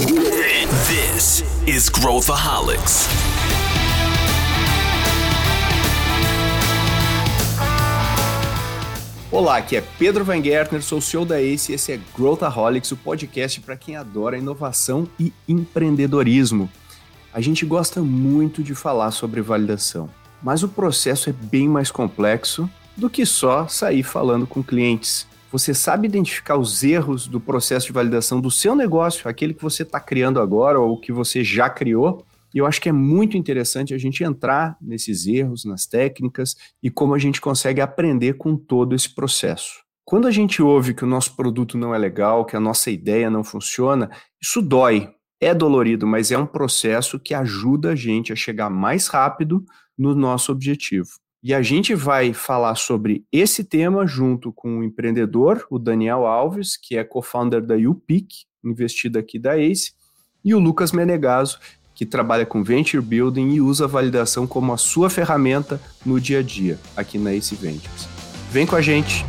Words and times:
This 0.00 1.44
is 1.66 1.90
Growthaholics. 1.90 3.06
Olá, 9.30 9.58
aqui 9.58 9.76
é 9.76 9.84
Pedro 9.98 10.24
Van 10.24 10.42
Gertner, 10.42 10.82
sou 10.82 11.00
o 11.00 11.02
CEO 11.02 11.26
da 11.26 11.38
ACE 11.38 11.72
e 11.72 11.74
esse 11.74 11.92
é 11.92 12.00
Growthaholics, 12.16 12.90
o 12.92 12.96
podcast 12.96 13.60
para 13.60 13.76
quem 13.76 13.94
adora 13.94 14.38
inovação 14.38 15.06
e 15.18 15.34
empreendedorismo. 15.46 16.70
A 17.30 17.42
gente 17.42 17.66
gosta 17.66 18.00
muito 18.00 18.62
de 18.62 18.74
falar 18.74 19.10
sobre 19.10 19.42
validação, 19.42 20.08
mas 20.42 20.62
o 20.62 20.68
processo 20.68 21.28
é 21.28 21.32
bem 21.34 21.68
mais 21.68 21.90
complexo 21.90 22.70
do 22.96 23.10
que 23.10 23.26
só 23.26 23.68
sair 23.68 24.02
falando 24.02 24.46
com 24.46 24.62
clientes. 24.62 25.26
Você 25.52 25.74
sabe 25.74 26.06
identificar 26.06 26.56
os 26.56 26.84
erros 26.84 27.26
do 27.26 27.40
processo 27.40 27.86
de 27.86 27.92
validação 27.92 28.40
do 28.40 28.52
seu 28.52 28.76
negócio, 28.76 29.28
aquele 29.28 29.52
que 29.52 29.62
você 29.62 29.82
está 29.82 29.98
criando 29.98 30.40
agora 30.40 30.78
ou 30.78 31.00
que 31.00 31.10
você 31.10 31.42
já 31.42 31.68
criou? 31.68 32.24
E 32.54 32.58
eu 32.58 32.66
acho 32.66 32.80
que 32.80 32.88
é 32.88 32.92
muito 32.92 33.36
interessante 33.36 33.92
a 33.92 33.98
gente 33.98 34.22
entrar 34.22 34.76
nesses 34.80 35.26
erros, 35.26 35.64
nas 35.64 35.86
técnicas 35.86 36.54
e 36.80 36.88
como 36.88 37.14
a 37.14 37.18
gente 37.18 37.40
consegue 37.40 37.80
aprender 37.80 38.34
com 38.34 38.56
todo 38.56 38.94
esse 38.94 39.12
processo. 39.12 39.82
Quando 40.04 40.28
a 40.28 40.30
gente 40.30 40.62
ouve 40.62 40.94
que 40.94 41.04
o 41.04 41.08
nosso 41.08 41.34
produto 41.34 41.76
não 41.76 41.92
é 41.92 41.98
legal, 41.98 42.44
que 42.44 42.54
a 42.54 42.60
nossa 42.60 42.88
ideia 42.88 43.28
não 43.28 43.42
funciona, 43.42 44.08
isso 44.40 44.62
dói, 44.62 45.08
é 45.40 45.52
dolorido, 45.52 46.06
mas 46.06 46.30
é 46.30 46.38
um 46.38 46.46
processo 46.46 47.18
que 47.18 47.34
ajuda 47.34 47.90
a 47.90 47.96
gente 47.96 48.32
a 48.32 48.36
chegar 48.36 48.70
mais 48.70 49.08
rápido 49.08 49.64
no 49.98 50.14
nosso 50.14 50.52
objetivo. 50.52 51.10
E 51.42 51.54
a 51.54 51.62
gente 51.62 51.94
vai 51.94 52.34
falar 52.34 52.74
sobre 52.74 53.24
esse 53.32 53.64
tema 53.64 54.06
junto 54.06 54.52
com 54.52 54.80
o 54.80 54.84
empreendedor, 54.84 55.66
o 55.70 55.78
Daniel 55.78 56.26
Alves, 56.26 56.76
que 56.76 56.98
é 56.98 57.02
co-founder 57.02 57.64
da 57.64 57.76
UPIC, 57.76 58.44
investido 58.62 59.18
aqui 59.18 59.38
da 59.38 59.56
ACE, 59.56 59.92
e 60.44 60.54
o 60.54 60.58
Lucas 60.58 60.92
Menegaso, 60.92 61.58
que 61.94 62.04
trabalha 62.04 62.44
com 62.44 62.62
Venture 62.62 63.02
Building 63.02 63.52
e 63.52 63.60
usa 63.62 63.86
a 63.86 63.88
validação 63.88 64.46
como 64.46 64.70
a 64.70 64.76
sua 64.76 65.08
ferramenta 65.08 65.80
no 66.04 66.20
dia 66.20 66.40
a 66.40 66.42
dia, 66.42 66.78
aqui 66.94 67.16
na 67.16 67.34
Ace 67.34 67.54
Ventures. 67.54 68.06
Vem 68.50 68.66
com 68.66 68.76
a 68.76 68.82
gente! 68.82 69.24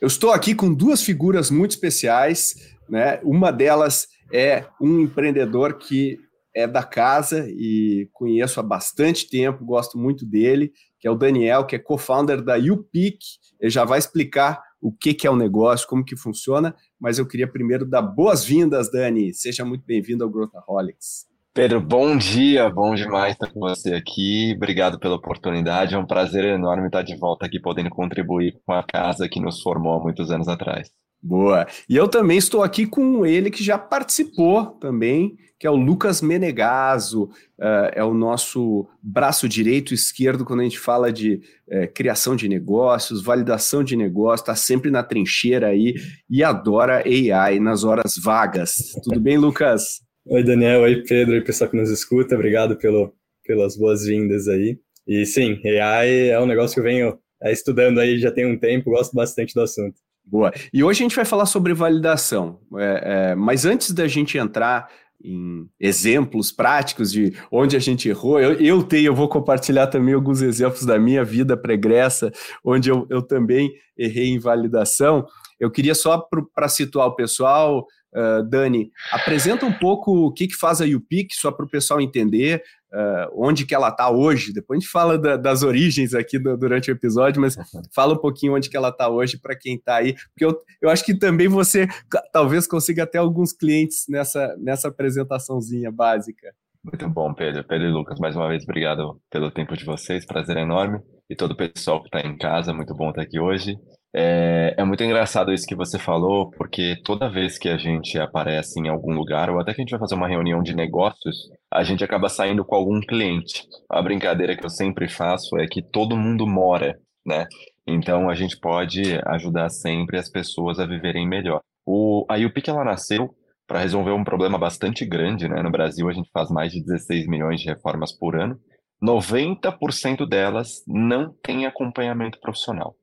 Eu 0.00 0.06
estou 0.06 0.32
aqui 0.32 0.54
com 0.54 0.72
duas 0.72 1.02
figuras 1.02 1.50
muito 1.50 1.72
especiais, 1.72 2.56
né? 2.88 3.20
Uma 3.22 3.52
delas 3.52 4.08
é 4.32 4.64
um 4.80 5.00
empreendedor 5.00 5.74
que 5.74 6.18
é 6.54 6.66
da 6.66 6.82
casa 6.82 7.46
e 7.48 8.08
conheço 8.12 8.60
há 8.60 8.62
bastante 8.62 9.28
tempo, 9.28 9.64
gosto 9.64 9.98
muito 9.98 10.26
dele, 10.26 10.72
que 10.98 11.08
é 11.08 11.10
o 11.10 11.16
Daniel, 11.16 11.66
que 11.66 11.76
é 11.76 11.78
co-founder 11.78 12.42
da 12.42 12.56
UPIC. 12.56 13.18
Ele 13.60 13.70
já 13.70 13.84
vai 13.84 13.98
explicar 13.98 14.62
o 14.80 14.92
que, 14.92 15.14
que 15.14 15.26
é 15.26 15.30
o 15.30 15.36
negócio, 15.36 15.86
como 15.86 16.04
que 16.04 16.16
funciona, 16.16 16.74
mas 17.00 17.18
eu 17.18 17.26
queria 17.26 17.50
primeiro 17.50 17.84
dar 17.84 18.02
boas-vindas, 18.02 18.90
Dani. 18.90 19.32
Seja 19.32 19.64
muito 19.64 19.84
bem-vindo 19.86 20.24
ao 20.24 20.30
Growthaholics. 20.30 21.26
Pedro, 21.54 21.82
bom 21.82 22.16
dia, 22.16 22.70
bom 22.70 22.94
demais 22.94 23.34
estar 23.34 23.52
com 23.52 23.60
você 23.60 23.94
aqui. 23.94 24.54
Obrigado 24.56 24.98
pela 24.98 25.16
oportunidade. 25.16 25.94
É 25.94 25.98
um 25.98 26.06
prazer 26.06 26.44
enorme 26.44 26.86
estar 26.86 27.02
de 27.02 27.14
volta 27.14 27.44
aqui, 27.44 27.60
podendo 27.60 27.90
contribuir 27.90 28.58
com 28.64 28.72
a 28.72 28.82
casa 28.82 29.28
que 29.28 29.38
nos 29.38 29.60
formou 29.60 30.00
há 30.00 30.02
muitos 30.02 30.30
anos 30.30 30.48
atrás. 30.48 30.90
Boa. 31.22 31.66
E 31.88 31.96
eu 31.96 32.08
também 32.08 32.36
estou 32.36 32.62
aqui 32.64 32.84
com 32.84 33.24
ele 33.24 33.50
que 33.50 33.62
já 33.62 33.78
participou 33.78 34.66
também, 34.80 35.36
que 35.58 35.66
é 35.66 35.70
o 35.70 35.76
Lucas 35.76 36.20
Menegaso, 36.20 37.24
uh, 37.60 37.92
é 37.92 38.02
o 38.02 38.12
nosso 38.12 38.88
braço 39.00 39.48
direito 39.48 39.92
e 39.92 39.94
esquerdo 39.94 40.44
quando 40.44 40.60
a 40.60 40.64
gente 40.64 40.80
fala 40.80 41.12
de 41.12 41.40
uh, 41.68 41.92
criação 41.94 42.34
de 42.34 42.48
negócios, 42.48 43.22
validação 43.22 43.84
de 43.84 43.94
negócios, 43.94 44.40
está 44.40 44.56
sempre 44.56 44.90
na 44.90 45.04
trincheira 45.04 45.68
aí 45.68 45.94
e 46.28 46.42
adora 46.42 47.04
AI 47.06 47.60
nas 47.60 47.84
horas 47.84 48.14
vagas. 48.20 48.74
Tudo 49.04 49.20
bem, 49.20 49.38
Lucas? 49.38 50.00
Oi, 50.26 50.42
Daniel. 50.42 50.80
Oi, 50.80 51.04
Pedro. 51.04 51.34
Oi, 51.34 51.40
pessoal 51.40 51.70
que 51.70 51.76
nos 51.76 51.90
escuta. 51.90 52.34
Obrigado 52.34 52.76
pelo, 52.76 53.14
pelas 53.46 53.76
boas-vindas 53.76 54.48
aí. 54.48 54.76
E 55.06 55.24
sim, 55.24 55.60
AI 55.80 56.30
é 56.30 56.40
um 56.40 56.46
negócio 56.46 56.74
que 56.74 56.80
eu 56.80 56.84
venho 56.84 57.18
é, 57.40 57.52
estudando 57.52 57.98
aí 57.98 58.18
já 58.18 58.30
tem 58.30 58.46
um 58.46 58.58
tempo, 58.58 58.90
gosto 58.90 59.14
bastante 59.14 59.54
do 59.54 59.60
assunto. 59.60 59.96
Boa. 60.24 60.52
E 60.72 60.82
hoje 60.82 61.00
a 61.00 61.04
gente 61.04 61.16
vai 61.16 61.24
falar 61.24 61.46
sobre 61.46 61.74
validação. 61.74 62.60
É, 62.76 63.02
é, 63.04 63.34
mas 63.34 63.64
antes 63.64 63.90
da 63.92 64.06
gente 64.08 64.38
entrar 64.38 64.88
em 65.24 65.68
exemplos 65.78 66.50
práticos 66.50 67.12
de 67.12 67.32
onde 67.50 67.76
a 67.76 67.78
gente 67.78 68.08
errou, 68.08 68.40
eu, 68.40 68.54
eu 68.54 68.82
tenho, 68.82 69.06
eu 69.06 69.14
vou 69.14 69.28
compartilhar 69.28 69.86
também 69.86 70.14
alguns 70.14 70.42
exemplos 70.42 70.84
da 70.84 70.98
minha 70.98 71.24
vida 71.24 71.56
pregressa, 71.56 72.32
onde 72.64 72.90
eu, 72.90 73.06
eu 73.08 73.22
também 73.22 73.72
errei 73.96 74.30
em 74.30 74.38
validação. 74.38 75.24
Eu 75.60 75.70
queria 75.70 75.94
só 75.94 76.26
para 76.54 76.68
situar 76.68 77.06
o 77.06 77.14
pessoal, 77.14 77.86
Uh, 78.14 78.42
Dani, 78.42 78.90
apresenta 79.10 79.64
um 79.64 79.72
pouco 79.72 80.26
o 80.26 80.32
que, 80.32 80.46
que 80.46 80.54
faz 80.54 80.80
a 80.82 80.84
UPIC, 80.84 81.34
só 81.34 81.50
para 81.50 81.64
o 81.64 81.68
pessoal 81.68 82.00
entender 82.00 82.62
uh, 82.92 83.32
onde 83.34 83.64
que 83.64 83.74
ela 83.74 83.88
está 83.88 84.10
hoje. 84.10 84.52
Depois 84.52 84.76
a 84.76 84.80
gente 84.80 84.90
fala 84.90 85.18
da, 85.18 85.36
das 85.36 85.62
origens 85.62 86.14
aqui 86.14 86.38
do, 86.38 86.56
durante 86.56 86.90
o 86.90 86.92
episódio, 86.92 87.40
mas 87.40 87.56
fala 87.94 88.14
um 88.14 88.18
pouquinho 88.18 88.54
onde 88.54 88.68
que 88.68 88.76
ela 88.76 88.90
está 88.90 89.08
hoje 89.08 89.38
para 89.38 89.56
quem 89.56 89.76
está 89.76 89.96
aí, 89.96 90.14
porque 90.14 90.44
eu, 90.44 90.60
eu 90.80 90.90
acho 90.90 91.04
que 91.04 91.14
também 91.14 91.48
você 91.48 91.86
talvez 92.32 92.66
consiga 92.66 93.04
até 93.04 93.18
alguns 93.18 93.52
clientes 93.52 94.04
nessa, 94.08 94.54
nessa 94.58 94.88
apresentaçãozinha 94.88 95.90
básica. 95.90 96.52
Muito 96.84 97.08
bom, 97.08 97.32
Pedro. 97.32 97.64
Pedro 97.64 97.86
e 97.86 97.92
Lucas, 97.92 98.18
mais 98.18 98.34
uma 98.34 98.48
vez, 98.48 98.64
obrigado 98.64 99.20
pelo 99.30 99.50
tempo 99.50 99.76
de 99.76 99.84
vocês, 99.84 100.26
prazer 100.26 100.56
enorme. 100.56 101.00
E 101.30 101.36
todo 101.36 101.52
o 101.52 101.56
pessoal 101.56 102.02
que 102.02 102.08
está 102.08 102.20
em 102.26 102.36
casa, 102.36 102.74
muito 102.74 102.94
bom 102.94 103.10
estar 103.10 103.22
aqui 103.22 103.38
hoje. 103.38 103.76
É, 104.14 104.74
é, 104.76 104.84
muito 104.84 105.02
engraçado 105.02 105.52
isso 105.52 105.66
que 105.66 105.74
você 105.74 105.98
falou, 105.98 106.50
porque 106.50 106.96
toda 107.02 107.30
vez 107.30 107.56
que 107.56 107.68
a 107.70 107.78
gente 107.78 108.18
aparece 108.18 108.78
em 108.78 108.88
algum 108.88 109.14
lugar, 109.14 109.48
ou 109.48 109.58
até 109.58 109.72
que 109.72 109.80
a 109.80 109.84
gente 109.84 109.90
vai 109.90 110.00
fazer 110.00 110.14
uma 110.14 110.28
reunião 110.28 110.62
de 110.62 110.76
negócios, 110.76 111.48
a 111.72 111.82
gente 111.82 112.04
acaba 112.04 112.28
saindo 112.28 112.62
com 112.62 112.74
algum 112.74 113.00
cliente. 113.00 113.66
A 113.88 114.02
brincadeira 114.02 114.54
que 114.54 114.64
eu 114.64 114.70
sempre 114.70 115.08
faço 115.08 115.56
é 115.56 115.66
que 115.66 115.82
todo 115.82 116.16
mundo 116.16 116.46
mora, 116.46 116.98
né? 117.24 117.46
Então 117.86 118.28
a 118.28 118.34
gente 118.34 118.58
pode 118.58 119.18
ajudar 119.24 119.70
sempre 119.70 120.18
as 120.18 120.28
pessoas 120.28 120.78
a 120.78 120.86
viverem 120.86 121.26
melhor. 121.26 121.62
O, 121.86 122.26
a 122.28 122.36
UPIC 122.36 122.68
ela 122.68 122.84
nasceu 122.84 123.34
para 123.66 123.80
resolver 123.80 124.12
um 124.12 124.24
problema 124.24 124.58
bastante 124.58 125.06
grande, 125.06 125.48
né? 125.48 125.62
No 125.62 125.70
Brasil 125.70 126.08
a 126.10 126.12
gente 126.12 126.30
faz 126.32 126.50
mais 126.50 126.70
de 126.70 126.84
16 126.84 127.26
milhões 127.26 127.60
de 127.60 127.66
reformas 127.66 128.12
por 128.12 128.36
ano. 128.36 128.60
90% 129.02 130.28
delas 130.28 130.82
não 130.86 131.32
tem 131.42 131.64
acompanhamento 131.66 132.38
profissional 132.40 132.94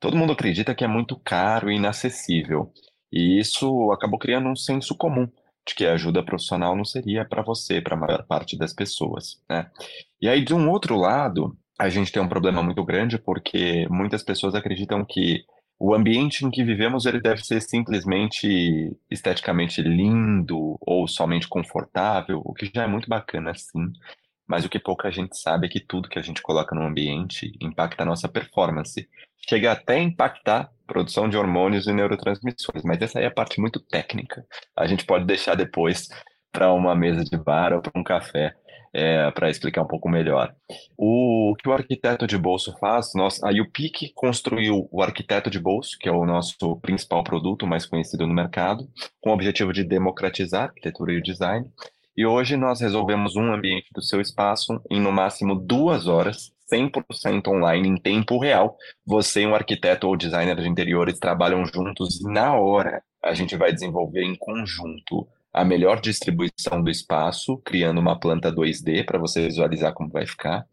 todo 0.00 0.16
mundo 0.16 0.32
acredita 0.32 0.74
que 0.74 0.84
é 0.84 0.88
muito 0.88 1.16
caro 1.16 1.70
e 1.70 1.76
inacessível. 1.76 2.72
E 3.12 3.38
isso 3.38 3.90
acabou 3.92 4.18
criando 4.18 4.48
um 4.48 4.56
senso 4.56 4.94
comum 4.96 5.28
de 5.66 5.74
que 5.74 5.86
a 5.86 5.92
ajuda 5.92 6.24
profissional 6.24 6.74
não 6.74 6.84
seria 6.84 7.24
para 7.24 7.42
você, 7.42 7.80
para 7.80 7.94
a 7.94 7.98
maior 7.98 8.24
parte 8.26 8.56
das 8.56 8.72
pessoas. 8.72 9.40
Né? 9.48 9.70
E 10.20 10.28
aí, 10.28 10.42
de 10.42 10.54
um 10.54 10.70
outro 10.70 10.96
lado, 10.96 11.56
a 11.78 11.88
gente 11.88 12.10
tem 12.10 12.22
um 12.22 12.28
problema 12.28 12.62
muito 12.62 12.84
grande 12.84 13.18
porque 13.18 13.86
muitas 13.90 14.22
pessoas 14.22 14.54
acreditam 14.54 15.04
que 15.04 15.44
o 15.78 15.94
ambiente 15.94 16.44
em 16.44 16.50
que 16.50 16.64
vivemos 16.64 17.06
ele 17.06 17.20
deve 17.20 17.44
ser 17.44 17.60
simplesmente 17.60 18.96
esteticamente 19.08 19.80
lindo 19.80 20.76
ou 20.80 21.06
somente 21.06 21.46
confortável, 21.46 22.42
o 22.44 22.52
que 22.52 22.70
já 22.74 22.82
é 22.82 22.86
muito 22.86 23.08
bacana, 23.08 23.54
sim. 23.54 23.92
Mas 24.48 24.64
o 24.64 24.68
que 24.68 24.78
pouca 24.78 25.10
gente 25.10 25.36
sabe 25.38 25.66
é 25.66 25.70
que 25.70 25.78
tudo 25.78 26.08
que 26.08 26.18
a 26.18 26.22
gente 26.22 26.40
coloca 26.40 26.74
no 26.74 26.82
ambiente 26.82 27.52
impacta 27.60 28.02
a 28.02 28.06
nossa 28.06 28.28
performance 28.28 29.06
chega 29.48 29.72
até 29.72 29.96
a 29.96 30.02
impactar 30.02 30.70
produção 30.86 31.28
de 31.28 31.36
hormônios 31.36 31.86
e 31.86 31.92
neurotransmissores, 31.92 32.82
mas 32.82 33.00
essa 33.00 33.18
aí 33.18 33.24
é 33.24 33.28
a 33.28 33.30
parte 33.30 33.60
muito 33.60 33.78
técnica. 33.78 34.44
A 34.76 34.86
gente 34.86 35.04
pode 35.04 35.26
deixar 35.26 35.54
depois 35.54 36.08
para 36.50 36.72
uma 36.72 36.94
mesa 36.94 37.22
de 37.22 37.36
bar 37.36 37.72
ou 37.74 37.82
para 37.82 37.92
um 37.94 38.02
café 38.02 38.54
é, 38.92 39.30
para 39.30 39.50
explicar 39.50 39.82
um 39.82 39.86
pouco 39.86 40.08
melhor. 40.08 40.54
O 40.96 41.54
que 41.58 41.68
o 41.68 41.72
arquiteto 41.72 42.26
de 42.26 42.38
bolso 42.38 42.74
faz, 42.78 43.12
nós, 43.14 43.42
a 43.42 43.50
UPIC 43.50 44.12
construiu 44.14 44.88
o 44.90 45.02
arquiteto 45.02 45.50
de 45.50 45.58
bolso, 45.58 45.98
que 45.98 46.08
é 46.08 46.12
o 46.12 46.24
nosso 46.24 46.76
principal 46.80 47.22
produto 47.22 47.66
mais 47.66 47.86
conhecido 47.86 48.26
no 48.26 48.34
mercado, 48.34 48.88
com 49.20 49.30
o 49.30 49.34
objetivo 49.34 49.72
de 49.72 49.84
democratizar 49.84 50.62
a 50.62 50.64
arquitetura 50.64 51.12
e 51.12 51.18
o 51.18 51.22
design. 51.22 51.70
E 52.18 52.26
hoje 52.26 52.56
nós 52.56 52.80
resolvemos 52.80 53.36
um 53.36 53.52
ambiente 53.52 53.90
do 53.94 54.02
seu 54.02 54.20
espaço 54.20 54.82
em 54.90 55.00
no 55.00 55.12
máximo 55.12 55.54
duas 55.54 56.08
horas, 56.08 56.50
100% 56.68 57.46
online 57.46 57.88
em 57.88 57.96
tempo 57.96 58.40
real. 58.40 58.76
Você 59.06 59.42
e 59.42 59.46
um 59.46 59.54
arquiteto 59.54 60.08
ou 60.08 60.16
designer 60.16 60.56
de 60.56 60.68
interiores 60.68 61.20
trabalham 61.20 61.64
juntos 61.64 62.20
e 62.20 62.24
na 62.24 62.56
hora 62.56 63.04
a 63.22 63.34
gente 63.34 63.54
vai 63.54 63.72
desenvolver 63.72 64.24
em 64.24 64.34
conjunto 64.34 65.28
a 65.52 65.64
melhor 65.64 66.00
distribuição 66.00 66.82
do 66.82 66.90
espaço, 66.90 67.56
criando 67.58 68.00
uma 68.00 68.18
planta 68.18 68.52
2D 68.52 69.04
para 69.04 69.20
você 69.20 69.46
visualizar 69.46 69.92
como 69.92 70.10
vai 70.10 70.26
ficar. 70.26 70.66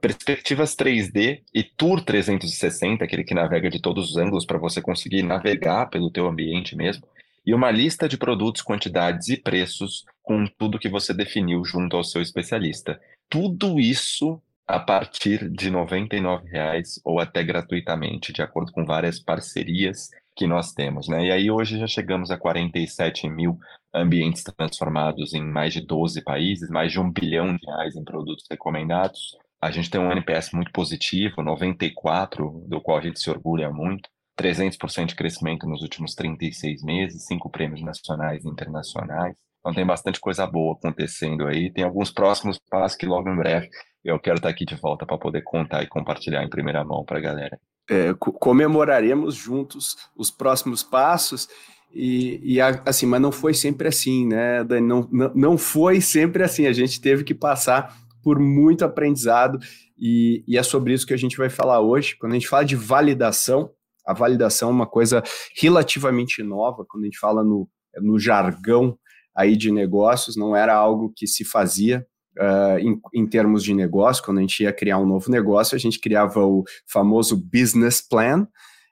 Perspectivas 0.00 0.76
3D 0.76 1.40
e 1.52 1.64
Tour 1.64 2.04
360, 2.04 3.02
aquele 3.02 3.24
que 3.24 3.34
navega 3.34 3.68
de 3.68 3.82
todos 3.82 4.10
os 4.10 4.16
ângulos 4.16 4.46
para 4.46 4.58
você 4.58 4.80
conseguir 4.80 5.24
navegar 5.24 5.90
pelo 5.90 6.08
teu 6.08 6.28
ambiente 6.28 6.76
mesmo. 6.76 7.02
E 7.48 7.54
uma 7.54 7.70
lista 7.70 8.06
de 8.06 8.18
produtos, 8.18 8.60
quantidades 8.60 9.30
e 9.30 9.36
preços 9.38 10.04
com 10.22 10.44
tudo 10.58 10.78
que 10.78 10.86
você 10.86 11.14
definiu 11.14 11.64
junto 11.64 11.96
ao 11.96 12.04
seu 12.04 12.20
especialista. 12.20 13.00
Tudo 13.26 13.80
isso 13.80 14.38
a 14.66 14.78
partir 14.78 15.48
de 15.48 15.70
R$ 15.70 15.76
99,00 15.76 17.00
ou 17.02 17.18
até 17.18 17.42
gratuitamente, 17.42 18.34
de 18.34 18.42
acordo 18.42 18.70
com 18.70 18.84
várias 18.84 19.18
parcerias 19.18 20.10
que 20.36 20.46
nós 20.46 20.74
temos, 20.74 21.08
né? 21.08 21.24
E 21.24 21.32
aí 21.32 21.50
hoje 21.50 21.78
já 21.78 21.86
chegamos 21.86 22.30
a 22.30 22.36
47 22.36 23.26
mil 23.30 23.58
ambientes 23.94 24.42
transformados 24.42 25.32
em 25.32 25.42
mais 25.42 25.72
de 25.72 25.80
12 25.80 26.22
países, 26.22 26.68
mais 26.68 26.92
de 26.92 27.00
um 27.00 27.10
bilhão 27.10 27.56
de 27.56 27.64
reais 27.64 27.96
em 27.96 28.04
produtos 28.04 28.44
recomendados. 28.50 29.34
A 29.58 29.70
gente 29.70 29.88
tem 29.88 29.98
um 29.98 30.12
NPS 30.12 30.52
muito 30.52 30.70
positivo, 30.70 31.42
94, 31.42 32.62
do 32.68 32.78
qual 32.78 32.98
a 32.98 33.00
gente 33.00 33.18
se 33.18 33.30
orgulha 33.30 33.70
muito. 33.70 34.10
300% 34.38 35.06
de 35.06 35.14
crescimento 35.16 35.66
nos 35.66 35.82
últimos 35.82 36.14
36 36.14 36.82
meses, 36.82 37.26
cinco 37.26 37.50
prêmios 37.50 37.82
nacionais 37.82 38.44
e 38.44 38.48
internacionais. 38.48 39.34
Então 39.60 39.74
tem 39.74 39.84
bastante 39.84 40.20
coisa 40.20 40.46
boa 40.46 40.74
acontecendo 40.74 41.46
aí. 41.46 41.72
Tem 41.72 41.84
alguns 41.84 42.10
próximos 42.10 42.58
passos 42.70 42.96
que 42.96 43.06
logo 43.06 43.28
em 43.28 43.36
breve 43.36 43.68
eu 44.04 44.18
quero 44.18 44.36
estar 44.36 44.48
aqui 44.48 44.64
de 44.64 44.76
volta 44.76 45.04
para 45.04 45.18
poder 45.18 45.42
contar 45.42 45.82
e 45.82 45.88
compartilhar 45.88 46.44
em 46.44 46.48
primeira 46.48 46.84
mão 46.84 47.04
para 47.04 47.18
a 47.18 47.20
galera. 47.20 47.58
É, 47.90 48.14
comemoraremos 48.18 49.34
juntos 49.34 49.96
os 50.16 50.30
próximos 50.30 50.82
passos 50.82 51.48
e, 51.92 52.40
e, 52.56 52.60
assim, 52.60 53.06
mas 53.06 53.20
não 53.20 53.32
foi 53.32 53.54
sempre 53.54 53.88
assim, 53.88 54.26
né, 54.26 54.62
Dani? 54.62 54.86
Não, 54.86 55.08
não, 55.10 55.32
não 55.34 55.58
foi 55.58 56.00
sempre 56.00 56.42
assim. 56.42 56.66
A 56.66 56.72
gente 56.72 57.00
teve 57.00 57.24
que 57.24 57.34
passar 57.34 57.96
por 58.22 58.38
muito 58.38 58.84
aprendizado 58.84 59.58
e, 59.98 60.44
e 60.46 60.58
é 60.58 60.62
sobre 60.62 60.92
isso 60.92 61.06
que 61.06 61.14
a 61.14 61.18
gente 61.18 61.36
vai 61.36 61.48
falar 61.48 61.80
hoje. 61.80 62.16
Quando 62.16 62.32
a 62.32 62.34
gente 62.34 62.48
fala 62.48 62.64
de 62.64 62.76
validação, 62.76 63.70
a 64.08 64.14
validação 64.14 64.70
é 64.70 64.72
uma 64.72 64.86
coisa 64.86 65.22
relativamente 65.60 66.42
nova, 66.42 66.84
quando 66.88 67.04
a 67.04 67.06
gente 67.06 67.18
fala 67.18 67.44
no, 67.44 67.68
no 68.00 68.18
jargão 68.18 68.98
aí 69.36 69.54
de 69.54 69.70
negócios, 69.70 70.34
não 70.34 70.56
era 70.56 70.74
algo 70.74 71.12
que 71.14 71.26
se 71.26 71.44
fazia 71.44 72.06
uh, 72.38 72.78
em, 72.78 72.98
em, 73.14 73.26
termos 73.26 73.62
de 73.62 73.74
negócio, 73.74 74.24
quando 74.24 74.38
a 74.38 74.40
gente 74.40 74.62
ia 74.62 74.72
criar 74.72 74.98
um 74.98 75.06
novo 75.06 75.30
negócio, 75.30 75.76
a 75.76 75.78
gente 75.78 76.00
criava 76.00 76.40
o 76.40 76.64
famoso 76.90 77.36
business 77.36 78.00
plan, 78.00 78.48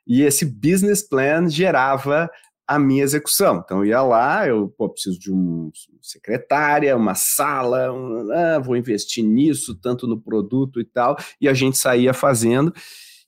e 0.07 0.21
esse 0.21 0.45
business 0.45 1.03
plan 1.03 1.49
gerava 1.49 2.31
a 2.69 2.79
minha 2.79 3.03
execução. 3.03 3.63
Então 3.65 3.79
eu 3.79 3.87
ia 3.87 4.03
lá, 4.03 4.47
eu 4.47 4.69
pô, 4.77 4.91
preciso 4.91 5.19
de 5.19 5.33
uma 5.33 5.71
secretária, 6.03 6.97
uma 6.97 7.15
sala, 7.15 7.91
um, 7.91 8.31
ah, 8.33 8.59
vou 8.59 8.77
investir 8.77 9.25
nisso, 9.25 9.75
tanto 9.81 10.07
no 10.07 10.21
produto 10.21 10.79
e 10.79 10.85
tal, 10.85 11.17
e 11.41 11.49
a 11.49 11.55
gente 11.55 11.79
saía 11.79 12.13
fazendo. 12.13 12.75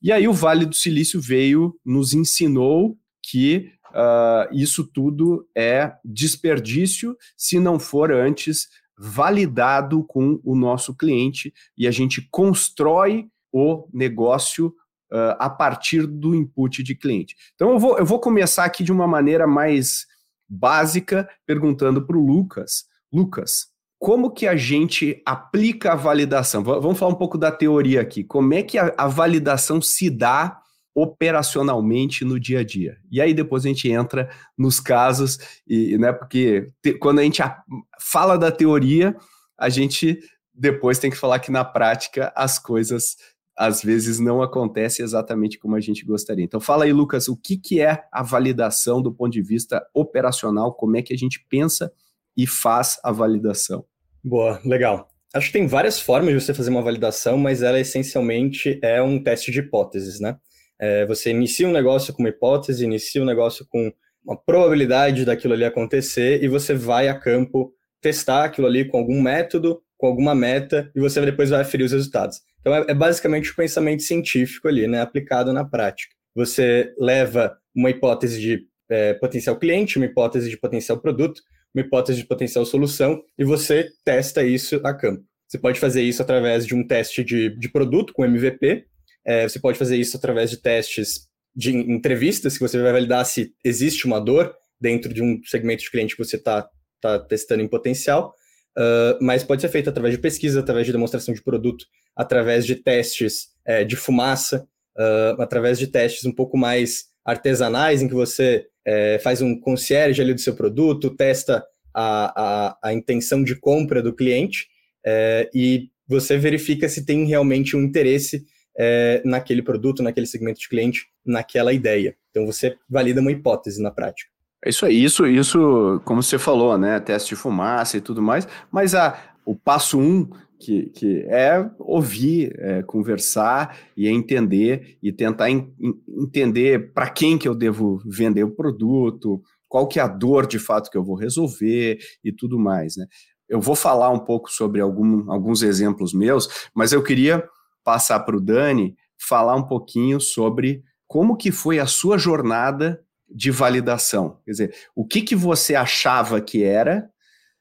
E 0.00 0.12
aí 0.12 0.28
o 0.28 0.32
Vale 0.32 0.64
do 0.64 0.74
Silício 0.74 1.20
veio, 1.20 1.74
nos 1.84 2.14
ensinou 2.14 2.96
que 3.22 3.72
uh, 3.90 4.54
isso 4.54 4.86
tudo 4.86 5.46
é 5.56 5.92
desperdício 6.04 7.16
se 7.36 7.58
não 7.58 7.78
for 7.78 8.12
antes 8.12 8.68
validado 8.96 10.04
com 10.04 10.40
o 10.44 10.56
nosso 10.56 10.94
cliente 10.94 11.52
e 11.76 11.86
a 11.86 11.90
gente 11.90 12.26
constrói 12.30 13.28
o 13.52 13.88
negócio 13.92 14.68
uh, 15.12 15.36
a 15.38 15.48
partir 15.48 16.06
do 16.06 16.34
input 16.34 16.82
de 16.82 16.94
cliente. 16.94 17.36
Então 17.54 17.70
eu 17.70 17.78
vou, 17.78 17.98
eu 17.98 18.06
vou 18.06 18.20
começar 18.20 18.64
aqui 18.64 18.82
de 18.82 18.92
uma 18.92 19.06
maneira 19.06 19.46
mais 19.46 20.06
básica, 20.48 21.28
perguntando 21.46 22.06
para 22.06 22.16
o 22.16 22.24
Lucas. 22.24 22.84
Lucas, 23.12 23.68
como 23.98 24.30
que 24.30 24.46
a 24.46 24.56
gente 24.56 25.20
aplica 25.26 25.92
a 25.92 25.96
validação? 25.96 26.62
Vamos 26.62 26.98
falar 26.98 27.12
um 27.12 27.18
pouco 27.18 27.36
da 27.36 27.50
teoria 27.50 28.00
aqui. 28.00 28.22
Como 28.22 28.54
é 28.54 28.62
que 28.62 28.78
a, 28.78 28.94
a, 28.96 29.08
validação 29.08 29.82
se 29.82 30.08
dá 30.08 30.60
operacionalmente 30.94 32.24
no 32.24 32.38
dia 32.38 32.60
a 32.60 32.64
dia? 32.64 32.96
E 33.10 33.20
aí 33.20 33.34
depois 33.34 33.64
a 33.64 33.68
gente 33.68 33.90
entra 33.90 34.30
nos 34.56 34.78
casos, 34.78 35.38
e, 35.66 35.98
né, 35.98 36.12
porque 36.12 36.70
te, 36.80 36.94
quando 36.94 37.18
a 37.18 37.22
gente 37.24 37.42
a, 37.42 37.60
fala 38.00 38.38
da 38.38 38.52
teoria, 38.52 39.16
a 39.58 39.68
gente 39.68 40.20
depois 40.54 41.00
tem 41.00 41.10
que 41.10 41.16
falar 41.16 41.40
que 41.40 41.50
na 41.50 41.64
prática 41.64 42.32
as 42.36 42.58
coisas 42.58 43.16
às 43.56 43.82
vezes 43.82 44.20
não 44.20 44.40
acontecem 44.40 45.04
exatamente 45.04 45.58
como 45.58 45.74
a 45.74 45.80
gente 45.80 46.04
gostaria. 46.04 46.44
Então 46.44 46.60
fala 46.60 46.84
aí, 46.84 46.92
Lucas, 46.92 47.26
o 47.26 47.36
que, 47.36 47.56
que 47.56 47.80
é 47.80 48.04
a 48.12 48.22
validação 48.22 49.02
do 49.02 49.12
ponto 49.12 49.32
de 49.32 49.42
vista 49.42 49.84
operacional? 49.92 50.72
Como 50.72 50.96
é 50.96 51.02
que 51.02 51.12
a 51.12 51.16
gente 51.16 51.44
pensa 51.50 51.92
e 52.38 52.46
faz 52.46 53.00
a 53.02 53.10
validação. 53.10 53.84
Boa, 54.22 54.60
legal. 54.64 55.08
Acho 55.34 55.48
que 55.48 55.52
tem 55.52 55.66
várias 55.66 56.00
formas 56.00 56.32
de 56.32 56.40
você 56.40 56.54
fazer 56.54 56.70
uma 56.70 56.82
validação, 56.82 57.36
mas 57.36 57.62
ela 57.62 57.80
essencialmente 57.80 58.78
é 58.80 59.02
um 59.02 59.22
teste 59.22 59.50
de 59.50 59.58
hipóteses, 59.58 60.20
né? 60.20 60.36
É, 60.80 61.04
você 61.04 61.30
inicia 61.30 61.66
um 61.66 61.72
negócio 61.72 62.14
com 62.14 62.22
uma 62.22 62.28
hipótese, 62.28 62.84
inicia 62.84 63.20
um 63.20 63.26
negócio 63.26 63.66
com 63.68 63.92
uma 64.24 64.36
probabilidade 64.36 65.24
daquilo 65.24 65.54
ali 65.54 65.64
acontecer 65.64 66.42
e 66.42 66.48
você 66.48 66.72
vai 66.72 67.08
a 67.08 67.18
campo 67.18 67.74
testar 68.00 68.44
aquilo 68.44 68.68
ali 68.68 68.84
com 68.86 68.98
algum 68.98 69.20
método, 69.20 69.82
com 69.96 70.06
alguma 70.06 70.34
meta 70.34 70.90
e 70.94 71.00
você 71.00 71.20
depois 71.20 71.50
vai 71.50 71.60
aferir 71.60 71.84
os 71.84 71.92
resultados. 71.92 72.40
Então 72.60 72.74
é, 72.74 72.84
é 72.88 72.94
basicamente 72.94 73.50
o 73.50 73.56
pensamento 73.56 74.02
científico 74.02 74.68
ali, 74.68 74.86
né, 74.86 75.00
aplicado 75.00 75.52
na 75.52 75.64
prática. 75.64 76.14
Você 76.34 76.94
leva 76.98 77.58
uma 77.74 77.90
hipótese 77.90 78.40
de 78.40 78.66
é, 78.88 79.14
potencial 79.14 79.58
cliente, 79.58 79.96
uma 79.96 80.06
hipótese 80.06 80.48
de 80.48 80.56
potencial 80.56 80.98
produto, 80.98 81.42
uma 81.74 81.84
hipótese 81.84 82.20
de 82.20 82.26
potencial 82.26 82.64
solução 82.64 83.22
e 83.38 83.44
você 83.44 83.88
testa 84.04 84.42
isso 84.44 84.80
a 84.84 84.94
campo. 84.94 85.24
Você 85.46 85.58
pode 85.58 85.80
fazer 85.80 86.02
isso 86.02 86.20
através 86.20 86.66
de 86.66 86.74
um 86.74 86.86
teste 86.86 87.24
de, 87.24 87.50
de 87.58 87.70
produto 87.70 88.12
com 88.12 88.24
MVP, 88.24 88.84
é, 89.24 89.48
você 89.48 89.58
pode 89.58 89.78
fazer 89.78 89.96
isso 89.96 90.16
através 90.16 90.50
de 90.50 90.58
testes 90.58 91.28
de 91.54 91.76
entrevistas, 91.76 92.54
que 92.54 92.62
você 92.62 92.80
vai 92.80 92.92
validar 92.92 93.24
se 93.26 93.52
existe 93.64 94.06
uma 94.06 94.20
dor 94.20 94.54
dentro 94.80 95.12
de 95.12 95.22
um 95.22 95.40
segmento 95.44 95.82
de 95.82 95.90
cliente 95.90 96.16
que 96.16 96.24
você 96.24 96.36
está 96.36 96.68
tá 97.00 97.18
testando 97.18 97.62
em 97.62 97.68
potencial, 97.68 98.34
uh, 98.76 99.18
mas 99.20 99.42
pode 99.42 99.62
ser 99.62 99.68
feito 99.68 99.90
através 99.90 100.14
de 100.14 100.20
pesquisa, 100.20 100.60
através 100.60 100.86
de 100.86 100.92
demonstração 100.92 101.34
de 101.34 101.42
produto, 101.42 101.84
através 102.14 102.64
de 102.64 102.76
testes 102.76 103.48
é, 103.64 103.84
de 103.84 103.96
fumaça, 103.96 104.66
uh, 104.96 105.42
através 105.42 105.78
de 105.78 105.88
testes 105.88 106.24
um 106.24 106.32
pouco 106.32 106.56
mais 106.56 107.06
artesanais, 107.24 108.02
em 108.02 108.08
que 108.08 108.14
você 108.14 108.66
é, 108.88 109.18
faz 109.18 109.42
um 109.42 109.54
concierge 109.54 110.22
ali 110.22 110.32
do 110.32 110.40
seu 110.40 110.54
produto, 110.54 111.10
testa 111.10 111.62
a, 111.92 112.72
a, 112.72 112.78
a 112.84 112.92
intenção 112.94 113.44
de 113.44 113.54
compra 113.54 114.02
do 114.02 114.14
cliente 114.14 114.66
é, 115.04 115.50
e 115.54 115.90
você 116.08 116.38
verifica 116.38 116.88
se 116.88 117.04
tem 117.04 117.26
realmente 117.26 117.76
um 117.76 117.82
interesse 117.82 118.46
é, 118.78 119.20
naquele 119.26 119.60
produto, 119.60 120.02
naquele 120.02 120.26
segmento 120.26 120.58
de 120.58 120.68
cliente, 120.70 121.06
naquela 121.22 121.70
ideia. 121.70 122.16
Então 122.30 122.46
você 122.46 122.76
valida 122.88 123.20
uma 123.20 123.30
hipótese 123.30 123.82
na 123.82 123.90
prática. 123.90 124.30
É 124.64 124.70
isso 124.70 124.86
aí, 124.86 125.04
isso, 125.04 125.26
isso, 125.26 126.00
como 126.06 126.22
você 126.22 126.38
falou, 126.38 126.78
né? 126.78 126.98
Teste 126.98 127.34
de 127.34 127.36
fumaça 127.36 127.98
e 127.98 128.00
tudo 128.00 128.22
mais, 128.22 128.48
mas 128.72 128.94
a, 128.94 129.34
o 129.44 129.54
passo 129.54 130.00
um 130.00 130.30
que, 130.58 130.90
que 130.90 131.20
é 131.28 131.70
ouvir, 131.78 132.54
é 132.58 132.82
conversar 132.82 133.78
e 133.96 134.06
é 134.06 134.10
entender 134.10 134.98
e 135.02 135.12
tentar 135.12 135.48
in, 135.50 135.72
entender 136.08 136.92
para 136.92 137.08
quem 137.08 137.38
que 137.38 137.48
eu 137.48 137.54
devo 137.54 138.02
vender 138.04 138.44
o 138.44 138.50
produto, 138.50 139.42
qual 139.68 139.86
que 139.86 140.00
é 140.00 140.02
a 140.02 140.08
dor 140.08 140.46
de 140.46 140.58
fato 140.58 140.90
que 140.90 140.96
eu 140.96 141.04
vou 141.04 141.14
resolver 141.14 141.98
e 142.24 142.32
tudo 142.32 142.58
mais, 142.58 142.96
né? 142.96 143.06
Eu 143.48 143.60
vou 143.60 143.74
falar 143.74 144.10
um 144.10 144.18
pouco 144.18 144.50
sobre 144.50 144.80
algum, 144.80 145.30
alguns 145.30 145.62
exemplos 145.62 146.12
meus, 146.12 146.68
mas 146.74 146.92
eu 146.92 147.02
queria 147.02 147.48
passar 147.82 148.20
para 148.20 148.36
o 148.36 148.40
Dani 148.40 148.94
falar 149.18 149.56
um 149.56 149.66
pouquinho 149.66 150.20
sobre 150.20 150.82
como 151.06 151.36
que 151.36 151.50
foi 151.50 151.78
a 151.78 151.86
sua 151.86 152.18
jornada 152.18 153.02
de 153.28 153.50
validação. 153.50 154.38
Quer 154.44 154.50
dizer, 154.50 154.74
o 154.94 155.06
que, 155.06 155.22
que 155.22 155.34
você 155.34 155.74
achava 155.74 156.40
que 156.40 156.62
era 156.62 157.10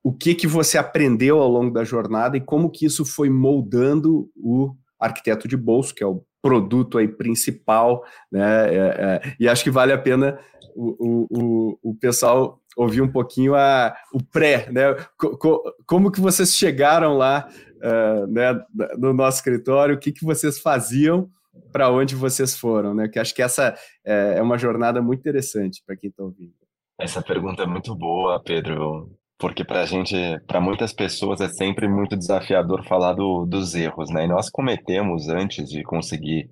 o 0.08 0.14
que 0.14 0.34
que 0.34 0.48
você 0.48 0.78
aprendeu 0.78 1.42
ao 1.42 1.50
longo 1.50 1.70
da 1.70 1.84
jornada 1.84 2.38
e 2.38 2.40
como 2.40 2.70
que 2.70 2.86
isso 2.86 3.04
foi 3.04 3.30
moldando 3.30 4.32
o 4.38 4.74
arquiteto 4.98 5.50
de 5.50 5.58
bolso, 5.58 5.94
que 5.94 6.02
é 6.02 6.08
o 6.08 6.24
produto 6.42 6.98
aí 6.98 7.10
principal, 7.10 8.06
né? 8.32 8.74
É, 8.74 8.78
é, 8.78 9.36
e 9.38 9.50
acho 9.50 9.66
que 9.66 9.70
vale 9.70 9.92
a 9.92 9.98
pena 9.98 10.40
o, 10.74 11.28
o, 11.30 11.80
o, 11.90 11.96
pessoal 11.96 12.62
ouvir 12.78 13.02
um 13.02 13.12
pouquinho 13.12 13.54
a, 13.54 13.94
o 14.14 14.24
pré, 14.24 14.72
né? 14.72 14.96
Co, 15.18 15.62
como 15.86 16.10
que 16.10 16.22
vocês 16.22 16.56
chegaram 16.56 17.18
lá 17.18 17.50
uh, 17.84 18.28
né, 18.28 18.58
no 18.98 19.12
nosso 19.12 19.40
escritório, 19.40 19.96
o 19.96 20.00
que, 20.00 20.14
que 20.14 20.24
vocês 20.24 20.58
faziam 20.58 21.30
para 21.70 21.92
onde 21.92 22.16
vocês 22.16 22.58
foram, 22.58 22.94
né? 22.94 23.10
Que 23.10 23.20
acho 23.20 23.36
que 23.36 23.42
essa 23.42 23.76
é, 24.06 24.36
é 24.38 24.42
uma 24.42 24.58
jornada 24.58 25.02
muito 25.02 25.20
interessante 25.20 25.84
para 25.86 25.98
quem 25.98 26.10
está 26.10 26.24
ouvindo. 26.24 26.54
Essa 26.98 27.22
pergunta 27.22 27.64
é 27.64 27.68
muito 27.68 27.94
boa, 27.94 28.42
Pedro 28.42 29.12
porque 29.40 29.64
para 29.64 29.86
gente, 29.86 30.16
para 30.48 30.60
muitas 30.60 30.92
pessoas 30.92 31.42
é 31.42 31.48
sempre 31.48 31.88
muito 31.88 32.18
desafiador 32.18 32.86
falar 32.86 33.14
do, 33.14 33.46
dos 33.46 33.76
erros, 33.76 34.10
né? 34.10 34.26
E 34.26 34.28
nós 34.28 34.50
cometemos 34.50 35.30
antes 35.30 35.70
de 35.70 35.84
conseguir, 35.84 36.50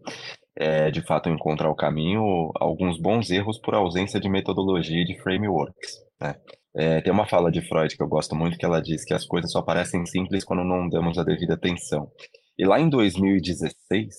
é, 0.55 0.91
de 0.91 1.01
fato, 1.01 1.29
encontrar 1.29 1.69
o 1.69 1.75
caminho, 1.75 2.51
alguns 2.55 2.99
bons 2.99 3.29
erros 3.31 3.59
por 3.59 3.73
ausência 3.73 4.19
de 4.19 4.29
metodologia 4.29 5.01
e 5.01 5.05
de 5.05 5.19
frameworks, 5.21 5.97
né? 6.21 6.35
É, 6.77 7.01
tem 7.01 7.11
uma 7.11 7.25
fala 7.25 7.49
de 7.49 7.61
Freud 7.61 7.95
que 7.95 8.03
eu 8.03 8.07
gosto 8.07 8.35
muito 8.35 8.57
que 8.57 8.65
ela 8.65 8.81
diz 8.81 9.05
que 9.05 9.13
as 9.13 9.25
coisas 9.25 9.49
só 9.49 9.61
parecem 9.61 10.05
simples 10.05 10.43
quando 10.43 10.63
não 10.63 10.89
damos 10.89 11.17
a 11.17 11.23
devida 11.23 11.53
atenção. 11.53 12.11
E 12.57 12.65
lá 12.65 12.79
em 12.79 12.89
2016, 12.89 14.13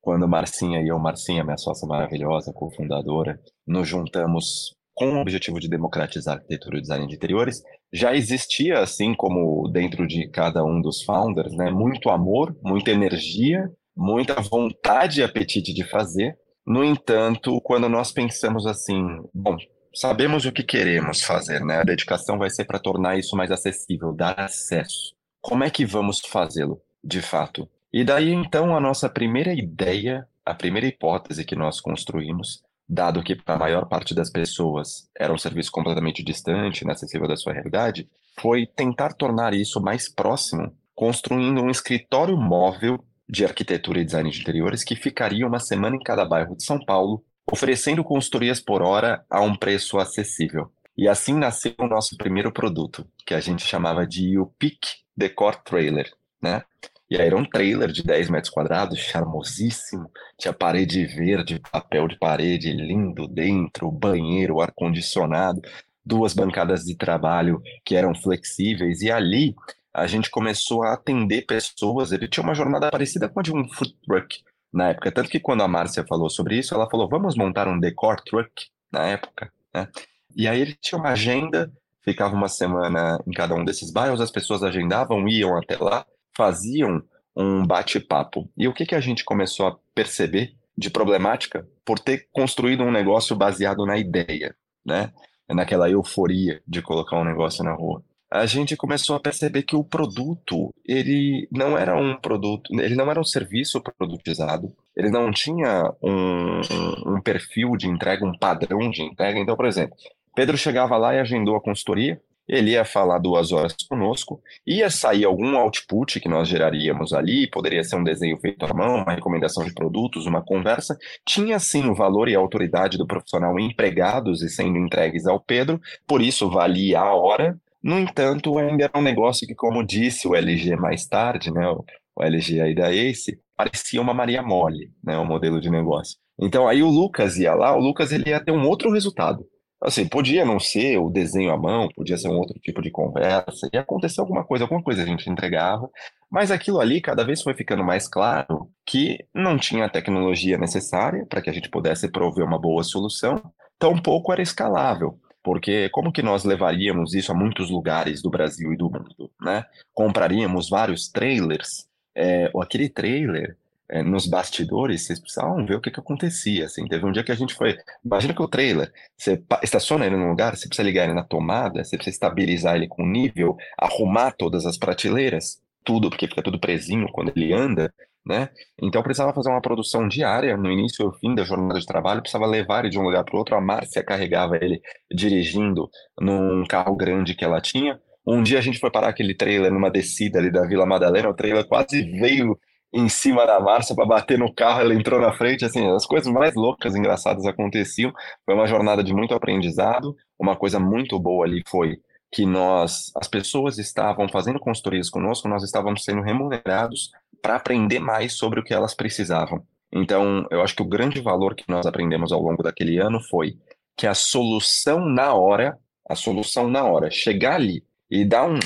quando 0.00 0.28
Marcinha 0.28 0.80
e 0.82 0.88
eu, 0.88 0.98
Marcinha, 0.98 1.44
minha 1.44 1.56
sócia 1.56 1.86
maravilhosa, 1.86 2.52
cofundadora, 2.52 3.38
nos 3.66 3.86
juntamos 3.88 4.74
com 5.00 5.14
o 5.14 5.20
objetivo 5.22 5.58
de 5.58 5.66
democratizar 5.66 6.34
a 6.34 6.36
arquitetura 6.36 6.76
e 6.76 6.82
design 6.82 7.06
de 7.06 7.14
interiores, 7.14 7.62
já 7.90 8.14
existia, 8.14 8.80
assim 8.80 9.14
como 9.14 9.66
dentro 9.72 10.06
de 10.06 10.28
cada 10.28 10.62
um 10.62 10.78
dos 10.78 11.02
founders, 11.04 11.54
né, 11.54 11.70
muito 11.70 12.10
amor, 12.10 12.54
muita 12.62 12.90
energia, 12.90 13.66
muita 13.96 14.34
vontade 14.42 15.20
e 15.20 15.24
apetite 15.24 15.72
de 15.72 15.88
fazer, 15.88 16.36
No 16.66 16.84
entanto, 16.84 17.58
quando 17.62 17.88
nós 17.88 18.12
pensamos 18.12 18.66
assim, 18.66 19.02
bom, 19.34 19.56
sabemos 19.94 20.44
o 20.44 20.52
que 20.52 20.62
queremos 20.62 21.22
fazer, 21.22 21.64
né? 21.64 21.78
A 21.78 21.84
dedicação 21.84 22.38
vai 22.38 22.50
ser 22.50 22.64
para 22.64 22.78
tornar 22.78 23.18
isso 23.18 23.34
mais 23.34 23.50
acessível, 23.50 24.12
dar 24.12 24.38
acesso. 24.38 25.14
Como 25.40 25.64
é 25.64 25.70
que 25.70 25.86
vamos 25.86 26.20
fazê-lo, 26.20 26.80
de 27.02 27.22
fato? 27.22 27.68
E 27.92 28.04
daí 28.04 28.30
então 28.30 28.76
a 28.76 28.80
nossa 28.80 29.08
primeira 29.08 29.52
ideia, 29.52 30.28
a 30.44 30.54
primeira 30.54 30.86
hipótese 30.86 31.44
que 31.44 31.56
nós 31.56 31.80
construímos, 31.80 32.62
dado 32.90 33.22
que 33.22 33.36
para 33.36 33.54
a 33.54 33.58
maior 33.58 33.86
parte 33.86 34.12
das 34.12 34.28
pessoas 34.28 35.08
era 35.16 35.32
um 35.32 35.38
serviço 35.38 35.70
completamente 35.70 36.24
distante, 36.24 36.82
inacessível 36.82 37.28
da 37.28 37.36
sua 37.36 37.52
realidade, 37.52 38.08
foi 38.40 38.66
tentar 38.66 39.12
tornar 39.12 39.54
isso 39.54 39.80
mais 39.80 40.12
próximo, 40.12 40.74
construindo 40.92 41.62
um 41.62 41.70
escritório 41.70 42.36
móvel 42.36 42.98
de 43.28 43.44
arquitetura 43.44 44.00
e 44.00 44.04
design 44.04 44.28
de 44.28 44.40
interiores 44.40 44.82
que 44.82 44.96
ficaria 44.96 45.46
uma 45.46 45.60
semana 45.60 45.94
em 45.94 46.00
cada 46.00 46.24
bairro 46.24 46.56
de 46.56 46.64
São 46.64 46.84
Paulo, 46.84 47.24
oferecendo 47.50 48.02
consultorias 48.02 48.60
por 48.60 48.82
hora 48.82 49.24
a 49.30 49.40
um 49.40 49.54
preço 49.54 49.96
acessível. 49.98 50.72
E 50.98 51.06
assim 51.06 51.34
nasceu 51.34 51.74
o 51.78 51.86
nosso 51.86 52.16
primeiro 52.16 52.50
produto, 52.50 53.06
que 53.24 53.34
a 53.34 53.40
gente 53.40 53.64
chamava 53.64 54.04
de 54.04 54.36
UPIC 54.36 54.80
Decor 55.16 55.54
Trailer, 55.62 56.12
né? 56.42 56.64
E 57.10 57.16
aí 57.16 57.26
era 57.26 57.36
um 57.36 57.44
trailer 57.44 57.90
de 57.90 58.04
10 58.04 58.30
metros 58.30 58.52
quadrados, 58.52 58.98
charmosíssimo, 58.98 60.10
tinha 60.38 60.52
parede 60.52 61.04
verde, 61.06 61.60
papel 61.72 62.06
de 62.06 62.16
parede 62.16 62.72
lindo 62.72 63.26
dentro, 63.26 63.90
banheiro, 63.90 64.60
ar-condicionado, 64.60 65.60
duas 66.04 66.32
bancadas 66.32 66.84
de 66.84 66.94
trabalho 66.94 67.60
que 67.84 67.96
eram 67.96 68.14
flexíveis, 68.14 69.02
e 69.02 69.10
ali 69.10 69.56
a 69.92 70.06
gente 70.06 70.30
começou 70.30 70.84
a 70.84 70.94
atender 70.94 71.46
pessoas. 71.46 72.12
Ele 72.12 72.28
tinha 72.28 72.44
uma 72.44 72.54
jornada 72.54 72.90
parecida 72.90 73.28
com 73.28 73.40
a 73.40 73.42
de 73.42 73.52
um 73.52 73.68
food 73.68 73.92
truck 74.06 74.40
na 74.72 74.90
época. 74.90 75.10
Tanto 75.10 75.28
que 75.28 75.40
quando 75.40 75.62
a 75.62 75.68
Márcia 75.68 76.04
falou 76.06 76.30
sobre 76.30 76.56
isso, 76.58 76.74
ela 76.74 76.88
falou: 76.88 77.08
vamos 77.08 77.36
montar 77.36 77.66
um 77.66 77.78
decor 77.78 78.20
truck 78.20 78.68
na 78.92 79.06
época. 79.06 79.52
Né? 79.74 79.88
E 80.36 80.46
aí 80.46 80.60
ele 80.60 80.76
tinha 80.80 80.98
uma 80.98 81.10
agenda, 81.10 81.72
ficava 82.02 82.34
uma 82.34 82.48
semana 82.48 83.18
em 83.26 83.32
cada 83.32 83.54
um 83.54 83.64
desses 83.64 83.90
bairros, 83.90 84.20
as 84.20 84.30
pessoas 84.30 84.62
agendavam, 84.62 85.28
iam 85.28 85.56
até 85.56 85.76
lá, 85.76 86.06
faziam 86.40 87.02
um 87.36 87.66
bate-papo. 87.66 88.50
E 88.56 88.66
o 88.66 88.72
que, 88.72 88.86
que 88.86 88.94
a 88.94 89.00
gente 89.00 89.24
começou 89.24 89.66
a 89.66 89.76
perceber 89.94 90.54
de 90.74 90.88
problemática 90.88 91.68
por 91.84 91.98
ter 91.98 92.28
construído 92.32 92.82
um 92.82 92.90
negócio 92.90 93.36
baseado 93.36 93.84
na 93.84 93.98
ideia, 93.98 94.56
né? 94.82 95.12
Naquela 95.46 95.90
euforia 95.90 96.62
de 96.66 96.80
colocar 96.80 97.20
um 97.20 97.24
negócio 97.24 97.62
na 97.62 97.74
rua 97.74 98.02
a 98.32 98.46
gente 98.46 98.76
começou 98.76 99.16
a 99.16 99.20
perceber 99.20 99.64
que 99.64 99.74
o 99.74 99.82
produto, 99.82 100.72
ele 100.86 101.48
não 101.50 101.76
era 101.76 101.96
um 101.96 102.16
produto, 102.16 102.72
ele 102.80 102.94
não 102.94 103.10
era 103.10 103.20
um 103.20 103.24
serviço 103.24 103.82
produtizado, 103.82 104.72
ele 104.96 105.10
não 105.10 105.32
tinha 105.32 105.92
um, 106.00 106.60
um, 107.06 107.20
perfil 107.20 107.76
de 107.76 107.88
entrega, 107.88 108.24
um 108.24 108.38
padrão 108.38 108.88
de 108.88 109.02
entrega. 109.02 109.36
Então, 109.36 109.56
por 109.56 109.66
exemplo, 109.66 109.96
Pedro 110.32 110.56
chegava 110.56 110.96
lá 110.96 111.12
e 111.12 111.18
agendou 111.18 111.56
a 111.56 111.60
consultoria, 111.60 112.22
ele 112.50 112.72
ia 112.72 112.84
falar 112.84 113.18
duas 113.18 113.52
horas 113.52 113.76
conosco, 113.88 114.42
ia 114.66 114.90
sair 114.90 115.24
algum 115.24 115.56
output 115.56 116.18
que 116.18 116.28
nós 116.28 116.48
geraríamos 116.48 117.12
ali, 117.12 117.48
poderia 117.48 117.84
ser 117.84 117.94
um 117.94 118.02
desenho 118.02 118.36
feito 118.38 118.64
à 118.64 118.74
mão, 118.74 118.96
uma 118.96 119.12
recomendação 119.12 119.64
de 119.64 119.72
produtos, 119.72 120.26
uma 120.26 120.42
conversa, 120.42 120.98
tinha 121.24 121.60
sim 121.60 121.88
o 121.88 121.94
valor 121.94 122.28
e 122.28 122.34
a 122.34 122.40
autoridade 122.40 122.98
do 122.98 123.06
profissional 123.06 123.58
empregados 123.58 124.42
e 124.42 124.48
sendo 124.48 124.78
entregues 124.78 125.26
ao 125.26 125.38
Pedro, 125.38 125.80
por 126.06 126.20
isso 126.20 126.50
valia 126.50 126.98
a 126.98 127.14
hora, 127.14 127.56
no 127.82 127.98
entanto, 127.98 128.58
ainda 128.58 128.84
era 128.84 128.98
um 128.98 129.02
negócio 129.02 129.46
que, 129.46 129.54
como 129.54 129.86
disse 129.86 130.26
o 130.26 130.34
LG 130.34 130.76
mais 130.76 131.06
tarde, 131.06 131.52
né, 131.52 131.66
o, 131.68 131.84
LG 132.22 132.60
aí 132.60 132.74
da 132.74 132.92
Ace, 132.92 133.38
parecia 133.56 134.00
uma 134.00 134.12
Maria 134.12 134.42
Mole, 134.42 134.90
né, 135.02 135.16
o 135.16 135.24
modelo 135.24 135.60
de 135.60 135.70
negócio. 135.70 136.18
Então 136.38 136.66
aí 136.66 136.82
o 136.82 136.88
Lucas 136.88 137.38
ia 137.38 137.54
lá, 137.54 137.74
o 137.76 137.80
Lucas 137.80 138.12
ele 138.12 138.30
ia 138.30 138.42
ter 138.42 138.50
um 138.50 138.66
outro 138.66 138.90
resultado. 138.90 139.46
Assim, 139.82 140.06
podia 140.06 140.44
não 140.44 140.60
ser 140.60 140.98
o 140.98 141.08
desenho 141.08 141.50
à 141.50 141.56
mão, 141.56 141.88
podia 141.96 142.18
ser 142.18 142.28
um 142.28 142.38
outro 142.38 142.58
tipo 142.58 142.82
de 142.82 142.90
conversa, 142.90 143.68
ia 143.72 143.80
acontecer 143.80 144.20
alguma 144.20 144.44
coisa, 144.44 144.64
alguma 144.64 144.82
coisa 144.82 145.02
a 145.02 145.06
gente 145.06 145.30
entregava, 145.30 145.88
mas 146.30 146.50
aquilo 146.50 146.80
ali 146.80 147.00
cada 147.00 147.24
vez 147.24 147.42
foi 147.42 147.54
ficando 147.54 147.82
mais 147.82 148.06
claro 148.06 148.70
que 148.84 149.18
não 149.34 149.56
tinha 149.56 149.86
a 149.86 149.88
tecnologia 149.88 150.58
necessária 150.58 151.24
para 151.26 151.40
que 151.40 151.48
a 151.48 151.52
gente 151.52 151.70
pudesse 151.70 152.10
prover 152.10 152.44
uma 152.44 152.58
boa 152.58 152.84
solução, 152.84 153.40
tampouco 153.78 154.32
era 154.32 154.42
escalável. 154.42 155.18
Porque 155.42 155.88
como 155.88 156.12
que 156.12 156.22
nós 156.22 156.44
levaríamos 156.44 157.14
isso 157.14 157.32
a 157.32 157.34
muitos 157.34 157.70
lugares 157.70 158.20
do 158.20 158.28
Brasil 158.28 158.74
e 158.74 158.76
do 158.76 158.90
mundo, 158.90 159.30
né? 159.40 159.64
Compraríamos 159.94 160.68
vários 160.68 161.08
trailers, 161.08 161.88
é, 162.14 162.52
aquele 162.60 162.90
trailer 162.90 163.56
é, 163.90 164.02
nos 164.02 164.26
bastidores, 164.26 165.02
vocês 165.02 165.18
precisavam 165.18 165.66
ver 165.66 165.74
o 165.74 165.80
que, 165.80 165.90
que 165.90 166.00
acontecia, 166.00 166.66
assim, 166.66 166.86
teve 166.86 167.04
um 167.04 167.12
dia 167.12 167.24
que 167.24 167.32
a 167.32 167.36
gente 167.36 167.54
foi, 167.54 167.76
imagina 168.04 168.32
que 168.32 168.42
o 168.42 168.48
trailer, 168.48 168.92
você 169.16 169.42
estaciona 169.62 170.06
ele 170.06 170.16
num 170.16 170.30
lugar, 170.30 170.56
você 170.56 170.68
precisa 170.68 170.86
ligar 170.86 171.04
ele 171.04 171.14
na 171.14 171.24
tomada, 171.24 171.82
você 171.84 171.96
precisa 171.96 172.14
estabilizar 172.14 172.76
ele 172.76 172.86
com 172.86 173.04
nível, 173.04 173.56
arrumar 173.76 174.32
todas 174.32 174.64
as 174.64 174.78
prateleiras, 174.78 175.60
tudo, 175.84 176.08
porque 176.08 176.28
fica 176.28 176.42
tudo 176.42 176.60
presinho 176.60 177.08
quando 177.12 177.32
ele 177.34 177.52
anda, 177.52 177.92
né? 178.24 178.50
Então 178.80 179.02
precisava 179.02 179.32
fazer 179.32 179.48
uma 179.48 179.62
produção 179.62 180.06
diária, 180.06 180.56
no 180.56 180.70
início 180.70 181.08
e 181.08 181.18
fim 181.18 181.34
da 181.34 181.42
jornada 181.42 181.80
de 181.80 181.86
trabalho, 181.86 182.20
precisava 182.20 182.46
levar 182.46 182.80
ele 182.80 182.90
de 182.90 182.98
um 182.98 183.02
lugar 183.02 183.24
para 183.24 183.34
o 183.34 183.38
outro. 183.38 183.56
A 183.56 183.60
Márcia 183.60 184.04
carregava 184.04 184.56
ele 184.56 184.80
dirigindo 185.10 185.88
num 186.20 186.64
carro 186.66 186.94
grande 186.94 187.34
que 187.34 187.44
ela 187.44 187.60
tinha. 187.60 187.98
Um 188.26 188.42
dia 188.42 188.58
a 188.58 188.62
gente 188.62 188.78
foi 188.78 188.90
parar 188.90 189.08
aquele 189.08 189.34
trailer 189.34 189.72
numa 189.72 189.90
descida 189.90 190.38
ali 190.38 190.50
da 190.52 190.66
Vila 190.66 190.84
Madalena, 190.84 191.30
o 191.30 191.34
trailer 191.34 191.66
quase 191.66 192.02
veio 192.02 192.58
em 192.92 193.08
cima 193.08 193.46
da 193.46 193.60
Márcia 193.60 193.94
para 193.94 194.06
bater 194.06 194.38
no 194.38 194.52
carro, 194.52 194.80
ela 194.80 194.94
entrou 194.94 195.20
na 195.20 195.32
frente, 195.32 195.64
assim, 195.64 195.88
as 195.94 196.06
coisas 196.06 196.32
mais 196.32 196.54
loucas, 196.54 196.94
engraçadas 196.94 197.46
aconteciam. 197.46 198.12
Foi 198.44 198.54
uma 198.54 198.66
jornada 198.66 199.02
de 199.02 199.14
muito 199.14 199.34
aprendizado. 199.34 200.16
Uma 200.38 200.56
coisa 200.56 200.80
muito 200.80 201.18
boa 201.18 201.46
ali 201.46 201.62
foi 201.68 202.00
que 202.32 202.46
nós, 202.46 203.10
as 203.16 203.28
pessoas 203.28 203.78
estavam 203.78 204.28
fazendo 204.28 204.58
consultorias 204.58 205.10
conosco, 205.10 205.48
nós 205.48 205.64
estávamos 205.64 206.04
sendo 206.04 206.22
remunerados 206.22 207.10
para 207.42 207.56
aprender 207.56 207.98
mais 207.98 208.34
sobre 208.34 208.60
o 208.60 208.64
que 208.64 208.74
elas 208.74 208.94
precisavam. 208.94 209.64
Então, 209.92 210.46
eu 210.50 210.62
acho 210.62 210.76
que 210.76 210.82
o 210.82 210.88
grande 210.88 211.20
valor 211.20 211.54
que 211.54 211.64
nós 211.68 211.86
aprendemos 211.86 212.30
ao 212.30 212.40
longo 212.40 212.62
daquele 212.62 212.98
ano 212.98 213.20
foi 213.20 213.56
que 213.96 214.06
a 214.06 214.14
solução 214.14 215.04
na 215.04 215.34
hora, 215.34 215.76
a 216.08 216.14
solução 216.14 216.68
na 216.68 216.84
hora, 216.84 217.10
chegar 217.10 217.56
ali 217.56 217.84
e 218.08 218.24
dar 218.24 218.48
um, 218.48 218.58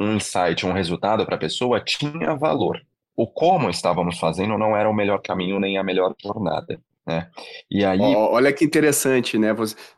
um 0.00 0.16
insight, 0.16 0.66
um 0.66 0.72
resultado 0.72 1.24
para 1.24 1.36
a 1.36 1.38
pessoa, 1.38 1.80
tinha 1.80 2.34
valor. 2.34 2.80
O 3.16 3.26
como 3.26 3.68
estávamos 3.68 4.18
fazendo 4.18 4.56
não 4.56 4.76
era 4.76 4.88
o 4.88 4.94
melhor 4.94 5.20
caminho 5.20 5.60
nem 5.60 5.78
a 5.78 5.84
melhor 5.84 6.14
jornada. 6.22 6.80
Né? 7.06 7.28
E 7.70 7.84
aí... 7.84 8.00
Olha 8.00 8.52
que 8.52 8.64
interessante, 8.64 9.36
né? 9.36 9.48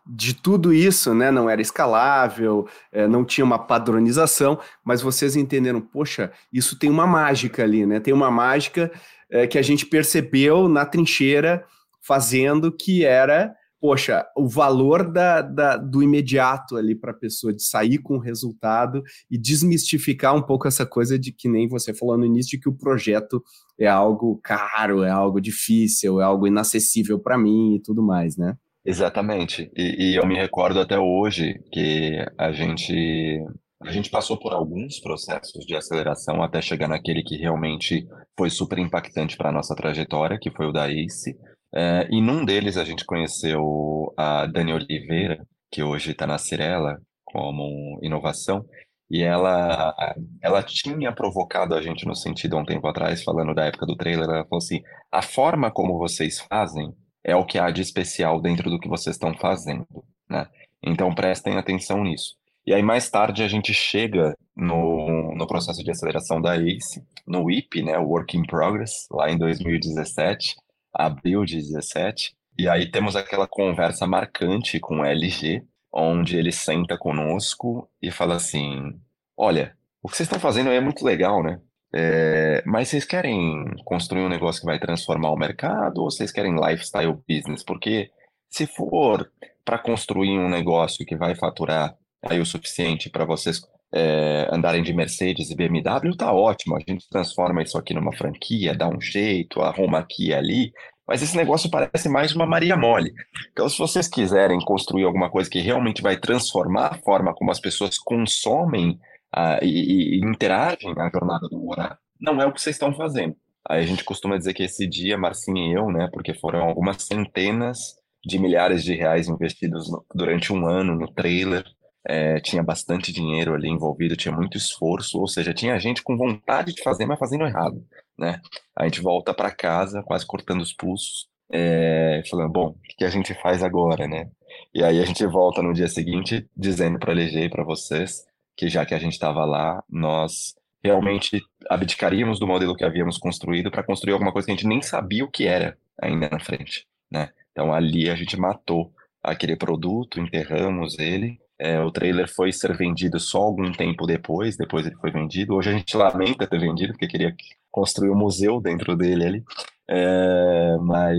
De 0.06 0.34
tudo 0.34 0.72
isso, 0.72 1.14
né? 1.14 1.30
Não 1.30 1.48
era 1.48 1.60
escalável, 1.60 2.66
é, 2.90 3.06
não 3.06 3.24
tinha 3.24 3.44
uma 3.44 3.58
padronização, 3.58 4.58
mas 4.82 5.02
vocês 5.02 5.36
entenderam, 5.36 5.80
poxa, 5.80 6.32
isso 6.52 6.78
tem 6.78 6.90
uma 6.90 7.06
mágica 7.06 7.62
ali, 7.62 7.84
né? 7.84 8.00
Tem 8.00 8.14
uma 8.14 8.30
mágica 8.30 8.90
é, 9.30 9.46
que 9.46 9.58
a 9.58 9.62
gente 9.62 9.86
percebeu 9.86 10.68
na 10.68 10.86
trincheira 10.86 11.64
fazendo 12.00 12.72
que 12.72 13.04
era 13.04 13.54
poxa, 13.84 14.24
o 14.34 14.48
valor 14.48 15.12
da, 15.12 15.42
da 15.42 15.76
do 15.76 16.02
imediato 16.02 16.74
ali 16.74 16.94
para 16.94 17.10
a 17.10 17.14
pessoa, 17.14 17.52
de 17.52 17.62
sair 17.62 17.98
com 17.98 18.14
o 18.14 18.18
resultado 18.18 19.02
e 19.30 19.36
desmistificar 19.36 20.34
um 20.34 20.40
pouco 20.40 20.66
essa 20.66 20.86
coisa 20.86 21.18
de 21.18 21.30
que 21.30 21.50
nem 21.50 21.68
você 21.68 21.92
falou 21.92 22.16
no 22.16 22.24
início, 22.24 22.52
de 22.52 22.60
que 22.60 22.68
o 22.70 22.74
projeto 22.74 23.44
é 23.78 23.86
algo 23.86 24.40
caro, 24.42 25.02
é 25.02 25.10
algo 25.10 25.38
difícil, 25.38 26.18
é 26.18 26.24
algo 26.24 26.46
inacessível 26.46 27.18
para 27.18 27.36
mim 27.36 27.74
e 27.74 27.82
tudo 27.82 28.02
mais, 28.02 28.38
né? 28.38 28.56
Exatamente. 28.86 29.70
E, 29.76 30.12
e 30.12 30.16
eu 30.16 30.26
me 30.26 30.34
recordo 30.34 30.80
até 30.80 30.98
hoje 30.98 31.60
que 31.70 32.24
a 32.38 32.52
gente 32.52 33.44
a 33.82 33.92
gente 33.92 34.08
passou 34.08 34.38
por 34.38 34.54
alguns 34.54 34.98
processos 34.98 35.62
de 35.66 35.76
aceleração 35.76 36.42
até 36.42 36.62
chegar 36.62 36.88
naquele 36.88 37.22
que 37.22 37.36
realmente 37.36 38.08
foi 38.34 38.48
super 38.48 38.78
impactante 38.78 39.36
para 39.36 39.50
a 39.50 39.52
nossa 39.52 39.74
trajetória, 39.74 40.38
que 40.40 40.50
foi 40.50 40.66
o 40.66 40.72
da 40.72 40.88
ACE. 40.88 41.36
É, 41.74 42.06
e 42.10 42.20
num 42.20 42.44
deles 42.44 42.76
a 42.76 42.84
gente 42.84 43.04
conheceu 43.04 44.12
a 44.16 44.46
Dani 44.46 44.72
Oliveira, 44.72 45.44
que 45.70 45.82
hoje 45.82 46.12
está 46.12 46.26
na 46.26 46.38
Cirela 46.38 47.00
como 47.24 47.98
inovação, 48.00 48.64
e 49.10 49.22
ela, 49.22 49.94
ela 50.40 50.62
tinha 50.62 51.12
provocado 51.12 51.74
a 51.74 51.82
gente 51.82 52.06
no 52.06 52.14
sentido 52.14 52.56
há 52.56 52.60
um 52.60 52.64
tempo 52.64 52.86
atrás, 52.86 53.22
falando 53.22 53.54
da 53.54 53.64
época 53.64 53.86
do 53.86 53.96
trailer, 53.96 54.24
ela 54.24 54.44
falou 54.44 54.58
assim, 54.58 54.82
a 55.10 55.20
forma 55.20 55.70
como 55.70 55.98
vocês 55.98 56.40
fazem 56.40 56.94
é 57.22 57.34
o 57.34 57.44
que 57.44 57.58
há 57.58 57.70
de 57.70 57.82
especial 57.82 58.40
dentro 58.40 58.70
do 58.70 58.78
que 58.78 58.88
vocês 58.88 59.16
estão 59.16 59.34
fazendo, 59.34 59.86
né? 60.28 60.46
Então 60.82 61.14
prestem 61.14 61.56
atenção 61.56 62.04
nisso. 62.04 62.36
E 62.66 62.72
aí 62.72 62.82
mais 62.82 63.10
tarde 63.10 63.42
a 63.42 63.48
gente 63.48 63.74
chega 63.74 64.34
no, 64.56 65.34
no 65.34 65.46
processo 65.46 65.82
de 65.82 65.90
aceleração 65.90 66.40
da 66.40 66.56
ACE, 66.56 67.02
no 67.26 67.44
WIP, 67.44 67.82
né, 67.82 67.98
Work 67.98 68.36
in 68.36 68.44
Progress, 68.46 69.06
lá 69.10 69.30
em 69.30 69.38
2017, 69.38 70.54
abril 70.94 71.44
de 71.44 71.56
17. 71.56 72.34
E 72.58 72.68
aí 72.68 72.90
temos 72.90 73.16
aquela 73.16 73.48
conversa 73.48 74.06
marcante 74.06 74.78
com 74.78 75.00
o 75.00 75.04
LG, 75.04 75.64
onde 75.92 76.36
ele 76.36 76.52
senta 76.52 76.96
conosco 76.96 77.90
e 78.00 78.10
fala 78.10 78.36
assim: 78.36 78.98
Olha, 79.36 79.76
o 80.02 80.08
que 80.08 80.16
vocês 80.16 80.26
estão 80.26 80.40
fazendo 80.40 80.70
é 80.70 80.80
muito 80.80 81.04
legal, 81.04 81.42
né? 81.42 81.60
É, 81.96 82.62
mas 82.66 82.88
vocês 82.88 83.04
querem 83.04 83.64
construir 83.84 84.22
um 84.22 84.28
negócio 84.28 84.60
que 84.60 84.66
vai 84.66 84.78
transformar 84.78 85.30
o 85.30 85.36
mercado 85.36 85.98
ou 85.98 86.10
vocês 86.10 86.32
querem 86.32 86.54
lifestyle 86.54 87.16
business? 87.28 87.62
Porque 87.62 88.10
se 88.50 88.66
for 88.66 89.30
para 89.64 89.78
construir 89.78 90.38
um 90.38 90.48
negócio 90.48 91.06
que 91.06 91.16
vai 91.16 91.34
faturar 91.34 91.96
aí 92.22 92.40
o 92.40 92.46
suficiente 92.46 93.08
para 93.08 93.24
vocês 93.24 93.60
é, 93.94 94.48
andarem 94.50 94.82
de 94.82 94.92
Mercedes 94.92 95.50
e 95.50 95.54
BMW, 95.54 96.16
tá 96.16 96.32
ótimo. 96.32 96.76
A 96.76 96.80
gente 96.80 97.08
transforma 97.08 97.62
isso 97.62 97.78
aqui 97.78 97.94
numa 97.94 98.12
franquia, 98.12 98.74
dá 98.74 98.88
um 98.88 99.00
jeito, 99.00 99.60
arruma 99.60 100.00
aqui 100.00 100.28
e 100.28 100.34
ali. 100.34 100.72
Mas 101.06 101.22
esse 101.22 101.36
negócio 101.36 101.70
parece 101.70 102.08
mais 102.08 102.34
uma 102.34 102.46
Maria 102.46 102.76
Mole. 102.76 103.12
Então, 103.52 103.68
se 103.68 103.78
vocês 103.78 104.08
quiserem 104.08 104.58
construir 104.60 105.04
alguma 105.04 105.30
coisa 105.30 105.48
que 105.48 105.60
realmente 105.60 106.02
vai 106.02 106.16
transformar 106.16 106.88
a 106.88 106.98
forma 106.98 107.34
como 107.34 107.50
as 107.50 107.60
pessoas 107.60 107.98
consomem 107.98 108.98
uh, 109.36 109.62
e, 109.62 110.16
e, 110.16 110.24
interagem 110.24 110.94
na 110.94 111.08
jornada 111.10 111.46
do 111.48 111.58
morar, 111.58 111.98
não 112.20 112.40
é 112.40 112.46
o 112.46 112.52
que 112.52 112.60
vocês 112.60 112.74
estão 112.74 112.92
fazendo. 112.94 113.36
Aí 113.68 113.82
a 113.82 113.86
gente 113.86 114.02
costuma 114.02 114.36
dizer 114.36 114.54
que 114.54 114.62
esse 114.62 114.86
dia, 114.88 115.16
Marcinha 115.16 115.70
e 115.70 115.72
eu, 115.72 115.86
né, 115.90 116.08
porque 116.12 116.34
foram 116.34 116.62
algumas 116.62 117.02
centenas 117.02 117.96
de 118.24 118.38
milhares 118.38 118.82
de 118.82 118.94
reais 118.94 119.28
investidos 119.28 119.90
no, 119.90 120.04
durante 120.14 120.52
um 120.52 120.66
ano 120.66 120.94
no 120.94 121.06
trailer, 121.12 121.64
é, 122.06 122.40
tinha 122.40 122.62
bastante 122.62 123.12
dinheiro 123.12 123.54
ali 123.54 123.68
envolvido, 123.68 124.16
tinha 124.16 124.34
muito 124.34 124.56
esforço, 124.56 125.18
ou 125.18 125.26
seja, 125.26 125.54
tinha 125.54 125.78
gente 125.78 126.02
com 126.02 126.16
vontade 126.16 126.74
de 126.74 126.82
fazer, 126.82 127.06
mas 127.06 127.18
fazendo 127.18 127.44
errado, 127.44 127.84
né? 128.18 128.40
A 128.76 128.84
gente 128.84 129.00
volta 129.00 129.32
para 129.32 129.50
casa, 129.50 130.02
quase 130.02 130.26
cortando 130.26 130.60
os 130.60 130.72
pulsos, 130.72 131.28
é, 131.50 132.22
falando, 132.28 132.52
bom, 132.52 132.68
o 132.68 132.76
que 132.96 133.04
a 133.04 133.10
gente 133.10 133.34
faz 133.34 133.62
agora, 133.62 134.06
né? 134.06 134.30
E 134.74 134.82
aí 134.82 135.00
a 135.00 135.04
gente 135.04 135.24
volta 135.26 135.62
no 135.62 135.72
dia 135.72 135.88
seguinte 135.88 136.46
dizendo 136.56 136.98
para 136.98 137.12
a 137.12 137.14
LG 137.14 137.44
e 137.44 137.48
para 137.48 137.64
vocês 137.64 138.24
que 138.56 138.68
já 138.68 138.84
que 138.86 138.94
a 138.94 138.98
gente 138.98 139.12
estava 139.12 139.44
lá, 139.44 139.82
nós 139.88 140.54
realmente 140.82 141.42
abdicaríamos 141.68 142.38
do 142.38 142.46
modelo 142.46 142.76
que 142.76 142.84
havíamos 142.84 143.18
construído 143.18 143.70
para 143.70 143.82
construir 143.82 144.12
alguma 144.12 144.32
coisa 144.32 144.46
que 144.46 144.52
a 144.52 144.54
gente 144.54 144.66
nem 144.66 144.82
sabia 144.82 145.24
o 145.24 145.30
que 145.30 145.46
era 145.46 145.76
ainda 146.00 146.28
na 146.28 146.38
frente, 146.38 146.86
né? 147.10 147.30
Então 147.52 147.72
ali 147.72 148.10
a 148.10 148.14
gente 148.14 148.38
matou 148.38 148.92
aquele 149.22 149.56
produto, 149.56 150.20
enterramos 150.20 150.98
ele. 150.98 151.40
É, 151.58 151.80
o 151.80 151.90
trailer 151.90 152.28
foi 152.28 152.52
ser 152.52 152.76
vendido 152.76 153.18
só 153.20 153.38
algum 153.38 153.70
tempo 153.70 154.06
depois, 154.06 154.56
depois 154.56 154.86
ele 154.86 154.96
foi 154.96 155.10
vendido. 155.10 155.54
Hoje 155.54 155.70
a 155.70 155.72
gente 155.72 155.96
lamenta 155.96 156.46
ter 156.46 156.58
vendido, 156.58 156.92
porque 156.92 157.06
queria 157.06 157.34
construir 157.70 158.10
um 158.10 158.16
museu 158.16 158.60
dentro 158.60 158.96
dele 158.96 159.24
ali. 159.26 159.44
É, 159.88 160.76
mas, 160.80 161.18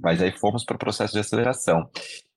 mas 0.00 0.22
aí 0.22 0.32
fomos 0.32 0.64
para 0.64 0.76
o 0.76 0.78
processo 0.78 1.12
de 1.12 1.20
aceleração. 1.20 1.88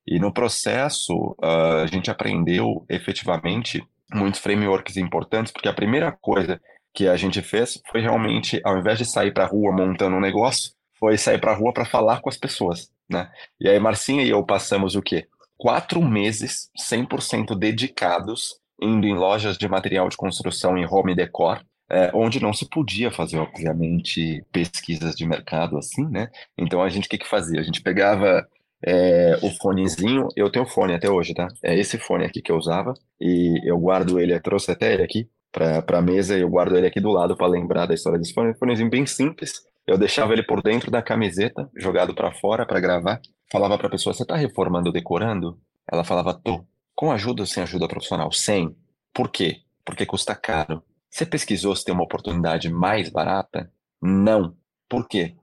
E 0.06 0.18
no 0.18 0.32
processo, 0.32 1.36
uh, 1.42 1.82
a 1.82 1.86
gente 1.86 2.10
aprendeu 2.10 2.84
efetivamente 2.88 3.86
muitos 4.12 4.40
frameworks 4.40 4.96
importantes, 4.96 5.52
porque 5.52 5.68
a 5.68 5.74
primeira 5.74 6.10
coisa 6.10 6.58
que 6.94 7.06
a 7.06 7.16
gente 7.16 7.42
fez 7.42 7.80
foi 7.90 8.00
realmente, 8.00 8.58
ao 8.64 8.78
invés 8.78 8.98
de 8.98 9.04
sair 9.04 9.32
para 9.32 9.44
a 9.44 9.46
rua 9.46 9.70
montando 9.70 10.16
um 10.16 10.20
negócio, 10.20 10.72
foi 10.98 11.18
sair 11.18 11.38
para 11.38 11.52
a 11.52 11.54
rua 11.54 11.72
para 11.72 11.84
falar 11.84 12.20
com 12.20 12.28
as 12.30 12.38
pessoas, 12.38 12.90
né? 13.08 13.30
E 13.60 13.68
aí 13.68 13.78
Marcinha 13.78 14.22
e 14.22 14.30
eu 14.30 14.42
passamos 14.42 14.96
o 14.96 15.02
quê? 15.02 15.28
Quatro 15.58 16.00
meses 16.00 16.70
100% 16.90 17.58
dedicados 17.58 18.60
indo 18.80 19.06
em 19.06 19.14
lojas 19.14 19.58
de 19.58 19.68
material 19.68 20.08
de 20.08 20.16
construção 20.16 20.78
e 20.78 20.86
home 20.86 21.14
decor, 21.14 21.60
é, 21.90 22.10
onde 22.14 22.40
não 22.40 22.52
se 22.52 22.68
podia 22.68 23.10
fazer, 23.10 23.38
obviamente, 23.38 24.44
pesquisas 24.52 25.14
de 25.14 25.26
mercado 25.26 25.78
assim, 25.78 26.06
né? 26.06 26.28
Então 26.56 26.82
a 26.82 26.88
gente 26.88 27.06
o 27.06 27.08
que, 27.08 27.18
que 27.18 27.28
fazia? 27.28 27.60
A 27.60 27.62
gente 27.62 27.82
pegava 27.82 28.46
é, 28.84 29.38
o 29.42 29.50
fonezinho, 29.50 30.28
eu 30.36 30.50
tenho 30.50 30.66
fone 30.66 30.94
até 30.94 31.10
hoje, 31.10 31.34
tá? 31.34 31.48
É 31.62 31.76
esse 31.76 31.98
fone 31.98 32.24
aqui 32.24 32.40
que 32.42 32.52
eu 32.52 32.56
usava 32.56 32.94
e 33.20 33.60
eu 33.64 33.78
guardo 33.78 34.20
ele, 34.20 34.34
eu 34.34 34.42
trouxe 34.42 34.70
até 34.70 34.94
ele 34.94 35.02
aqui 35.02 35.28
para 35.50 35.98
a 35.98 36.02
mesa 36.02 36.36
e 36.36 36.42
eu 36.42 36.48
guardo 36.48 36.76
ele 36.76 36.86
aqui 36.86 37.00
do 37.00 37.10
lado 37.10 37.36
para 37.36 37.46
lembrar 37.46 37.86
da 37.86 37.94
história 37.94 38.18
desse 38.18 38.34
fone. 38.34 38.50
Um 38.50 38.54
fonezinho 38.54 38.90
bem 38.90 39.06
simples. 39.06 39.62
Eu 39.88 39.96
deixava 39.96 40.34
ele 40.34 40.42
por 40.42 40.62
dentro 40.62 40.90
da 40.90 41.00
camiseta, 41.00 41.70
jogado 41.74 42.14
para 42.14 42.30
fora 42.30 42.66
para 42.66 42.78
gravar. 42.78 43.22
Falava 43.50 43.78
para 43.78 43.86
a 43.86 43.90
pessoa: 43.90 44.12
"Você 44.12 44.22
tá 44.22 44.36
reformando, 44.36 44.92
decorando?" 44.92 45.58
Ela 45.90 46.04
falava: 46.04 46.34
"Tô." 46.34 46.62
Com 46.94 47.10
ajuda 47.10 47.42
ou 47.42 47.46
sem 47.46 47.62
ajuda 47.62 47.88
profissional? 47.88 48.30
Sem. 48.30 48.76
Por 49.14 49.30
quê? 49.30 49.62
Porque 49.86 50.04
custa 50.04 50.34
caro. 50.34 50.82
Você 51.08 51.24
pesquisou 51.24 51.74
se 51.74 51.84
tem 51.84 51.94
uma 51.94 52.04
oportunidade 52.04 52.68
mais 52.68 53.08
barata? 53.08 53.72
Não. 54.02 54.54
Por 54.86 55.08
quê? 55.08 55.34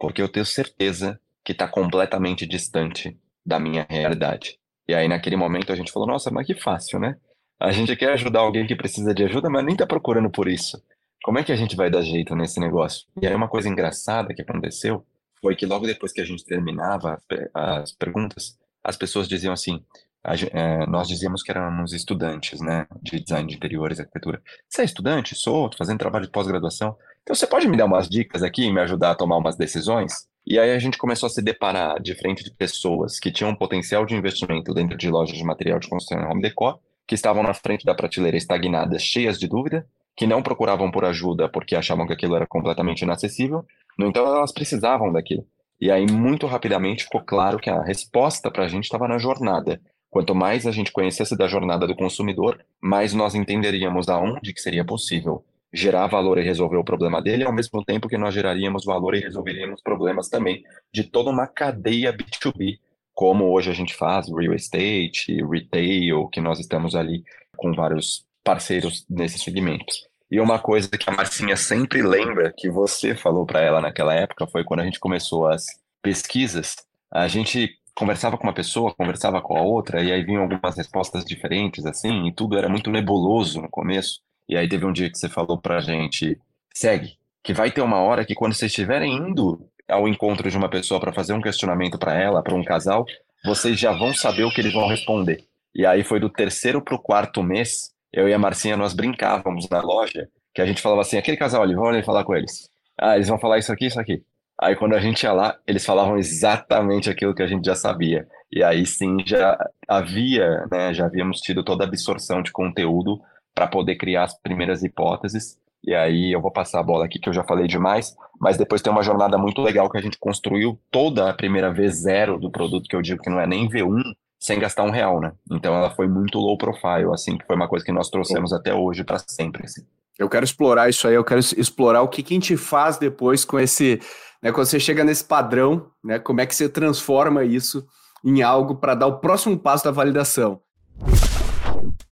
Porque 0.00 0.20
eu 0.20 0.28
tenho 0.28 0.44
certeza 0.44 1.20
que 1.44 1.52
está 1.52 1.68
completamente 1.68 2.44
distante 2.44 3.16
da 3.46 3.60
minha 3.60 3.86
realidade. 3.88 4.58
E 4.88 4.94
aí, 4.94 5.06
naquele 5.06 5.36
momento, 5.36 5.72
a 5.72 5.76
gente 5.76 5.92
falou: 5.92 6.08
nossa, 6.08 6.28
mas 6.28 6.44
que 6.44 6.54
fácil, 6.56 6.98
né? 6.98 7.16
A 7.60 7.70
gente 7.70 7.94
quer 7.94 8.14
ajudar 8.14 8.40
alguém 8.40 8.66
que 8.66 8.74
precisa 8.74 9.14
de 9.14 9.22
ajuda, 9.22 9.48
mas 9.48 9.64
nem 9.64 9.74
está 9.74 9.86
procurando 9.86 10.28
por 10.28 10.48
isso. 10.48 10.82
Como 11.22 11.38
é 11.38 11.44
que 11.44 11.52
a 11.52 11.56
gente 11.56 11.76
vai 11.76 11.88
dar 11.88 12.02
jeito 12.02 12.34
nesse 12.34 12.58
negócio? 12.58 13.06
E 13.20 13.26
aí, 13.26 13.34
uma 13.34 13.48
coisa 13.48 13.68
engraçada 13.68 14.34
que 14.34 14.42
aconteceu 14.42 15.06
foi 15.40 15.54
que 15.54 15.64
logo 15.64 15.86
depois 15.86 16.12
que 16.12 16.20
a 16.20 16.24
gente 16.24 16.44
terminava 16.44 17.20
as 17.54 17.92
perguntas, 17.92 18.58
as 18.82 18.96
pessoas 18.96 19.28
diziam 19.28 19.52
assim: 19.52 19.84
a, 20.24 20.34
é, 20.34 20.86
nós 20.86 21.06
dizíamos 21.06 21.42
que 21.42 21.50
éramos 21.50 21.92
estudantes, 21.92 22.60
né, 22.60 22.86
de 23.00 23.20
design 23.20 23.48
de 23.48 23.56
interiores 23.56 23.98
e 23.98 24.02
arquitetura. 24.02 24.42
Você 24.68 24.82
é 24.82 24.84
estudante? 24.84 25.36
Sou, 25.36 25.70
tô 25.70 25.76
fazendo 25.76 25.98
trabalho 25.98 26.26
de 26.26 26.32
pós-graduação. 26.32 26.96
Então 27.22 27.34
você 27.36 27.46
pode 27.46 27.68
me 27.68 27.76
dar 27.76 27.84
umas 27.84 28.08
dicas 28.08 28.42
aqui 28.42 28.64
e 28.64 28.72
me 28.72 28.80
ajudar 28.80 29.12
a 29.12 29.14
tomar 29.14 29.36
umas 29.36 29.56
decisões? 29.56 30.26
E 30.44 30.58
aí 30.58 30.72
a 30.72 30.78
gente 30.80 30.98
começou 30.98 31.28
a 31.28 31.30
se 31.30 31.40
deparar 31.40 32.00
de 32.02 32.16
frente 32.16 32.42
de 32.42 32.50
pessoas 32.50 33.20
que 33.20 33.30
tinham 33.30 33.50
um 33.50 33.56
potencial 33.56 34.04
de 34.04 34.16
investimento 34.16 34.74
dentro 34.74 34.96
de 34.96 35.08
lojas 35.08 35.38
de 35.38 35.44
material 35.44 35.78
de 35.78 35.88
construção 35.88 36.20
e 36.20 36.26
home 36.26 36.42
decor, 36.42 36.80
que 37.06 37.14
estavam 37.14 37.44
na 37.44 37.54
frente 37.54 37.84
da 37.84 37.94
prateleira 37.94 38.36
estagnadas, 38.36 39.02
cheias 39.02 39.38
de 39.38 39.46
dúvida, 39.46 39.86
que 40.16 40.26
não 40.26 40.42
procuravam 40.42 40.90
por 40.90 41.04
ajuda 41.04 41.48
porque 41.48 41.74
achavam 41.74 42.06
que 42.06 42.12
aquilo 42.12 42.36
era 42.36 42.46
completamente 42.46 43.02
inacessível. 43.02 43.64
No 43.98 44.06
entanto, 44.06 44.28
elas 44.28 44.52
precisavam 44.52 45.12
daquilo. 45.12 45.46
E 45.80 45.90
aí, 45.90 46.06
muito 46.06 46.46
rapidamente, 46.46 47.04
ficou 47.04 47.22
claro 47.22 47.58
que 47.58 47.68
a 47.68 47.82
resposta 47.82 48.50
para 48.50 48.64
a 48.64 48.68
gente 48.68 48.84
estava 48.84 49.08
na 49.08 49.18
jornada. 49.18 49.80
Quanto 50.10 50.34
mais 50.34 50.66
a 50.66 50.70
gente 50.70 50.92
conhecesse 50.92 51.36
da 51.36 51.48
jornada 51.48 51.86
do 51.86 51.96
consumidor, 51.96 52.62
mais 52.80 53.14
nós 53.14 53.34
entenderíamos 53.34 54.08
aonde 54.08 54.52
que 54.52 54.60
seria 54.60 54.84
possível 54.84 55.44
gerar 55.72 56.06
valor 56.06 56.38
e 56.38 56.42
resolver 56.42 56.76
o 56.76 56.84
problema 56.84 57.22
dele, 57.22 57.44
ao 57.44 57.52
mesmo 57.52 57.82
tempo 57.82 58.08
que 58.08 58.18
nós 58.18 58.34
geraríamos 58.34 58.84
valor 58.84 59.14
e 59.14 59.20
resolveríamos 59.20 59.80
problemas 59.80 60.28
também 60.28 60.62
de 60.92 61.04
toda 61.04 61.30
uma 61.30 61.46
cadeia 61.46 62.14
B2B, 62.14 62.78
como 63.14 63.50
hoje 63.50 63.70
a 63.70 63.74
gente 63.74 63.94
faz, 63.94 64.28
real 64.28 64.54
estate, 64.54 65.42
retail, 65.44 66.28
que 66.28 66.40
nós 66.40 66.58
estamos 66.58 66.94
ali 66.94 67.24
com 67.56 67.72
vários 67.72 68.26
parceiros 68.44 69.04
nesses 69.08 69.42
segmentos. 69.42 70.06
E 70.30 70.40
uma 70.40 70.58
coisa 70.58 70.88
que 70.88 71.08
a 71.08 71.12
Marcinha 71.12 71.56
sempre 71.56 72.02
lembra, 72.02 72.52
que 72.56 72.70
você 72.70 73.14
falou 73.14 73.44
para 73.44 73.60
ela 73.60 73.80
naquela 73.80 74.14
época, 74.14 74.46
foi 74.46 74.64
quando 74.64 74.80
a 74.80 74.84
gente 74.84 74.98
começou 74.98 75.46
as 75.46 75.66
pesquisas, 76.00 76.76
a 77.10 77.28
gente 77.28 77.70
conversava 77.94 78.38
com 78.38 78.44
uma 78.44 78.54
pessoa, 78.54 78.94
conversava 78.94 79.42
com 79.42 79.56
a 79.56 79.60
outra, 79.60 80.02
e 80.02 80.10
aí 80.10 80.24
vinham 80.24 80.42
algumas 80.42 80.76
respostas 80.76 81.24
diferentes, 81.24 81.84
assim, 81.84 82.26
e 82.26 82.32
tudo 82.32 82.56
era 82.56 82.68
muito 82.68 82.90
nebuloso 82.90 83.60
no 83.60 83.68
começo. 83.68 84.20
E 84.48 84.56
aí 84.56 84.68
teve 84.68 84.86
um 84.86 84.92
dia 84.92 85.10
que 85.10 85.18
você 85.18 85.28
falou 85.28 85.58
pra 85.58 85.80
gente, 85.80 86.38
segue, 86.72 87.18
que 87.42 87.52
vai 87.52 87.70
ter 87.70 87.82
uma 87.82 87.98
hora 87.98 88.24
que 88.24 88.34
quando 88.34 88.54
vocês 88.54 88.70
estiverem 88.70 89.14
indo 89.14 89.68
ao 89.88 90.08
encontro 90.08 90.50
de 90.50 90.56
uma 90.56 90.68
pessoa 90.70 90.98
para 90.98 91.12
fazer 91.12 91.34
um 91.34 91.42
questionamento 91.42 91.98
para 91.98 92.14
ela, 92.14 92.42
para 92.42 92.54
um 92.54 92.64
casal, 92.64 93.04
vocês 93.44 93.78
já 93.78 93.92
vão 93.92 94.14
saber 94.14 94.44
o 94.44 94.50
que 94.50 94.60
eles 94.60 94.72
vão 94.72 94.88
responder. 94.88 95.44
E 95.74 95.84
aí 95.84 96.04
foi 96.04 96.20
do 96.20 96.30
terceiro 96.30 96.80
pro 96.80 96.98
quarto 96.98 97.42
mês, 97.42 97.92
eu 98.12 98.28
e 98.28 98.34
a 98.34 98.38
Marcinha 98.38 98.76
nós 98.76 98.92
brincávamos 98.92 99.68
na 99.68 99.80
loja, 99.80 100.28
que 100.54 100.60
a 100.60 100.66
gente 100.66 100.82
falava 100.82 101.00
assim, 101.00 101.16
aquele 101.16 101.36
casal 101.36 101.62
ali, 101.62 101.74
vamos 101.74 101.90
ali 101.90 102.02
falar 102.02 102.24
com 102.24 102.34
eles. 102.34 102.68
Ah, 103.00 103.16
eles 103.16 103.28
vão 103.28 103.38
falar 103.38 103.58
isso 103.58 103.72
aqui, 103.72 103.86
isso 103.86 103.98
aqui. 103.98 104.22
Aí 104.60 104.76
quando 104.76 104.94
a 104.94 105.00
gente 105.00 105.22
ia 105.22 105.32
lá, 105.32 105.56
eles 105.66 105.84
falavam 105.84 106.18
exatamente 106.18 107.10
aquilo 107.10 107.34
que 107.34 107.42
a 107.42 107.46
gente 107.46 107.64
já 107.64 107.74
sabia. 107.74 108.28
E 108.52 108.62
aí 108.62 108.84
sim 108.84 109.16
já 109.26 109.58
havia, 109.88 110.66
né, 110.70 110.92
já 110.92 111.06
havíamos 111.06 111.40
tido 111.40 111.64
toda 111.64 111.84
a 111.84 111.86
absorção 111.86 112.42
de 112.42 112.52
conteúdo 112.52 113.20
para 113.54 113.66
poder 113.66 113.96
criar 113.96 114.24
as 114.24 114.38
primeiras 114.40 114.82
hipóteses. 114.82 115.58
E 115.84 115.94
aí 115.94 116.30
eu 116.32 116.40
vou 116.40 116.50
passar 116.50 116.78
a 116.78 116.82
bola 116.82 117.06
aqui, 117.06 117.18
que 117.18 117.28
eu 117.28 117.32
já 117.32 117.42
falei 117.42 117.66
demais, 117.66 118.14
mas 118.40 118.56
depois 118.56 118.80
tem 118.80 118.92
uma 118.92 119.02
jornada 119.02 119.36
muito 119.36 119.60
legal 119.60 119.90
que 119.90 119.98
a 119.98 120.00
gente 120.00 120.18
construiu 120.18 120.78
toda 120.90 121.28
a 121.28 121.34
primeira 121.34 121.74
V0 121.74 122.38
do 122.38 122.50
produto, 122.50 122.88
que 122.88 122.94
eu 122.94 123.02
digo 123.02 123.20
que 123.20 123.30
não 123.30 123.40
é 123.40 123.46
nem 123.46 123.68
V1, 123.68 124.00
sem 124.42 124.58
gastar 124.58 124.82
um 124.82 124.90
real, 124.90 125.20
né? 125.20 125.32
Então 125.52 125.72
ela 125.72 125.88
foi 125.94 126.08
muito 126.08 126.36
low 126.36 126.58
profile, 126.58 127.12
assim, 127.14 127.38
que 127.38 127.46
foi 127.46 127.54
uma 127.54 127.68
coisa 127.68 127.84
que 127.84 127.92
nós 127.92 128.10
trouxemos 128.10 128.52
até 128.52 128.74
hoje 128.74 129.04
para 129.04 129.20
sempre, 129.20 129.64
assim. 129.64 129.82
Eu 130.18 130.28
quero 130.28 130.44
explorar 130.44 130.90
isso 130.90 131.06
aí, 131.06 131.14
eu 131.14 131.22
quero 131.22 131.38
explorar 131.38 132.02
o 132.02 132.08
que, 132.08 132.24
que 132.24 132.34
a 132.34 132.36
gente 132.36 132.56
faz 132.56 132.98
depois 132.98 133.44
com 133.44 133.58
esse, 133.60 134.00
né, 134.42 134.50
quando 134.50 134.66
você 134.66 134.80
chega 134.80 135.04
nesse 135.04 135.24
padrão, 135.24 135.86
né, 136.02 136.18
como 136.18 136.40
é 136.40 136.46
que 136.46 136.56
você 136.56 136.68
transforma 136.68 137.44
isso 137.44 137.86
em 138.24 138.42
algo 138.42 138.74
para 138.74 138.96
dar 138.96 139.06
o 139.06 139.20
próximo 139.20 139.56
passo 139.56 139.84
da 139.84 139.92
validação. 139.92 140.60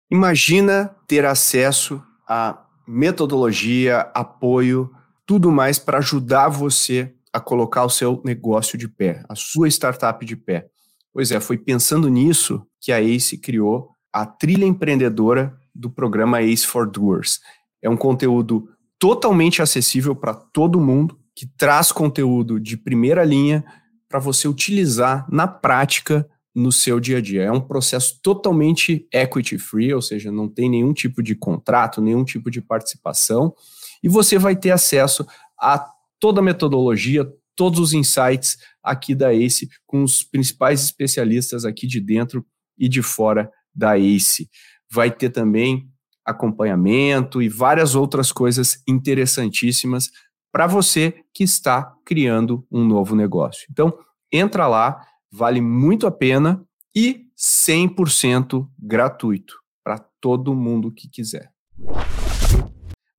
Imagina 0.09 0.95
ter 1.09 1.25
acesso 1.25 2.01
a 2.29 2.63
metodologia, 2.87 4.09
apoio, 4.15 4.89
tudo 5.27 5.51
mais 5.51 5.81
para 5.81 5.99
ajudar 5.99 6.49
você 6.49 7.13
a 7.33 7.41
colocar 7.41 7.85
o 7.85 7.91
seu 7.91 8.23
negócio 8.25 8.79
de 8.79 8.87
pé, 8.87 9.25
a 9.29 9.35
sua 9.35 9.69
startup 9.69 10.25
de 10.25 10.37
pé. 10.37 10.69
Pois 11.13 11.31
é, 11.33 11.41
foi 11.41 11.59
pensando 11.59 12.09
nisso 12.09 12.65
que 12.81 12.93
a 12.93 13.01
ACE 13.01 13.39
criou 13.39 13.91
a 14.13 14.25
trilha 14.25 14.65
empreendedora 14.65 15.57
do 15.75 15.91
programa 15.91 16.41
ACE 16.41 16.67
for 16.67 16.89
Doers. 16.89 17.41
É 17.83 17.89
um 17.89 17.97
conteúdo 17.97 18.69
totalmente 18.99 19.63
acessível 19.63 20.15
para 20.15 20.35
todo 20.35 20.81
mundo, 20.81 21.19
que 21.35 21.47
traz 21.57 21.91
conteúdo 21.91 22.61
de 22.61 22.77
primeira 22.77 23.25
linha 23.25 23.65
para 24.09 24.19
você 24.19 24.47
utilizar 24.47 25.27
na 25.31 25.47
prática 25.47 26.29
no 26.55 26.73
seu 26.73 26.99
dia 27.01 27.19
a 27.19 27.21
dia. 27.21 27.45
É 27.45 27.53
um 27.53 27.61
processo 27.61 28.21
totalmente 28.23 29.09
equity 29.13 29.57
free, 29.57 29.95
ou 29.95 30.03
seja, 30.03 30.31
não 30.31 30.49
tem 30.49 30.69
nenhum 30.69 30.93
tipo 30.93 31.23
de 31.23 31.35
contrato, 31.35 32.03
nenhum 32.03 32.25
tipo 32.25 32.51
de 32.51 32.61
participação, 32.61 33.55
e 34.03 34.09
você 34.09 34.39
vai 34.39 34.57
ter 34.57 34.71
acesso 34.71 35.27
a 35.59 35.87
toda 36.19 36.41
a 36.41 36.45
metodologia, 36.45 37.27
todos 37.61 37.79
os 37.79 37.93
insights 37.93 38.57
aqui 38.83 39.15
da 39.15 39.35
ACE, 39.35 39.69
com 39.87 40.03
os 40.03 40.23
principais 40.23 40.83
especialistas 40.83 41.67
aqui 41.67 41.87
de 41.87 42.01
dentro 42.01 42.43
e 42.79 42.89
de 42.89 43.03
fora 43.03 43.53
da 43.75 43.99
ACE. 43.99 44.49
Vai 44.91 45.11
ter 45.11 45.29
também 45.29 45.87
acompanhamento 46.25 47.43
e 47.43 47.51
várias 47.51 47.95
outras 47.95 48.33
coisas 48.33 48.83
interessantíssimas 48.89 50.09
para 50.51 50.67
você 50.67 51.23
que 51.35 51.45
está 51.45 51.95
criando 52.03 52.67
um 52.73 52.83
novo 52.83 53.15
negócio. 53.15 53.67
Então, 53.71 53.93
entra 54.33 54.67
lá, 54.67 55.07
vale 55.31 55.61
muito 55.61 56.07
a 56.07 56.11
pena 56.11 56.65
e 56.97 57.27
100% 57.37 58.67
gratuito 58.79 59.55
para 59.85 59.99
todo 60.19 60.55
mundo 60.55 60.91
que 60.91 61.11
quiser. 61.11 61.53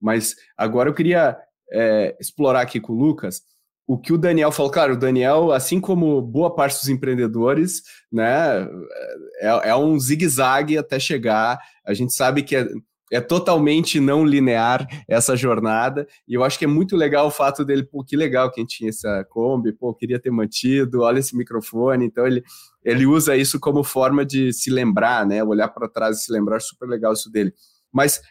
Mas 0.01 0.36
agora 0.58 0.89
eu 0.89 0.95
queria 0.95 1.38
é, 1.71 2.17
explorar 2.19 2.62
aqui 2.62 2.80
com 2.80 2.93
o 2.93 2.97
Lucas 2.97 3.43
o 3.91 3.97
que 3.97 4.13
o 4.13 4.17
Daniel 4.17 4.54
falou. 4.54 4.71
Claro, 4.71 4.93
o 4.93 4.97
Daniel, 4.97 5.51
assim 5.51 5.82
como 5.82 6.21
boa 6.21 6.56
parte 6.56 6.80
dos 6.80 6.88
empreendedores, 6.88 7.82
né, 8.10 8.65
é, 9.41 9.69
é 9.71 9.75
um 9.75 9.99
zigue-zague 9.99 10.77
até 10.77 10.97
chegar. 10.97 11.60
A 11.86 11.93
gente 11.93 12.13
sabe 12.13 12.41
que 12.41 12.56
é, 12.56 12.69
é 13.12 13.19
totalmente 13.19 13.99
não 13.99 14.23
linear 14.23 14.88
essa 15.10 15.36
jornada, 15.36 16.08
e 16.25 16.34
eu 16.34 16.41
acho 16.41 16.58
que 16.58 16.63
é 16.63 16.69
muito 16.69 16.95
legal 16.95 17.27
o 17.27 17.32
fato 17.32 17.65
dele, 17.65 17.84
pô, 17.84 18.01
que 18.01 18.15
legal 18.15 18.49
que 18.49 18.62
a 18.62 18.63
gente 18.63 18.77
tinha 18.77 18.89
essa 18.89 19.25
Kombi, 19.30 19.73
pô, 19.73 19.93
queria 19.93 20.17
ter 20.17 20.32
mantido, 20.32 21.01
olha 21.01 21.19
esse 21.19 21.36
microfone, 21.36 22.06
então 22.06 22.25
ele, 22.25 22.41
ele 22.86 23.06
usa 23.06 23.36
isso 23.36 23.60
como 23.60 23.84
forma 23.84 24.25
de 24.25 24.54
se 24.54 24.69
lembrar, 24.69 25.25
né, 25.25 25.43
olhar 25.43 25.67
para 25.67 25.89
trás 25.89 26.19
e 26.19 26.23
se 26.23 26.32
lembrar, 26.32 26.62
super 26.62 26.88
legal 26.88 27.12
isso 27.12 27.30
dele. 27.30 27.54
Mas 27.91 28.21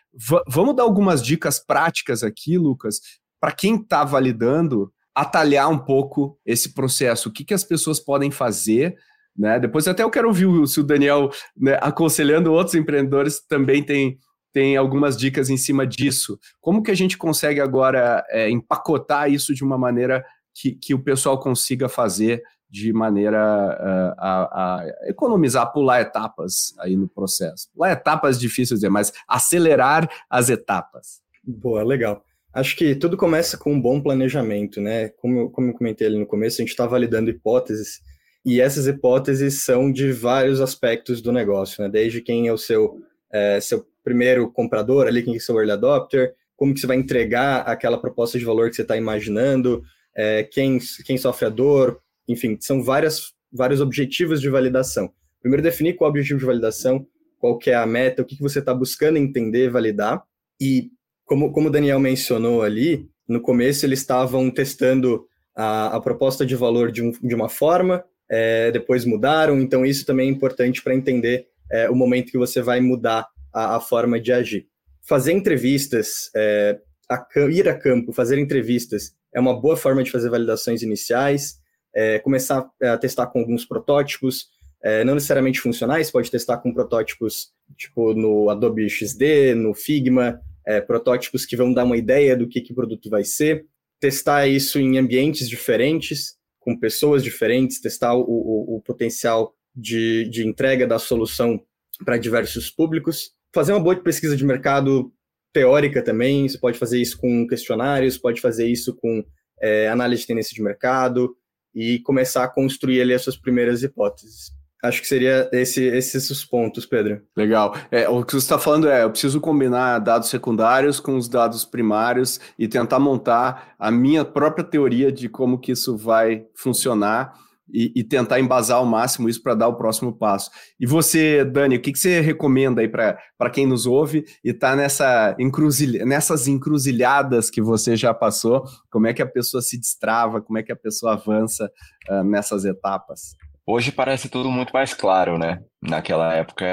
vamos 0.48 0.74
dar 0.74 0.84
algumas 0.84 1.22
dicas 1.22 1.58
práticas 1.62 2.22
aqui, 2.22 2.56
Lucas, 2.56 2.98
para 3.38 3.52
quem 3.52 3.74
está 3.74 4.04
validando, 4.04 4.90
atalhar 5.20 5.68
um 5.70 5.78
pouco 5.78 6.38
esse 6.44 6.74
processo, 6.74 7.28
o 7.28 7.32
que, 7.32 7.44
que 7.44 7.54
as 7.54 7.64
pessoas 7.64 8.00
podem 8.00 8.30
fazer, 8.30 8.94
né, 9.36 9.58
depois 9.58 9.86
até 9.86 10.02
eu 10.02 10.10
quero 10.10 10.28
ouvir 10.28 10.66
se 10.66 10.80
o 10.80 10.84
Daniel, 10.84 11.30
né, 11.56 11.78
aconselhando 11.80 12.52
outros 12.52 12.74
empreendedores, 12.74 13.40
também 13.46 13.82
tem 13.82 14.18
tem 14.52 14.76
algumas 14.76 15.16
dicas 15.16 15.48
em 15.48 15.56
cima 15.56 15.86
disso. 15.86 16.36
Como 16.60 16.82
que 16.82 16.90
a 16.90 16.94
gente 16.94 17.16
consegue 17.16 17.60
agora 17.60 18.24
é, 18.30 18.50
empacotar 18.50 19.30
isso 19.30 19.54
de 19.54 19.62
uma 19.62 19.78
maneira 19.78 20.24
que, 20.52 20.72
que 20.72 20.92
o 20.92 20.98
pessoal 20.98 21.38
consiga 21.38 21.88
fazer 21.88 22.42
de 22.68 22.92
maneira 22.92 23.38
uh, 23.38 24.14
a, 24.18 24.80
a, 24.80 24.86
economizar, 25.08 25.72
pular 25.72 26.00
etapas 26.00 26.74
aí 26.78 26.96
no 26.96 27.08
processo. 27.08 27.68
Pular 27.74 27.92
etapas 27.92 28.38
difícil 28.38 28.76
dizer, 28.76 28.88
mas 28.88 29.12
acelerar 29.26 30.08
as 30.28 30.48
etapas. 30.48 31.20
Boa, 31.42 31.82
legal. 31.82 32.22
Acho 32.52 32.76
que 32.76 32.94
tudo 32.94 33.16
começa 33.16 33.56
com 33.56 33.72
um 33.72 33.80
bom 33.80 34.00
planejamento, 34.00 34.80
né? 34.80 35.10
Como, 35.10 35.50
como 35.50 35.70
eu 35.70 35.74
comentei 35.74 36.06
ali 36.06 36.18
no 36.18 36.26
começo, 36.26 36.60
a 36.60 36.62
gente 36.62 36.70
está 36.70 36.86
validando 36.86 37.30
hipóteses, 37.30 38.00
e 38.44 38.60
essas 38.60 38.86
hipóteses 38.86 39.62
são 39.64 39.92
de 39.92 40.12
vários 40.12 40.60
aspectos 40.60 41.20
do 41.20 41.30
negócio, 41.30 41.82
né? 41.82 41.88
Desde 41.88 42.20
quem 42.20 42.48
é 42.48 42.52
o 42.52 42.58
seu, 42.58 43.00
é, 43.30 43.60
seu 43.60 43.86
primeiro 44.02 44.50
comprador 44.50 45.06
ali, 45.06 45.22
quem 45.22 45.36
é 45.36 45.38
seu 45.38 45.56
early 45.56 45.72
adopter, 45.72 46.34
como 46.56 46.74
que 46.74 46.80
você 46.80 46.86
vai 46.86 46.96
entregar 46.96 47.60
aquela 47.60 48.00
proposta 48.00 48.38
de 48.38 48.44
valor 48.44 48.68
que 48.68 48.76
você 48.76 48.82
está 48.82 48.96
imaginando, 48.96 49.82
é, 50.16 50.42
quem, 50.42 50.78
quem 51.06 51.16
sofre 51.16 51.46
a 51.46 51.48
dor, 51.50 52.00
enfim, 52.26 52.56
são 52.60 52.82
várias, 52.82 53.32
vários 53.52 53.80
objetivos 53.80 54.40
de 54.40 54.48
validação. 54.48 55.12
Primeiro, 55.40 55.62
definir 55.62 55.94
qual 55.94 56.08
é 56.08 56.10
o 56.10 56.12
objetivo 56.12 56.40
de 56.40 56.46
validação, 56.46 57.06
qual 57.38 57.56
que 57.58 57.70
é 57.70 57.74
a 57.74 57.86
meta, 57.86 58.22
o 58.22 58.24
que, 58.24 58.36
que 58.36 58.42
você 58.42 58.58
está 58.58 58.74
buscando 58.74 59.16
entender, 59.16 59.70
validar, 59.70 60.22
e 60.60 60.90
como, 61.30 61.52
como 61.52 61.68
o 61.68 61.70
Daniel 61.70 62.00
mencionou 62.00 62.60
ali, 62.60 63.08
no 63.28 63.40
começo 63.40 63.86
eles 63.86 64.00
estavam 64.00 64.50
testando 64.50 65.28
a, 65.54 65.94
a 65.94 66.00
proposta 66.00 66.44
de 66.44 66.56
valor 66.56 66.90
de, 66.90 67.04
um, 67.04 67.12
de 67.22 67.36
uma 67.36 67.48
forma, 67.48 68.04
é, 68.28 68.72
depois 68.72 69.04
mudaram, 69.04 69.60
então 69.60 69.86
isso 69.86 70.04
também 70.04 70.28
é 70.28 70.32
importante 70.32 70.82
para 70.82 70.92
entender 70.92 71.46
é, 71.70 71.88
o 71.88 71.94
momento 71.94 72.32
que 72.32 72.36
você 72.36 72.60
vai 72.60 72.80
mudar 72.80 73.28
a, 73.54 73.76
a 73.76 73.80
forma 73.80 74.18
de 74.18 74.32
agir. 74.32 74.66
Fazer 75.02 75.30
entrevistas, 75.30 76.32
é, 76.34 76.80
a, 77.08 77.24
ir 77.48 77.68
a 77.68 77.78
campo, 77.78 78.12
fazer 78.12 78.36
entrevistas 78.36 79.14
é 79.32 79.38
uma 79.38 79.54
boa 79.54 79.76
forma 79.76 80.02
de 80.02 80.10
fazer 80.10 80.30
validações 80.30 80.82
iniciais, 80.82 81.60
é, 81.94 82.18
começar 82.18 82.68
a 82.82 82.98
testar 82.98 83.28
com 83.28 83.38
alguns 83.38 83.64
protótipos, 83.64 84.48
é, 84.82 85.04
não 85.04 85.14
necessariamente 85.14 85.60
funcionais, 85.60 86.10
pode 86.10 86.28
testar 86.28 86.56
com 86.56 86.74
protótipos 86.74 87.52
tipo 87.76 88.14
no 88.14 88.50
Adobe 88.50 88.90
XD, 88.90 89.54
no 89.54 89.74
Figma, 89.74 90.40
é, 90.70 90.80
protótipos 90.80 91.44
que 91.44 91.56
vão 91.56 91.72
dar 91.72 91.84
uma 91.84 91.96
ideia 91.96 92.36
do 92.36 92.48
que, 92.48 92.60
que 92.60 92.72
o 92.72 92.74
produto 92.76 93.08
vai 93.10 93.24
ser, 93.24 93.66
testar 93.98 94.46
isso 94.46 94.78
em 94.78 94.98
ambientes 94.98 95.48
diferentes, 95.48 96.36
com 96.58 96.78
pessoas 96.78 97.22
diferentes, 97.22 97.80
testar 97.80 98.14
o, 98.14 98.22
o, 98.22 98.76
o 98.76 98.80
potencial 98.82 99.54
de, 99.74 100.28
de 100.28 100.46
entrega 100.46 100.86
da 100.86 100.98
solução 100.98 101.60
para 102.04 102.18
diversos 102.18 102.70
públicos 102.70 103.34
fazer 103.52 103.72
uma 103.72 103.80
boa 103.80 103.96
pesquisa 103.96 104.36
de 104.36 104.44
mercado 104.44 105.12
teórica 105.52 106.02
também, 106.02 106.48
você 106.48 106.58
pode 106.58 106.78
fazer 106.78 107.00
isso 107.00 107.18
com 107.18 107.46
questionários, 107.46 108.16
pode 108.16 108.40
fazer 108.40 108.66
isso 108.66 108.94
com 108.94 109.24
é, 109.60 109.88
análise 109.88 110.22
de 110.22 110.28
tendência 110.28 110.54
de 110.54 110.62
mercado 110.62 111.36
e 111.74 111.98
começar 112.00 112.44
a 112.44 112.48
construir 112.48 113.00
ali 113.00 113.12
as 113.12 113.22
suas 113.22 113.36
primeiras 113.36 113.82
hipóteses. 113.82 114.52
Acho 114.82 115.00
que 115.02 115.06
seria 115.06 115.48
esse, 115.52 115.84
esses 115.84 116.30
os 116.30 116.44
pontos, 116.44 116.86
Pedro. 116.86 117.20
Legal. 117.36 117.74
É, 117.90 118.08
o 118.08 118.24
que 118.24 118.32
você 118.32 118.38
está 118.38 118.58
falando 118.58 118.88
é, 118.88 119.02
eu 119.02 119.10
preciso 119.10 119.40
combinar 119.40 119.98
dados 119.98 120.30
secundários 120.30 120.98
com 120.98 121.16
os 121.16 121.28
dados 121.28 121.64
primários 121.64 122.40
e 122.58 122.66
tentar 122.66 122.98
montar 122.98 123.74
a 123.78 123.90
minha 123.90 124.24
própria 124.24 124.64
teoria 124.64 125.12
de 125.12 125.28
como 125.28 125.58
que 125.58 125.72
isso 125.72 125.96
vai 125.96 126.46
funcionar 126.54 127.34
e, 127.72 127.92
e, 127.94 128.04
tentar 128.04 128.40
embasar 128.40 128.78
ao 128.78 128.86
máximo 128.86 129.28
isso 129.28 129.42
para 129.42 129.54
dar 129.54 129.68
o 129.68 129.76
próximo 129.76 130.12
passo. 130.12 130.50
E 130.78 130.86
você, 130.86 131.44
Dani, 131.44 131.76
o 131.76 131.80
que, 131.80 131.92
que 131.92 131.98
você 131.98 132.20
recomenda 132.20 132.80
aí 132.80 132.88
para 132.88 133.50
quem 133.52 133.66
nos 133.66 133.86
ouve 133.86 134.24
e 134.44 134.50
está 134.50 134.74
nessa 134.74 135.36
encruzilha, 135.38 136.04
nessas 136.04 136.48
encruzilhadas 136.48 137.48
que 137.48 137.62
você 137.62 137.96
já 137.96 138.12
passou? 138.12 138.64
Como 138.90 139.06
é 139.06 139.14
que 139.14 139.22
a 139.22 139.26
pessoa 139.26 139.62
se 139.62 139.78
destrava? 139.78 140.40
Como 140.40 140.58
é 140.58 140.62
que 140.62 140.72
a 140.72 140.76
pessoa 140.76 141.12
avança 141.12 141.70
uh, 142.10 142.24
nessas 142.24 142.64
etapas? 142.64 143.36
Hoje 143.66 143.92
parece 143.92 144.28
tudo 144.28 144.50
muito 144.50 144.72
mais 144.72 144.94
claro, 144.94 145.38
né? 145.38 145.62
Naquela 145.82 146.34
época 146.34 146.66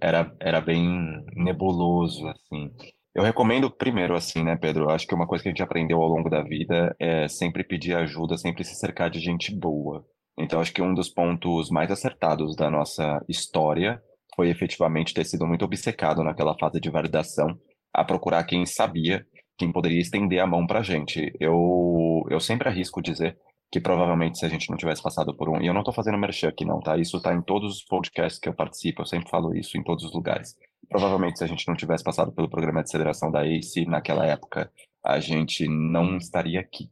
era, 0.00 0.34
era 0.40 0.60
bem 0.60 1.24
nebuloso, 1.34 2.26
assim. 2.28 2.70
Eu 3.14 3.22
recomendo 3.22 3.70
primeiro, 3.70 4.14
assim, 4.14 4.42
né, 4.42 4.56
Pedro? 4.56 4.90
Acho 4.90 5.06
que 5.06 5.14
uma 5.14 5.26
coisa 5.26 5.42
que 5.42 5.48
a 5.48 5.52
gente 5.52 5.62
aprendeu 5.62 6.00
ao 6.00 6.08
longo 6.08 6.28
da 6.28 6.42
vida 6.42 6.94
é 6.98 7.28
sempre 7.28 7.64
pedir 7.64 7.94
ajuda, 7.94 8.36
sempre 8.36 8.64
se 8.64 8.74
cercar 8.74 9.08
de 9.08 9.20
gente 9.20 9.54
boa. 9.54 10.04
Então, 10.38 10.60
acho 10.60 10.72
que 10.72 10.82
um 10.82 10.92
dos 10.92 11.08
pontos 11.08 11.70
mais 11.70 11.90
acertados 11.90 12.54
da 12.54 12.70
nossa 12.70 13.24
história 13.28 14.02
foi 14.34 14.50
efetivamente 14.50 15.14
ter 15.14 15.24
sido 15.24 15.46
muito 15.46 15.64
obcecado 15.64 16.22
naquela 16.22 16.54
fase 16.58 16.78
de 16.78 16.90
validação, 16.90 17.58
a 17.92 18.04
procurar 18.04 18.44
quem 18.44 18.66
sabia, 18.66 19.24
quem 19.56 19.72
poderia 19.72 20.00
estender 20.00 20.40
a 20.40 20.46
mão 20.46 20.66
para 20.66 20.82
gente. 20.82 21.32
Eu, 21.40 22.22
eu 22.28 22.38
sempre 22.38 22.68
arrisco 22.68 23.00
dizer 23.00 23.38
que 23.70 23.80
provavelmente 23.80 24.38
se 24.38 24.46
a 24.46 24.48
gente 24.48 24.70
não 24.70 24.76
tivesse 24.76 25.02
passado 25.02 25.34
por 25.34 25.48
um, 25.48 25.60
e 25.60 25.66
eu 25.66 25.74
não 25.74 25.80
estou 25.80 25.94
fazendo 25.94 26.18
merchan 26.18 26.48
aqui 26.48 26.64
não, 26.64 26.80
tá? 26.80 26.96
Isso 26.96 27.16
está 27.16 27.34
em 27.34 27.42
todos 27.42 27.76
os 27.76 27.84
podcasts 27.84 28.38
que 28.38 28.48
eu 28.48 28.54
participo, 28.54 29.02
eu 29.02 29.06
sempre 29.06 29.28
falo 29.28 29.54
isso 29.54 29.76
em 29.76 29.82
todos 29.82 30.04
os 30.04 30.12
lugares. 30.12 30.56
Provavelmente 30.88 31.38
se 31.38 31.44
a 31.44 31.48
gente 31.48 31.66
não 31.66 31.74
tivesse 31.74 32.04
passado 32.04 32.32
pelo 32.32 32.48
programa 32.48 32.82
de 32.82 32.88
aceleração 32.88 33.30
da 33.30 33.46
ACE 33.46 33.84
naquela 33.86 34.24
época, 34.24 34.70
a 35.04 35.18
gente 35.20 35.66
não 35.68 36.16
estaria 36.16 36.60
aqui. 36.60 36.88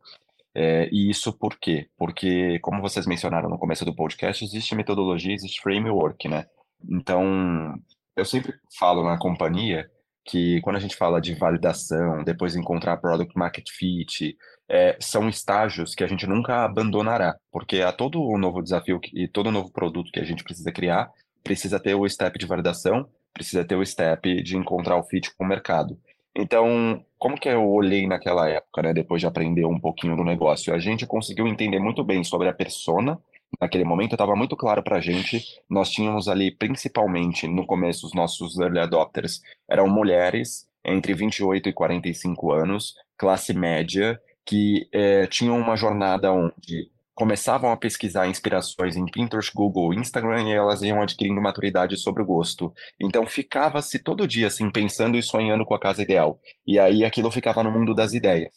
É, 0.54 0.88
e 0.92 1.10
isso 1.10 1.32
por 1.32 1.58
quê? 1.58 1.88
Porque, 1.96 2.60
como 2.60 2.80
vocês 2.80 3.06
mencionaram 3.06 3.48
no 3.48 3.58
começo 3.58 3.84
do 3.84 3.94
podcast, 3.94 4.44
existe 4.44 4.74
metodologia, 4.74 5.34
existe 5.34 5.60
framework, 5.60 6.28
né? 6.28 6.46
Então, 6.88 7.74
eu 8.16 8.24
sempre 8.24 8.54
falo 8.78 9.02
na 9.02 9.18
companhia 9.18 9.90
que 10.24 10.60
quando 10.62 10.76
a 10.76 10.80
gente 10.80 10.96
fala 10.96 11.20
de 11.20 11.34
validação, 11.34 12.22
depois 12.24 12.56
encontrar 12.56 12.96
product 12.98 13.36
market 13.36 13.68
fit, 13.70 14.36
é, 14.68 14.96
são 15.00 15.28
estágios 15.28 15.94
que 15.94 16.04
a 16.04 16.06
gente 16.06 16.26
nunca 16.26 16.64
abandonará, 16.64 17.36
porque 17.52 17.80
a 17.80 17.92
todo 17.92 18.36
novo 18.38 18.62
desafio 18.62 19.00
e 19.12 19.28
todo 19.28 19.50
novo 19.50 19.70
produto 19.70 20.10
que 20.10 20.20
a 20.20 20.24
gente 20.24 20.42
precisa 20.42 20.72
criar, 20.72 21.10
precisa 21.42 21.78
ter 21.78 21.94
o 21.94 22.08
step 22.08 22.38
de 22.38 22.46
validação, 22.46 23.06
precisa 23.32 23.64
ter 23.64 23.76
o 23.76 23.84
step 23.84 24.42
de 24.42 24.56
encontrar 24.56 24.96
o 24.96 25.04
fit 25.04 25.34
com 25.36 25.44
o 25.44 25.48
mercado. 25.48 25.98
Então, 26.36 27.04
como 27.18 27.38
que 27.38 27.48
eu 27.48 27.64
olhei 27.64 28.06
naquela 28.06 28.48
época, 28.48 28.82
né, 28.82 28.92
depois 28.92 29.20
de 29.20 29.26
aprender 29.26 29.64
um 29.66 29.78
pouquinho 29.78 30.16
do 30.16 30.24
negócio? 30.24 30.74
A 30.74 30.78
gente 30.78 31.06
conseguiu 31.06 31.46
entender 31.46 31.78
muito 31.78 32.02
bem 32.02 32.24
sobre 32.24 32.48
a 32.48 32.52
persona. 32.52 33.18
Naquele 33.60 33.84
momento 33.84 34.12
estava 34.12 34.34
muito 34.34 34.56
claro 34.56 34.82
para 34.82 34.96
a 34.96 35.00
gente. 35.00 35.44
Nós 35.70 35.90
tínhamos 35.90 36.28
ali, 36.28 36.50
principalmente 36.50 37.46
no 37.46 37.64
começo, 37.64 38.06
os 38.06 38.14
nossos 38.14 38.58
early 38.58 38.80
adopters 38.80 39.40
eram 39.68 39.88
mulheres 39.88 40.66
entre 40.84 41.14
28 41.14 41.68
e 41.68 41.72
45 41.72 42.52
anos, 42.52 42.94
classe 43.16 43.54
média, 43.54 44.20
que 44.44 44.88
é, 44.92 45.26
tinham 45.26 45.58
uma 45.58 45.76
jornada 45.76 46.32
onde 46.32 46.90
começavam 47.14 47.70
a 47.70 47.76
pesquisar 47.76 48.26
inspirações 48.26 48.96
em 48.96 49.06
Pinterest, 49.06 49.52
Google, 49.54 49.94
Instagram 49.94 50.48
e 50.48 50.52
elas 50.52 50.82
iam 50.82 51.00
adquirindo 51.00 51.40
maturidade 51.40 51.96
sobre 51.96 52.22
o 52.22 52.26
gosto. 52.26 52.72
Então 53.00 53.24
ficava-se 53.24 53.98
todo 54.00 54.26
dia 54.26 54.48
assim 54.48 54.70
pensando 54.70 55.16
e 55.16 55.22
sonhando 55.22 55.64
com 55.64 55.74
a 55.74 55.80
casa 55.80 56.02
ideal. 56.02 56.40
E 56.66 56.78
aí 56.78 57.04
aquilo 57.04 57.30
ficava 57.30 57.62
no 57.62 57.70
mundo 57.70 57.94
das 57.94 58.12
ideias. 58.12 58.52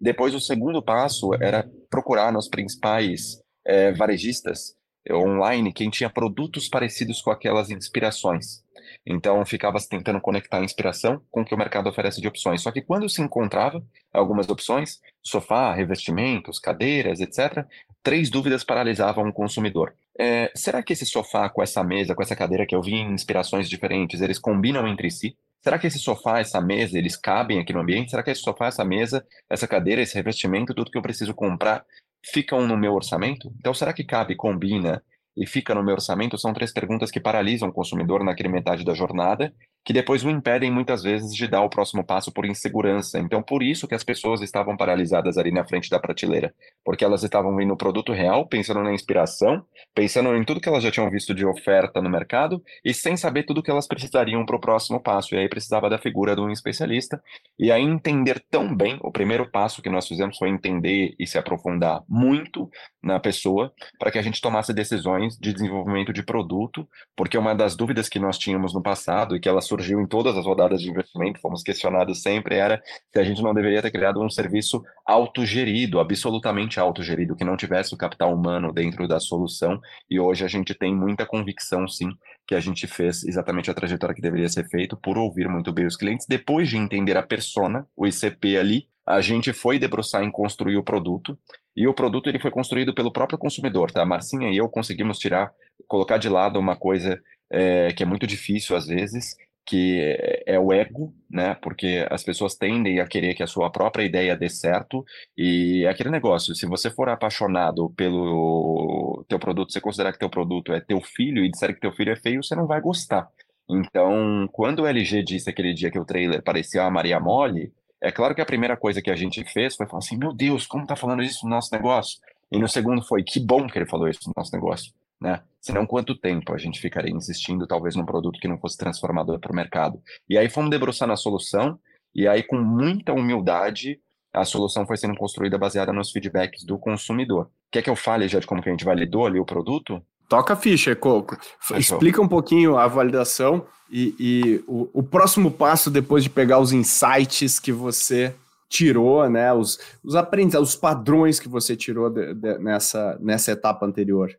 Depois 0.00 0.34
o 0.34 0.40
segundo 0.40 0.82
passo 0.82 1.32
era 1.34 1.68
procurar 1.88 2.32
nos 2.32 2.48
principais 2.48 3.38
é, 3.64 3.92
varejistas 3.92 4.79
online 5.10 5.72
quem 5.72 5.90
tinha 5.90 6.10
produtos 6.10 6.68
parecidos 6.68 7.20
com 7.22 7.30
aquelas 7.30 7.70
inspirações. 7.70 8.62
Então 9.06 9.44
ficava 9.44 9.78
tentando 9.88 10.20
conectar 10.20 10.58
a 10.58 10.64
inspiração 10.64 11.20
com 11.30 11.42
o 11.42 11.44
que 11.44 11.54
o 11.54 11.58
mercado 11.58 11.88
oferece 11.88 12.20
de 12.20 12.28
opções. 12.28 12.62
Só 12.62 12.70
que 12.70 12.82
quando 12.82 13.08
se 13.08 13.22
encontrava 13.22 13.82
algumas 14.12 14.48
opções, 14.48 15.00
sofá, 15.22 15.72
revestimentos, 15.74 16.58
cadeiras, 16.58 17.20
etc., 17.20 17.64
três 18.02 18.30
dúvidas 18.30 18.64
paralisavam 18.64 19.28
o 19.28 19.32
consumidor. 19.32 19.94
É, 20.18 20.50
será 20.54 20.82
que 20.82 20.92
esse 20.92 21.06
sofá 21.06 21.48
com 21.48 21.62
essa 21.62 21.82
mesa, 21.82 22.14
com 22.14 22.22
essa 22.22 22.36
cadeira 22.36 22.66
que 22.66 22.74
eu 22.74 22.82
vi 22.82 22.94
em 22.94 23.12
inspirações 23.12 23.68
diferentes, 23.68 24.20
eles 24.20 24.38
combinam 24.38 24.86
entre 24.86 25.10
si? 25.10 25.36
Será 25.62 25.78
que 25.78 25.86
esse 25.86 25.98
sofá, 25.98 26.40
essa 26.40 26.60
mesa, 26.60 26.96
eles 26.96 27.16
cabem 27.16 27.58
aqui 27.58 27.72
no 27.72 27.80
ambiente? 27.80 28.10
Será 28.10 28.22
que 28.22 28.30
esse 28.30 28.40
sofá, 28.40 28.68
essa 28.68 28.84
mesa, 28.84 29.26
essa 29.48 29.68
cadeira, 29.68 30.00
esse 30.00 30.14
revestimento, 30.14 30.74
tudo 30.74 30.90
que 30.90 30.96
eu 30.96 31.02
preciso 31.02 31.34
comprar, 31.34 31.84
ficam 32.24 32.66
no 32.66 32.76
meu 32.76 32.94
orçamento? 32.94 33.52
Então, 33.58 33.74
será 33.74 33.92
que 33.92 34.04
cabe, 34.04 34.34
combina 34.36 35.02
e 35.36 35.46
fica 35.46 35.74
no 35.74 35.82
meu 35.82 35.94
orçamento? 35.94 36.38
São 36.38 36.52
três 36.52 36.72
perguntas 36.72 37.10
que 37.10 37.20
paralisam 37.20 37.68
o 37.68 37.72
consumidor 37.72 38.24
naquele 38.24 38.48
metade 38.48 38.84
da 38.84 38.94
jornada 38.94 39.52
que 39.84 39.92
depois 39.92 40.22
o 40.24 40.30
impedem 40.30 40.70
muitas 40.70 41.02
vezes 41.02 41.34
de 41.34 41.48
dar 41.48 41.62
o 41.62 41.70
próximo 41.70 42.04
passo 42.04 42.30
por 42.30 42.44
insegurança. 42.44 43.18
Então, 43.18 43.42
por 43.42 43.62
isso 43.62 43.88
que 43.88 43.94
as 43.94 44.04
pessoas 44.04 44.42
estavam 44.42 44.76
paralisadas 44.76 45.38
ali 45.38 45.50
na 45.50 45.64
frente 45.64 45.88
da 45.88 45.98
prateleira, 45.98 46.54
porque 46.84 47.04
elas 47.04 47.22
estavam 47.22 47.54
vendo 47.56 47.72
o 47.72 47.76
produto 47.76 48.12
real, 48.12 48.46
pensando 48.46 48.82
na 48.82 48.92
inspiração, 48.92 49.64
pensando 49.94 50.36
em 50.36 50.44
tudo 50.44 50.60
que 50.60 50.68
elas 50.68 50.82
já 50.82 50.90
tinham 50.90 51.10
visto 51.10 51.34
de 51.34 51.46
oferta 51.46 52.00
no 52.02 52.10
mercado 52.10 52.62
e 52.84 52.92
sem 52.92 53.16
saber 53.16 53.44
tudo 53.44 53.62
que 53.62 53.70
elas 53.70 53.86
precisariam 53.86 54.44
para 54.44 54.56
o 54.56 54.60
próximo 54.60 55.00
passo. 55.00 55.34
E 55.34 55.38
aí 55.38 55.48
precisava 55.48 55.88
da 55.88 55.98
figura 55.98 56.34
de 56.34 56.42
um 56.42 56.50
especialista 56.50 57.22
e 57.58 57.72
aí 57.72 57.82
entender 57.82 58.42
tão 58.50 58.74
bem. 58.74 58.98
O 59.02 59.10
primeiro 59.10 59.50
passo 59.50 59.82
que 59.82 59.88
nós 59.88 60.06
fizemos 60.06 60.36
foi 60.36 60.50
entender 60.50 61.14
e 61.18 61.26
se 61.26 61.38
aprofundar 61.38 62.02
muito 62.08 62.70
na 63.02 63.18
pessoa 63.18 63.72
para 63.98 64.10
que 64.10 64.18
a 64.18 64.22
gente 64.22 64.40
tomasse 64.40 64.74
decisões 64.74 65.38
de 65.38 65.52
desenvolvimento 65.52 66.12
de 66.12 66.22
produto, 66.22 66.86
porque 67.16 67.38
uma 67.38 67.54
das 67.54 67.74
dúvidas 67.74 68.08
que 68.08 68.18
nós 68.18 68.38
tínhamos 68.38 68.74
no 68.74 68.82
passado 68.82 69.34
e 69.34 69.40
que 69.40 69.48
elas 69.48 69.66
surgiu 69.70 70.00
em 70.00 70.06
todas 70.06 70.36
as 70.36 70.44
rodadas 70.44 70.82
de 70.82 70.90
investimento, 70.90 71.40
fomos 71.40 71.62
questionados 71.62 72.22
sempre, 72.22 72.56
era 72.56 72.82
se 73.12 73.20
a 73.20 73.22
gente 73.22 73.40
não 73.40 73.54
deveria 73.54 73.80
ter 73.80 73.90
criado 73.90 74.20
um 74.20 74.28
serviço 74.28 74.82
autogerido, 75.06 76.00
absolutamente 76.00 76.80
autogerido, 76.80 77.36
que 77.36 77.44
não 77.44 77.56
tivesse 77.56 77.94
o 77.94 77.96
capital 77.96 78.34
humano 78.34 78.72
dentro 78.72 79.06
da 79.06 79.20
solução, 79.20 79.80
e 80.10 80.18
hoje 80.18 80.44
a 80.44 80.48
gente 80.48 80.74
tem 80.74 80.94
muita 80.94 81.24
convicção, 81.24 81.86
sim, 81.86 82.10
que 82.46 82.54
a 82.54 82.60
gente 82.60 82.86
fez 82.88 83.22
exatamente 83.22 83.70
a 83.70 83.74
trajetória 83.74 84.14
que 84.14 84.20
deveria 84.20 84.48
ser 84.48 84.68
feito 84.68 84.96
por 84.96 85.16
ouvir 85.16 85.48
muito 85.48 85.72
bem 85.72 85.86
os 85.86 85.96
clientes, 85.96 86.26
depois 86.28 86.68
de 86.68 86.76
entender 86.76 87.16
a 87.16 87.22
persona, 87.22 87.86
o 87.96 88.06
ICP 88.06 88.56
ali, 88.56 88.88
a 89.06 89.20
gente 89.20 89.52
foi 89.52 89.78
debruçar 89.78 90.22
em 90.22 90.30
construir 90.30 90.76
o 90.76 90.82
produto, 90.82 91.38
e 91.76 91.86
o 91.86 91.94
produto 91.94 92.28
ele 92.28 92.40
foi 92.40 92.50
construído 92.50 92.92
pelo 92.92 93.12
próprio 93.12 93.38
consumidor, 93.38 93.92
tá? 93.92 94.02
A 94.02 94.06
Marcinha 94.06 94.50
e 94.50 94.56
eu 94.56 94.68
conseguimos 94.68 95.18
tirar, 95.18 95.52
colocar 95.86 96.18
de 96.18 96.28
lado 96.28 96.58
uma 96.58 96.76
coisa 96.76 97.20
é, 97.50 97.92
que 97.92 98.02
é 98.02 98.06
muito 98.06 98.26
difícil 98.26 98.76
às 98.76 98.86
vezes, 98.86 99.36
que 99.64 100.00
é, 100.00 100.54
é 100.54 100.58
o 100.58 100.72
ego, 100.72 101.14
né? 101.30 101.54
Porque 101.62 102.06
as 102.10 102.22
pessoas 102.24 102.54
tendem 102.54 103.00
a 103.00 103.06
querer 103.06 103.34
que 103.34 103.42
a 103.42 103.46
sua 103.46 103.70
própria 103.70 104.04
ideia 104.04 104.36
dê 104.36 104.48
certo 104.48 105.04
e 105.36 105.84
é 105.84 105.88
aquele 105.88 106.10
negócio, 106.10 106.54
se 106.54 106.66
você 106.66 106.90
for 106.90 107.08
apaixonado 107.08 107.90
pelo 107.90 109.24
teu 109.28 109.38
produto, 109.38 109.72
você 109.72 109.80
considerar 109.80 110.12
que 110.12 110.18
teu 110.18 110.30
produto 110.30 110.72
é 110.72 110.80
teu 110.80 111.00
filho 111.00 111.44
e 111.44 111.50
disser 111.50 111.74
que 111.74 111.80
teu 111.80 111.92
filho 111.92 112.12
é 112.12 112.16
feio, 112.16 112.42
você 112.42 112.54
não 112.54 112.66
vai 112.66 112.80
gostar. 112.80 113.28
Então, 113.68 114.48
quando 114.52 114.80
o 114.80 114.86
LG 114.86 115.22
disse 115.22 115.48
aquele 115.48 115.72
dia 115.72 115.90
que 115.90 115.98
o 115.98 116.04
trailer 116.04 116.42
parecia 116.42 116.82
a 116.82 116.90
Maria 116.90 117.20
Mole, 117.20 117.72
é 118.02 118.10
claro 118.10 118.34
que 118.34 118.40
a 118.40 118.46
primeira 118.46 118.76
coisa 118.76 119.00
que 119.00 119.10
a 119.10 119.16
gente 119.16 119.44
fez 119.44 119.76
foi 119.76 119.86
falar 119.86 119.98
assim, 119.98 120.16
meu 120.16 120.32
Deus, 120.32 120.66
como 120.66 120.86
tá 120.86 120.96
falando 120.96 121.22
isso 121.22 121.44
no 121.44 121.50
nosso 121.50 121.72
negócio? 121.72 122.18
E 122.50 122.58
no 122.58 122.68
segundo 122.68 123.02
foi, 123.02 123.22
que 123.22 123.38
bom 123.38 123.68
que 123.68 123.78
ele 123.78 123.86
falou 123.86 124.08
isso 124.08 124.20
no 124.26 124.32
nosso 124.36 124.52
negócio 124.52 124.92
né? 125.20 125.42
Senão, 125.60 125.86
quanto 125.86 126.14
tempo 126.14 126.54
a 126.54 126.58
gente 126.58 126.80
ficaria 126.80 127.14
insistindo, 127.14 127.66
talvez, 127.66 127.94
num 127.94 128.06
produto 128.06 128.40
que 128.40 128.48
não 128.48 128.58
fosse 128.58 128.78
transformador 128.78 129.38
para 129.38 129.52
o 129.52 129.54
mercado? 129.56 130.00
E 130.28 130.38
aí 130.38 130.48
fomos 130.48 130.70
debruçar 130.70 131.06
na 131.06 131.16
solução, 131.16 131.78
e 132.14 132.26
aí, 132.26 132.42
com 132.42 132.56
muita 132.56 133.12
humildade, 133.12 134.00
a 134.32 134.44
solução 134.44 134.86
foi 134.86 134.96
sendo 134.96 135.16
construída 135.16 135.58
baseada 135.58 135.92
nos 135.92 136.10
feedbacks 136.10 136.64
do 136.64 136.78
consumidor. 136.78 137.50
Quer 137.70 137.82
que 137.82 137.90
eu 137.90 137.96
fale 137.96 138.26
já 138.28 138.38
de 138.38 138.46
como 138.46 138.62
que 138.62 138.68
a 138.68 138.72
gente 138.72 138.84
validou 138.84 139.26
ali 139.26 139.38
o 139.38 139.44
produto? 139.44 140.02
Toca 140.28 140.54
a 140.54 140.56
ficha, 140.56 140.94
Coco. 140.94 141.36
Explica 141.76 142.22
um 142.22 142.28
pouquinho 142.28 142.76
a 142.76 142.86
validação 142.86 143.66
e, 143.90 144.14
e 144.18 144.64
o, 144.66 144.88
o, 144.92 145.02
próximo 145.02 145.50
passo 145.50 145.90
depois 145.90 146.22
de 146.22 146.30
pegar 146.30 146.60
os 146.60 146.72
insights 146.72 147.58
que 147.58 147.72
você 147.72 148.32
tirou, 148.68 149.28
né? 149.28 149.52
Os, 149.52 149.80
os 150.04 150.14
aprendizados, 150.14 150.70
os 150.70 150.76
padrões 150.76 151.40
que 151.40 151.48
você 151.48 151.76
tirou 151.76 152.08
de, 152.08 152.32
de, 152.34 152.58
nessa, 152.58 153.18
nessa 153.20 153.50
etapa 153.50 153.84
anterior. 153.84 154.30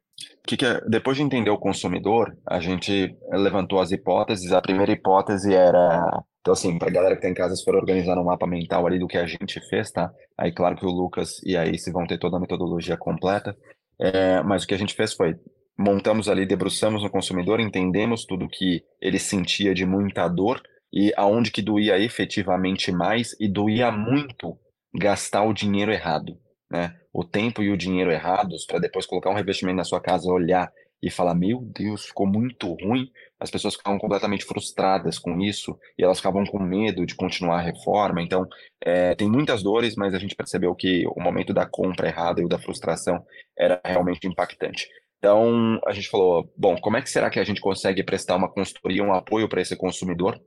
Que 0.45 0.57
que 0.57 0.65
é? 0.65 0.81
Depois 0.87 1.17
de 1.17 1.23
entender 1.23 1.49
o 1.49 1.57
consumidor, 1.57 2.35
a 2.47 2.59
gente 2.59 3.15
levantou 3.31 3.79
as 3.79 3.91
hipóteses. 3.91 4.51
A 4.51 4.61
primeira 4.61 4.91
hipótese 4.91 5.53
era. 5.53 6.23
Então, 6.41 6.53
assim, 6.53 6.77
para 6.79 6.89
a 6.89 6.91
galera 6.91 7.15
que 7.15 7.19
está 7.19 7.29
em 7.29 7.33
casa, 7.35 7.55
se 7.55 7.63
for 7.63 7.75
organizar 7.75 8.17
um 8.17 8.25
mapa 8.25 8.47
mental 8.47 8.87
ali 8.87 8.97
do 8.97 9.07
que 9.07 9.17
a 9.17 9.27
gente 9.27 9.59
fez, 9.69 9.91
tá? 9.91 10.11
Aí, 10.37 10.51
claro 10.51 10.75
que 10.75 10.85
o 10.85 10.89
Lucas 10.89 11.41
e 11.43 11.55
a 11.55 11.67
Ace 11.67 11.91
vão 11.91 12.07
ter 12.07 12.17
toda 12.17 12.37
a 12.37 12.39
metodologia 12.39 12.97
completa. 12.97 13.55
É, 13.99 14.41
mas 14.41 14.63
o 14.63 14.67
que 14.67 14.73
a 14.73 14.77
gente 14.77 14.95
fez 14.95 15.13
foi 15.13 15.35
montamos 15.77 16.29
ali, 16.29 16.45
debruçamos 16.45 17.03
no 17.03 17.09
consumidor, 17.09 17.59
entendemos 17.59 18.25
tudo 18.25 18.47
que 18.47 18.83
ele 19.01 19.19
sentia 19.19 19.73
de 19.73 19.85
muita 19.85 20.27
dor 20.27 20.61
e 20.93 21.13
aonde 21.15 21.51
que 21.51 21.61
doía 21.61 21.97
efetivamente 21.97 22.91
mais 22.91 23.35
e 23.39 23.47
doía 23.47 23.91
muito 23.91 24.57
gastar 24.93 25.43
o 25.43 25.53
dinheiro 25.53 25.91
errado, 25.91 26.37
né? 26.69 26.95
O 27.13 27.23
tempo 27.23 27.61
e 27.61 27.69
o 27.69 27.77
dinheiro 27.77 28.11
errados 28.11 28.65
para 28.65 28.79
depois 28.79 29.05
colocar 29.05 29.29
um 29.29 29.35
revestimento 29.35 29.77
na 29.77 29.83
sua 29.83 29.99
casa, 29.99 30.31
olhar 30.31 30.71
e 31.01 31.09
falar, 31.09 31.33
meu 31.33 31.61
Deus, 31.61 32.05
ficou 32.05 32.27
muito 32.27 32.73
ruim. 32.73 33.11
As 33.39 33.49
pessoas 33.49 33.75
ficavam 33.75 33.97
completamente 33.97 34.45
frustradas 34.45 35.17
com 35.17 35.41
isso 35.41 35.77
e 35.97 36.03
elas 36.03 36.17
ficavam 36.17 36.45
com 36.45 36.59
medo 36.59 37.05
de 37.05 37.15
continuar 37.15 37.57
a 37.57 37.61
reforma. 37.61 38.21
Então, 38.21 38.47
é, 38.79 39.15
tem 39.15 39.27
muitas 39.29 39.63
dores, 39.63 39.95
mas 39.95 40.13
a 40.13 40.19
gente 40.19 40.35
percebeu 40.35 40.75
que 40.75 41.05
o 41.07 41.19
momento 41.19 41.53
da 41.53 41.65
compra 41.65 42.07
errada 42.07 42.39
e 42.39 42.45
o 42.45 42.49
da 42.49 42.59
frustração 42.59 43.25
era 43.57 43.81
realmente 43.83 44.27
impactante. 44.27 44.87
Então, 45.17 45.79
a 45.85 45.91
gente 45.91 46.09
falou, 46.09 46.51
bom, 46.55 46.75
como 46.77 46.97
é 46.97 47.01
que 47.01 47.09
será 47.09 47.29
que 47.29 47.39
a 47.39 47.43
gente 47.43 47.61
consegue 47.61 48.03
prestar 48.03 48.35
uma 48.35 48.51
consultoria, 48.51 49.03
um 49.03 49.13
apoio 49.13 49.49
para 49.49 49.61
esse 49.61 49.75
consumidor 49.75 50.39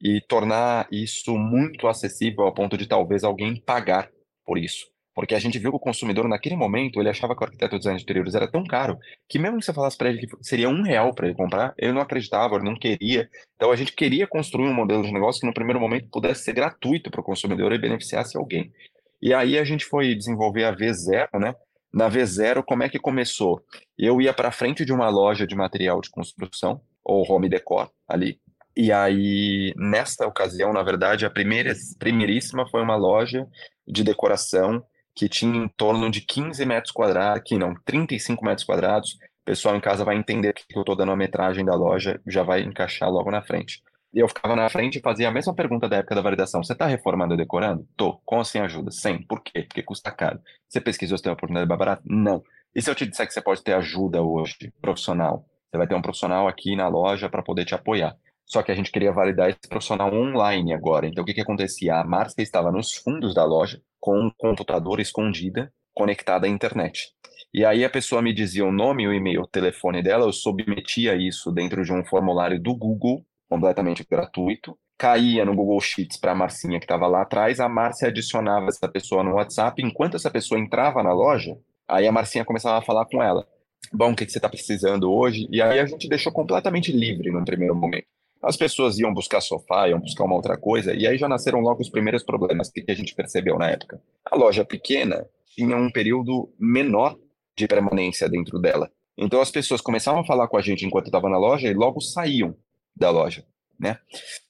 e 0.00 0.20
tornar 0.22 0.86
isso 0.90 1.36
muito 1.36 1.86
acessível 1.86 2.44
ao 2.44 2.54
ponto 2.54 2.76
de 2.76 2.86
talvez 2.86 3.24
alguém 3.24 3.60
pagar 3.60 4.10
por 4.44 4.56
isso. 4.58 4.86
Porque 5.18 5.34
a 5.34 5.38
gente 5.40 5.58
viu 5.58 5.72
que 5.72 5.76
o 5.76 5.80
consumidor, 5.80 6.28
naquele 6.28 6.54
momento, 6.54 7.00
ele 7.00 7.08
achava 7.08 7.34
que 7.34 7.42
o 7.42 7.44
arquiteto 7.44 7.72
de 7.72 7.78
design 7.78 7.98
de 7.98 8.04
interiores 8.04 8.36
era 8.36 8.46
tão 8.46 8.62
caro 8.62 8.96
que, 9.28 9.36
mesmo 9.36 9.58
que 9.58 9.64
você 9.64 9.72
falasse 9.72 9.98
para 9.98 10.10
ele 10.10 10.24
que 10.24 10.28
seria 10.42 10.68
um 10.68 10.80
real 10.80 11.12
para 11.12 11.26
ele 11.26 11.34
comprar, 11.34 11.74
ele 11.76 11.90
não 11.90 12.00
acreditava, 12.00 12.54
ele 12.54 12.64
não 12.64 12.76
queria. 12.76 13.28
Então, 13.56 13.72
a 13.72 13.74
gente 13.74 13.92
queria 13.94 14.28
construir 14.28 14.68
um 14.68 14.72
modelo 14.72 15.02
de 15.02 15.12
negócio 15.12 15.40
que, 15.40 15.46
no 15.48 15.52
primeiro 15.52 15.80
momento, 15.80 16.06
pudesse 16.08 16.44
ser 16.44 16.52
gratuito 16.52 17.10
para 17.10 17.20
o 17.20 17.24
consumidor 17.24 17.72
e 17.72 17.78
beneficiasse 17.78 18.36
alguém. 18.36 18.72
E 19.20 19.34
aí, 19.34 19.58
a 19.58 19.64
gente 19.64 19.84
foi 19.86 20.14
desenvolver 20.14 20.62
a 20.62 20.72
V0, 20.72 21.28
né? 21.40 21.52
Na 21.92 22.08
V0, 22.08 22.62
como 22.64 22.84
é 22.84 22.88
que 22.88 23.00
começou? 23.00 23.60
Eu 23.98 24.20
ia 24.20 24.32
para 24.32 24.52
frente 24.52 24.84
de 24.84 24.92
uma 24.92 25.08
loja 25.08 25.48
de 25.48 25.56
material 25.56 26.00
de 26.00 26.10
construção, 26.10 26.80
ou 27.02 27.28
home 27.28 27.48
decor, 27.48 27.90
ali, 28.06 28.38
e 28.76 28.92
aí, 28.92 29.74
nesta 29.76 30.24
ocasião, 30.24 30.72
na 30.72 30.84
verdade, 30.84 31.26
a 31.26 31.30
primeira, 31.30 31.74
primeiríssima 31.98 32.68
foi 32.68 32.80
uma 32.80 32.94
loja 32.94 33.44
de 33.84 34.04
decoração 34.04 34.80
que 35.18 35.28
tinha 35.28 35.64
em 35.64 35.66
torno 35.66 36.08
de 36.08 36.20
15 36.20 36.64
metros 36.64 36.92
quadrados, 36.92 37.40
aqui 37.40 37.58
não, 37.58 37.74
35 37.84 38.44
metros 38.44 38.64
quadrados. 38.64 39.14
O 39.14 39.44
pessoal 39.44 39.74
em 39.74 39.80
casa 39.80 40.04
vai 40.04 40.16
entender 40.16 40.52
que 40.52 40.78
eu 40.78 40.82
estou 40.82 40.94
dando 40.94 41.10
a 41.10 41.16
metragem 41.16 41.64
da 41.64 41.74
loja, 41.74 42.20
já 42.24 42.44
vai 42.44 42.62
encaixar 42.62 43.10
logo 43.10 43.28
na 43.28 43.42
frente. 43.42 43.82
E 44.14 44.20
eu 44.20 44.28
ficava 44.28 44.54
na 44.54 44.68
frente 44.68 44.98
e 44.98 45.02
fazia 45.02 45.28
a 45.28 45.32
mesma 45.32 45.52
pergunta 45.52 45.88
da 45.88 45.96
época 45.96 46.14
da 46.14 46.20
validação. 46.20 46.62
Você 46.62 46.72
está 46.72 46.86
reformando 46.86 47.32
ou 47.32 47.36
decorando? 47.36 47.84
Tô. 47.96 48.20
Com 48.24 48.36
ou 48.36 48.44
sem 48.44 48.60
ajuda? 48.60 48.92
Sem. 48.92 49.20
Por 49.26 49.42
quê? 49.42 49.62
Porque 49.62 49.82
custa 49.82 50.12
caro. 50.12 50.38
Você 50.68 50.80
pesquisou 50.80 51.18
se 51.18 51.24
tem 51.24 51.30
uma 51.30 51.34
oportunidade 51.34 51.68
barata? 51.68 52.02
Não. 52.06 52.40
E 52.72 52.80
se 52.80 52.88
eu 52.88 52.94
te 52.94 53.04
disser 53.04 53.26
que 53.26 53.32
você 53.32 53.42
pode 53.42 53.62
ter 53.64 53.72
ajuda 53.72 54.22
hoje, 54.22 54.72
profissional? 54.80 55.44
Você 55.68 55.76
vai 55.76 55.86
ter 55.88 55.96
um 55.96 56.02
profissional 56.02 56.46
aqui 56.46 56.76
na 56.76 56.86
loja 56.86 57.28
para 57.28 57.42
poder 57.42 57.64
te 57.64 57.74
apoiar. 57.74 58.16
Só 58.46 58.62
que 58.62 58.70
a 58.70 58.74
gente 58.74 58.92
queria 58.92 59.12
validar 59.12 59.50
esse 59.50 59.68
profissional 59.68 60.14
online 60.14 60.72
agora. 60.72 61.06
Então, 61.06 61.22
o 61.22 61.26
que, 61.26 61.34
que 61.34 61.40
acontecia? 61.40 61.96
A 61.96 62.04
Márcia 62.04 62.40
estava 62.40 62.70
nos 62.70 62.94
fundos 62.94 63.34
da 63.34 63.44
loja, 63.44 63.82
com 64.00 64.18
um 64.18 64.30
computador 64.36 65.00
escondida, 65.00 65.72
conectada 65.94 66.46
à 66.46 66.48
internet. 66.50 67.12
E 67.52 67.64
aí 67.64 67.84
a 67.84 67.90
pessoa 67.90 68.20
me 68.20 68.32
dizia 68.32 68.64
o 68.64 68.72
nome, 68.72 69.08
o 69.08 69.12
e-mail, 69.12 69.42
o 69.42 69.46
telefone 69.46 70.02
dela, 70.02 70.26
eu 70.26 70.32
submetia 70.32 71.14
isso 71.16 71.50
dentro 71.50 71.84
de 71.84 71.92
um 71.92 72.04
formulário 72.04 72.60
do 72.60 72.74
Google, 72.74 73.24
completamente 73.48 74.06
gratuito, 74.08 74.78
caía 74.98 75.44
no 75.44 75.54
Google 75.54 75.80
Sheets 75.80 76.18
para 76.18 76.32
a 76.32 76.34
Marcinha 76.34 76.78
que 76.78 76.84
estava 76.84 77.06
lá 77.06 77.22
atrás, 77.22 77.60
a 77.60 77.68
Márcia 77.68 78.08
adicionava 78.08 78.66
essa 78.66 78.88
pessoa 78.88 79.22
no 79.22 79.34
WhatsApp, 79.34 79.80
enquanto 79.82 80.16
essa 80.16 80.30
pessoa 80.30 80.60
entrava 80.60 81.02
na 81.02 81.12
loja, 81.12 81.56
aí 81.88 82.06
a 82.06 82.12
Marcinha 82.12 82.44
começava 82.44 82.78
a 82.78 82.82
falar 82.82 83.06
com 83.06 83.22
ela. 83.22 83.46
Bom, 83.92 84.12
o 84.12 84.16
que, 84.16 84.26
que 84.26 84.32
você 84.32 84.38
está 84.38 84.48
precisando 84.48 85.10
hoje? 85.10 85.48
E 85.50 85.62
aí 85.62 85.78
a 85.78 85.86
gente 85.86 86.08
deixou 86.08 86.32
completamente 86.32 86.92
livre 86.92 87.30
no 87.30 87.44
primeiro 87.44 87.74
momento. 87.74 88.06
As 88.42 88.56
pessoas 88.56 88.98
iam 88.98 89.12
buscar 89.12 89.40
sofá, 89.40 89.88
iam 89.88 90.00
buscar 90.00 90.24
uma 90.24 90.36
outra 90.36 90.56
coisa, 90.56 90.94
e 90.94 91.06
aí 91.06 91.18
já 91.18 91.28
nasceram 91.28 91.60
logo 91.60 91.82
os 91.82 91.88
primeiros 91.88 92.22
problemas 92.22 92.70
que 92.70 92.84
a 92.88 92.94
gente 92.94 93.14
percebeu 93.14 93.58
na 93.58 93.70
época. 93.70 94.00
A 94.24 94.36
loja 94.36 94.64
pequena 94.64 95.26
tinha 95.54 95.76
um 95.76 95.90
período 95.90 96.52
menor 96.58 97.16
de 97.56 97.66
permanência 97.66 98.28
dentro 98.28 98.58
dela. 98.58 98.90
Então 99.16 99.40
as 99.40 99.50
pessoas 99.50 99.80
começavam 99.80 100.20
a 100.20 100.26
falar 100.26 100.46
com 100.46 100.56
a 100.56 100.62
gente 100.62 100.86
enquanto 100.86 101.06
estava 101.06 101.28
na 101.28 101.38
loja 101.38 101.68
e 101.68 101.74
logo 101.74 102.00
saíam 102.00 102.54
da 102.94 103.10
loja 103.10 103.44
né? 103.78 103.98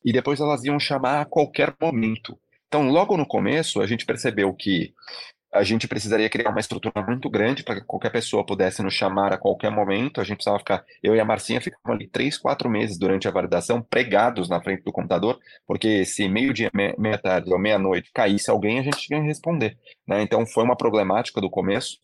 E 0.04 0.12
depois 0.12 0.40
elas 0.40 0.64
iam 0.64 0.80
chamar 0.80 1.20
a 1.20 1.24
qualquer 1.24 1.74
momento. 1.80 2.38
Então, 2.66 2.88
logo 2.90 3.16
no 3.16 3.26
começo, 3.26 3.80
a 3.80 3.86
gente 3.86 4.06
percebeu 4.06 4.52
que 4.54 4.94
a 5.52 5.62
gente 5.62 5.88
precisaria 5.88 6.28
criar 6.28 6.50
uma 6.50 6.60
estrutura 6.60 7.02
muito 7.06 7.28
grande 7.30 7.62
para 7.62 7.76
que 7.76 7.86
qualquer 7.86 8.10
pessoa 8.10 8.44
pudesse 8.44 8.82
nos 8.82 8.94
chamar 8.94 9.32
a 9.32 9.38
qualquer 9.38 9.70
momento. 9.70 10.20
A 10.20 10.24
gente 10.24 10.36
precisava 10.36 10.58
ficar, 10.58 10.84
eu 11.02 11.16
e 11.16 11.20
a 11.20 11.24
Marcinha 11.24 11.60
ficamos 11.60 11.96
ali 11.96 12.06
três, 12.06 12.36
quatro 12.36 12.68
meses 12.68 12.98
durante 12.98 13.26
a 13.26 13.30
validação, 13.30 13.82
pregados 13.82 14.48
na 14.48 14.60
frente 14.60 14.82
do 14.82 14.92
computador, 14.92 15.38
porque 15.66 16.04
se 16.04 16.28
meio-dia, 16.28 16.70
meia-tarde 16.98 17.50
ou 17.52 17.58
meia-noite 17.58 18.10
caísse 18.12 18.50
alguém, 18.50 18.78
a 18.78 18.82
gente 18.82 18.98
tinha 18.98 19.20
que 19.20 19.26
responder. 19.26 19.78
Né? 20.06 20.22
Então 20.22 20.46
foi 20.46 20.64
uma 20.64 20.76
problemática 20.76 21.40
do 21.40 21.50
começo. 21.50 21.98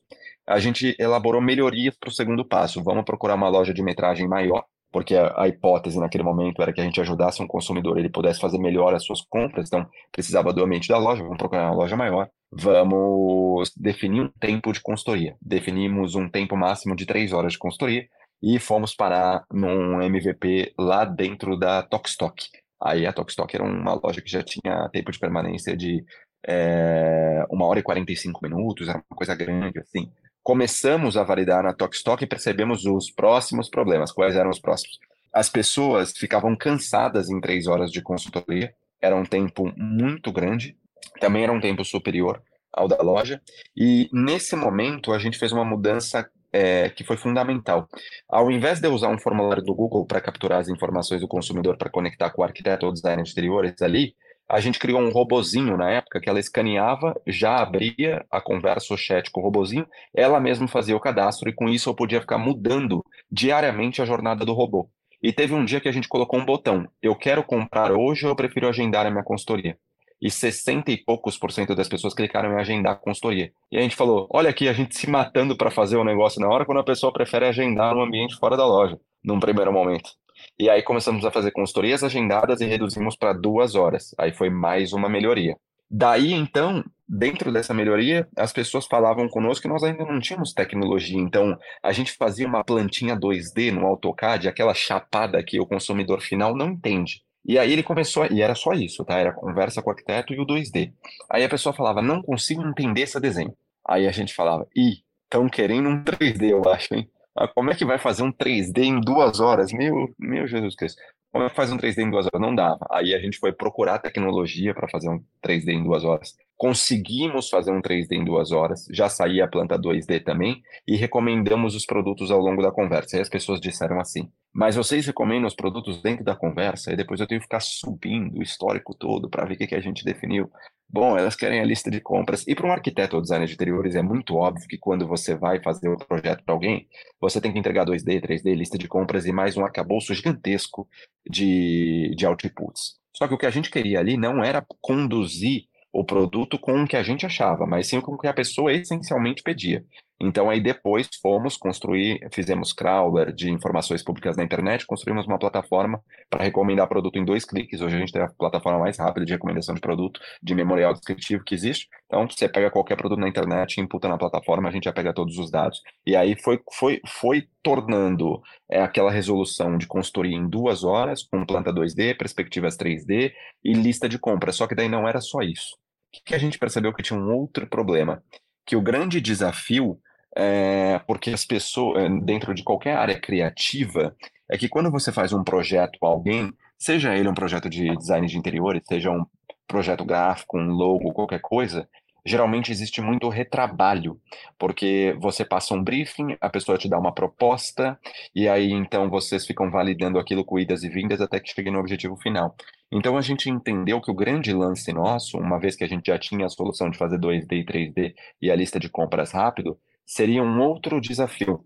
A 0.46 0.58
gente 0.58 0.94
elaborou 0.98 1.40
melhorias 1.40 1.96
para 1.96 2.08
o 2.08 2.12
segundo 2.12 2.44
passo. 2.44 2.82
Vamos 2.82 3.04
procurar 3.04 3.34
uma 3.34 3.48
loja 3.48 3.72
de 3.72 3.82
metragem 3.82 4.28
maior, 4.28 4.64
porque 4.94 5.16
a, 5.16 5.34
a, 5.36 5.48
hipótese 5.48 5.98
naquele 5.98 6.22
momento 6.22 6.62
era 6.62 6.72
que 6.72 6.80
a 6.80 6.84
gente 6.84 7.00
ajudasse 7.00 7.42
um 7.42 7.48
consumidor, 7.48 7.98
ele 7.98 8.08
pudesse 8.08 8.38
fazer 8.38 8.58
melhor 8.58 8.94
as 8.94 9.04
suas 9.04 9.20
compras, 9.22 9.66
então 9.66 9.84
precisava 10.12 10.52
do 10.52 10.62
ambiente 10.62 10.88
da 10.88 10.96
loja, 10.96 11.20
vamos 11.20 11.36
procurar 11.36 11.66
uma 11.66 11.74
loja 11.74 11.96
maior, 11.96 12.28
vamos 12.52 13.72
definir 13.76 14.20
um 14.20 14.30
tempo 14.38 14.72
de 14.72 14.80
consultoria. 14.80 15.34
Definimos 15.42 16.14
um 16.14 16.28
tempo 16.28 16.56
máximo 16.56 16.94
de 16.94 17.06
três 17.06 17.32
horas 17.32 17.54
de 17.54 17.58
consultoria 17.58 18.06
e 18.40 18.60
fomos 18.60 18.94
parar 18.94 19.44
num 19.52 20.00
MVP 20.00 20.74
lá 20.78 21.04
dentro 21.04 21.58
da 21.58 21.82
Tokstok. 21.82 22.44
Aí 22.80 23.04
a 23.04 23.12
Tokstok 23.12 23.52
era 23.52 23.64
uma 23.64 23.94
loja 23.94 24.22
que 24.22 24.30
já 24.30 24.44
tinha 24.44 24.88
tempo 24.92 25.10
de 25.10 25.18
permanência 25.18 25.76
de 25.76 26.04
é, 26.46 27.44
uma 27.50 27.66
hora 27.66 27.80
e 27.80 27.82
45 27.82 28.38
minutos, 28.44 28.88
era 28.88 28.98
uma 28.98 29.16
coisa 29.16 29.34
grande, 29.34 29.80
assim 29.80 30.08
começamos 30.44 31.16
a 31.16 31.24
validar 31.24 31.64
na 31.64 31.72
Tokstok 31.72 32.22
e 32.22 32.26
percebemos 32.26 32.84
os 32.84 33.10
próximos 33.10 33.70
problemas. 33.70 34.12
Quais 34.12 34.36
eram 34.36 34.50
os 34.50 34.60
próximos? 34.60 34.98
As 35.32 35.48
pessoas 35.48 36.12
ficavam 36.12 36.54
cansadas 36.54 37.30
em 37.30 37.40
três 37.40 37.66
horas 37.66 37.90
de 37.90 38.02
consultoria, 38.02 38.72
era 39.00 39.16
um 39.16 39.24
tempo 39.24 39.72
muito 39.76 40.30
grande, 40.30 40.76
também 41.18 41.42
era 41.42 41.52
um 41.52 41.60
tempo 41.60 41.82
superior 41.84 42.42
ao 42.70 42.86
da 42.86 43.00
loja, 43.02 43.40
e 43.76 44.08
nesse 44.12 44.54
momento 44.54 45.12
a 45.12 45.18
gente 45.18 45.38
fez 45.38 45.50
uma 45.50 45.64
mudança 45.64 46.28
é, 46.52 46.88
que 46.90 47.02
foi 47.02 47.16
fundamental. 47.16 47.88
Ao 48.28 48.50
invés 48.50 48.80
de 48.80 48.86
eu 48.86 48.92
usar 48.92 49.08
um 49.08 49.18
formulário 49.18 49.62
do 49.62 49.74
Google 49.74 50.06
para 50.06 50.20
capturar 50.20 50.60
as 50.60 50.68
informações 50.68 51.20
do 51.20 51.28
consumidor 51.28 51.76
para 51.76 51.90
conectar 51.90 52.30
com 52.30 52.42
o 52.42 52.44
arquiteto 52.44 52.86
ou 52.86 52.92
designer 52.92 53.24
de 53.24 53.32
interiores 53.32 53.80
ali, 53.80 54.14
a 54.48 54.60
gente 54.60 54.78
criou 54.78 55.00
um 55.00 55.10
robozinho 55.10 55.76
na 55.76 55.90
época 55.90 56.20
que 56.20 56.28
ela 56.28 56.38
escaneava, 56.38 57.18
já 57.26 57.56
abria 57.56 58.24
a 58.30 58.40
conversa, 58.40 58.92
o 58.92 58.96
chat 58.96 59.30
com 59.30 59.40
o 59.40 59.42
robozinho, 59.42 59.86
ela 60.14 60.38
mesma 60.38 60.68
fazia 60.68 60.96
o 60.96 61.00
cadastro 61.00 61.48
e 61.48 61.52
com 61.52 61.68
isso 61.68 61.88
eu 61.88 61.94
podia 61.94 62.20
ficar 62.20 62.38
mudando 62.38 63.04
diariamente 63.30 64.02
a 64.02 64.04
jornada 64.04 64.44
do 64.44 64.52
robô. 64.52 64.88
E 65.22 65.32
teve 65.32 65.54
um 65.54 65.64
dia 65.64 65.80
que 65.80 65.88
a 65.88 65.92
gente 65.92 66.06
colocou 66.06 66.38
um 66.38 66.44
botão: 66.44 66.86
eu 67.02 67.16
quero 67.16 67.42
comprar 67.42 67.90
hoje 67.90 68.26
ou 68.26 68.32
eu 68.32 68.36
prefiro 68.36 68.68
agendar 68.68 69.06
a 69.06 69.10
minha 69.10 69.24
consultoria. 69.24 69.78
E 70.20 70.30
60 70.30 70.90
e 70.90 70.96
poucos 70.96 71.38
por 71.38 71.50
cento 71.50 71.74
das 71.74 71.88
pessoas 71.88 72.14
clicaram 72.14 72.52
em 72.52 72.60
agendar 72.60 72.92
a 72.92 72.96
consultoria. 72.96 73.50
E 73.72 73.78
a 73.78 73.80
gente 73.80 73.96
falou: 73.96 74.28
olha 74.30 74.50
aqui, 74.50 74.68
a 74.68 74.74
gente 74.74 74.94
se 74.94 75.08
matando 75.08 75.56
para 75.56 75.70
fazer 75.70 75.96
o 75.96 76.04
negócio 76.04 76.40
na 76.40 76.48
hora 76.48 76.66
quando 76.66 76.80
a 76.80 76.84
pessoa 76.84 77.12
prefere 77.12 77.46
agendar 77.46 77.94
no 77.94 78.02
ambiente 78.02 78.36
fora 78.36 78.56
da 78.56 78.66
loja, 78.66 79.00
num 79.24 79.40
primeiro 79.40 79.72
momento. 79.72 80.10
E 80.58 80.68
aí 80.70 80.82
começamos 80.82 81.24
a 81.24 81.30
fazer 81.30 81.50
consultorias 81.50 82.02
agendadas 82.02 82.60
e 82.60 82.66
reduzimos 82.66 83.16
para 83.16 83.32
duas 83.32 83.74
horas. 83.74 84.14
Aí 84.18 84.32
foi 84.32 84.50
mais 84.50 84.92
uma 84.92 85.08
melhoria. 85.08 85.56
Daí, 85.90 86.32
então, 86.32 86.82
dentro 87.08 87.52
dessa 87.52 87.74
melhoria, 87.74 88.26
as 88.36 88.52
pessoas 88.52 88.86
falavam 88.86 89.28
conosco 89.28 89.62
que 89.62 89.68
nós 89.68 89.82
ainda 89.82 90.04
não 90.04 90.18
tínhamos 90.18 90.52
tecnologia. 90.52 91.20
Então, 91.20 91.56
a 91.82 91.92
gente 91.92 92.12
fazia 92.12 92.46
uma 92.46 92.64
plantinha 92.64 93.16
2D 93.16 93.70
no 93.70 93.86
AutoCAD, 93.86 94.48
aquela 94.48 94.74
chapada 94.74 95.42
que 95.42 95.60
o 95.60 95.66
consumidor 95.66 96.20
final 96.20 96.56
não 96.56 96.70
entende. 96.70 97.22
E 97.46 97.58
aí 97.58 97.72
ele 97.72 97.82
começou, 97.82 98.26
e 98.30 98.40
era 98.40 98.54
só 98.54 98.72
isso, 98.72 99.04
tá? 99.04 99.18
Era 99.18 99.32
conversa 99.32 99.82
com 99.82 99.90
o 99.90 99.92
arquiteto 99.92 100.32
e 100.32 100.40
o 100.40 100.46
2D. 100.46 100.92
Aí 101.30 101.44
a 101.44 101.48
pessoa 101.48 101.74
falava, 101.74 102.00
não 102.00 102.22
consigo 102.22 102.66
entender 102.66 103.02
esse 103.02 103.20
desenho. 103.20 103.54
Aí 103.86 104.08
a 104.08 104.12
gente 104.12 104.34
falava, 104.34 104.66
ih, 104.74 105.02
estão 105.24 105.48
querendo 105.48 105.88
um 105.88 106.02
3D, 106.02 106.50
eu 106.50 106.62
acho, 106.70 106.94
hein? 106.94 107.08
Ah, 107.36 107.48
como 107.48 107.70
é 107.70 107.74
que 107.74 107.84
vai 107.84 107.98
fazer 107.98 108.22
um 108.22 108.32
3D 108.32 108.78
em 108.78 109.00
duas 109.00 109.40
horas? 109.40 109.72
Meu, 109.72 110.14
meu 110.18 110.46
Jesus 110.46 110.76
Cristo. 110.76 111.00
Como 111.32 111.44
é 111.44 111.50
que 111.50 111.56
faz 111.56 111.72
um 111.72 111.76
3D 111.76 111.98
em 111.98 112.10
duas 112.10 112.26
horas? 112.26 112.40
Não 112.40 112.54
dava. 112.54 112.86
Aí 112.92 113.12
a 113.12 113.18
gente 113.18 113.38
foi 113.38 113.52
procurar 113.52 113.98
tecnologia 113.98 114.72
para 114.72 114.88
fazer 114.88 115.08
um 115.08 115.20
3D 115.44 115.70
em 115.70 115.82
duas 115.82 116.04
horas. 116.04 116.36
Conseguimos 116.56 117.50
fazer 117.50 117.72
um 117.72 117.82
3D 117.82 118.12
em 118.12 118.24
duas 118.24 118.52
horas, 118.52 118.86
já 118.92 119.08
saía 119.08 119.44
a 119.44 119.48
planta 119.48 119.76
2D 119.76 120.22
também, 120.22 120.62
e 120.86 120.94
recomendamos 120.94 121.74
os 121.74 121.84
produtos 121.84 122.30
ao 122.30 122.38
longo 122.38 122.62
da 122.62 122.70
conversa. 122.70 123.16
E 123.16 123.20
as 123.20 123.28
pessoas 123.28 123.60
disseram 123.60 123.98
assim: 123.98 124.30
Mas 124.52 124.76
vocês 124.76 125.04
recomendam 125.04 125.48
os 125.48 125.56
produtos 125.56 126.00
dentro 126.00 126.24
da 126.24 126.36
conversa? 126.36 126.92
E 126.92 126.96
depois 126.96 127.18
eu 127.18 127.26
tenho 127.26 127.40
que 127.40 127.46
ficar 127.46 127.60
subindo 127.60 128.38
o 128.38 128.42
histórico 128.42 128.94
todo 128.94 129.28
para 129.28 129.44
ver 129.44 129.54
o 129.54 129.56
que, 129.56 129.66
que 129.66 129.74
a 129.74 129.80
gente 129.80 130.04
definiu. 130.04 130.48
Bom, 130.88 131.18
elas 131.18 131.34
querem 131.34 131.60
a 131.60 131.64
lista 131.64 131.90
de 131.90 132.00
compras. 132.00 132.46
E 132.46 132.54
para 132.54 132.66
um 132.66 132.72
arquiteto 132.72 133.16
ou 133.16 133.22
designer 133.22 133.48
de 133.48 133.54
interiores, 133.54 133.96
é 133.96 134.02
muito 134.02 134.36
óbvio 134.36 134.68
que 134.68 134.78
quando 134.78 135.06
você 135.06 135.34
vai 135.34 135.60
fazer 135.62 135.88
um 135.88 135.96
projeto 135.96 136.44
para 136.44 136.54
alguém, 136.54 136.86
você 137.20 137.40
tem 137.40 137.52
que 137.52 137.58
entregar 137.58 137.84
2D, 137.84 138.20
3D, 138.20 138.54
lista 138.54 138.78
de 138.78 138.86
compras 138.86 139.26
e 139.26 139.32
mais 139.32 139.56
um 139.56 139.64
arcabouço 139.64 140.14
gigantesco 140.14 140.88
de, 141.28 142.14
de 142.16 142.26
outputs. 142.26 142.96
Só 143.16 143.26
que 143.26 143.34
o 143.34 143.38
que 143.38 143.46
a 143.46 143.50
gente 143.50 143.70
queria 143.70 143.98
ali 143.98 144.16
não 144.16 144.42
era 144.42 144.64
conduzir 144.80 145.64
o 145.92 146.04
produto 146.04 146.58
com 146.58 146.82
o 146.82 146.86
que 146.86 146.96
a 146.96 147.02
gente 147.04 147.24
achava, 147.24 147.66
mas 147.66 147.86
sim 147.86 148.00
com 148.00 148.14
o 148.14 148.18
que 148.18 148.26
a 148.26 148.34
pessoa 148.34 148.72
essencialmente 148.72 149.42
pedia. 149.44 149.84
Então 150.20 150.48
aí 150.48 150.60
depois 150.60 151.08
fomos 151.20 151.56
construir, 151.56 152.20
fizemos 152.32 152.72
crawler 152.72 153.32
de 153.32 153.50
informações 153.50 154.02
públicas 154.02 154.36
na 154.36 154.44
internet, 154.44 154.86
construímos 154.86 155.26
uma 155.26 155.38
plataforma 155.38 156.00
para 156.30 156.44
recomendar 156.44 156.88
produto 156.88 157.18
em 157.18 157.24
dois 157.24 157.44
cliques. 157.44 157.80
Hoje 157.80 157.96
a 157.96 157.98
gente 157.98 158.12
tem 158.12 158.22
a 158.22 158.28
plataforma 158.28 158.78
mais 158.78 158.98
rápida 158.98 159.26
de 159.26 159.32
recomendação 159.32 159.74
de 159.74 159.80
produto 159.80 160.20
de 160.42 160.54
memorial 160.54 160.92
descritivo 160.92 161.42
que 161.44 161.54
existe. 161.54 161.88
Então 162.06 162.28
você 162.28 162.48
pega 162.48 162.70
qualquer 162.70 162.96
produto 162.96 163.18
na 163.18 163.28
internet, 163.28 163.80
imputa 163.80 164.08
na 164.08 164.16
plataforma, 164.16 164.68
a 164.68 164.72
gente 164.72 164.84
já 164.84 164.92
pega 164.92 165.12
todos 165.12 165.36
os 165.36 165.50
dados. 165.50 165.80
E 166.06 166.14
aí 166.14 166.40
foi, 166.40 166.60
foi, 166.72 167.00
foi 167.06 167.48
tornando 167.62 168.40
é, 168.70 168.80
aquela 168.80 169.10
resolução 169.10 169.76
de 169.76 169.86
consultoria 169.86 170.36
em 170.36 170.48
duas 170.48 170.84
horas, 170.84 171.22
com 171.24 171.44
planta 171.44 171.72
2D, 171.72 172.16
perspectivas 172.16 172.76
3D 172.76 173.32
e 173.64 173.72
lista 173.72 174.08
de 174.08 174.18
compras. 174.18 174.56
Só 174.56 174.66
que 174.66 174.74
daí 174.74 174.88
não 174.88 175.08
era 175.08 175.20
só 175.20 175.40
isso. 175.40 175.76
O 176.16 176.24
que 176.24 176.34
a 176.34 176.38
gente 176.38 176.58
percebeu 176.58 176.94
que 176.94 177.02
tinha 177.02 177.18
um 177.18 177.32
outro 177.34 177.66
problema? 177.66 178.22
Que 178.66 178.76
o 178.76 178.82
grande 178.82 179.20
desafio 179.20 179.98
é, 180.36 180.98
porque 181.06 181.30
as 181.30 181.44
pessoas, 181.44 182.02
é, 182.02 182.08
dentro 182.08 182.54
de 182.54 182.62
qualquer 182.62 182.96
área 182.96 183.18
criativa, 183.18 184.14
é 184.50 184.58
que 184.58 184.68
quando 184.68 184.90
você 184.90 185.12
faz 185.12 185.32
um 185.32 185.44
projeto 185.44 185.98
para 185.98 186.08
alguém, 186.08 186.52
seja 186.78 187.14
ele 187.14 187.28
um 187.28 187.34
projeto 187.34 187.70
de 187.70 187.96
design 187.96 188.26
de 188.26 188.36
interiores, 188.36 188.82
seja 188.86 189.10
um 189.10 189.24
projeto 189.66 190.04
gráfico, 190.04 190.58
um 190.58 190.70
logo, 190.70 191.12
qualquer 191.12 191.40
coisa, 191.40 191.88
geralmente 192.24 192.72
existe 192.72 193.00
muito 193.00 193.28
retrabalho, 193.28 194.20
porque 194.58 195.16
você 195.20 195.44
passa 195.44 195.74
um 195.74 195.82
briefing, 195.82 196.36
a 196.40 196.48
pessoa 196.48 196.78
te 196.78 196.88
dá 196.88 196.98
uma 196.98 197.12
proposta, 197.12 197.98
e 198.34 198.48
aí 198.48 198.72
então 198.72 199.10
vocês 199.10 199.46
ficam 199.46 199.70
validando 199.70 200.18
aquilo 200.18 200.44
com 200.44 200.58
idas 200.58 200.82
e 200.82 200.88
vindas 200.88 201.20
até 201.20 201.38
que 201.38 201.52
chegue 201.52 201.70
no 201.70 201.78
objetivo 201.78 202.16
final. 202.16 202.54
Então 202.90 203.16
a 203.16 203.20
gente 203.20 203.50
entendeu 203.50 204.00
que 204.00 204.10
o 204.10 204.14
grande 204.14 204.52
lance 204.52 204.92
nosso, 204.92 205.36
uma 205.38 205.58
vez 205.58 205.76
que 205.76 205.84
a 205.84 205.88
gente 205.88 206.06
já 206.06 206.18
tinha 206.18 206.46
a 206.46 206.50
solução 206.50 206.88
de 206.88 206.96
fazer 206.96 207.18
2D 207.18 207.52
e 207.52 207.64
3D 207.64 208.14
e 208.40 208.50
a 208.50 208.56
lista 208.56 208.80
de 208.80 208.88
compras 208.88 209.32
rápido, 209.32 209.78
seria 210.06 210.42
um 210.42 210.60
outro 210.60 211.00
desafio. 211.00 211.64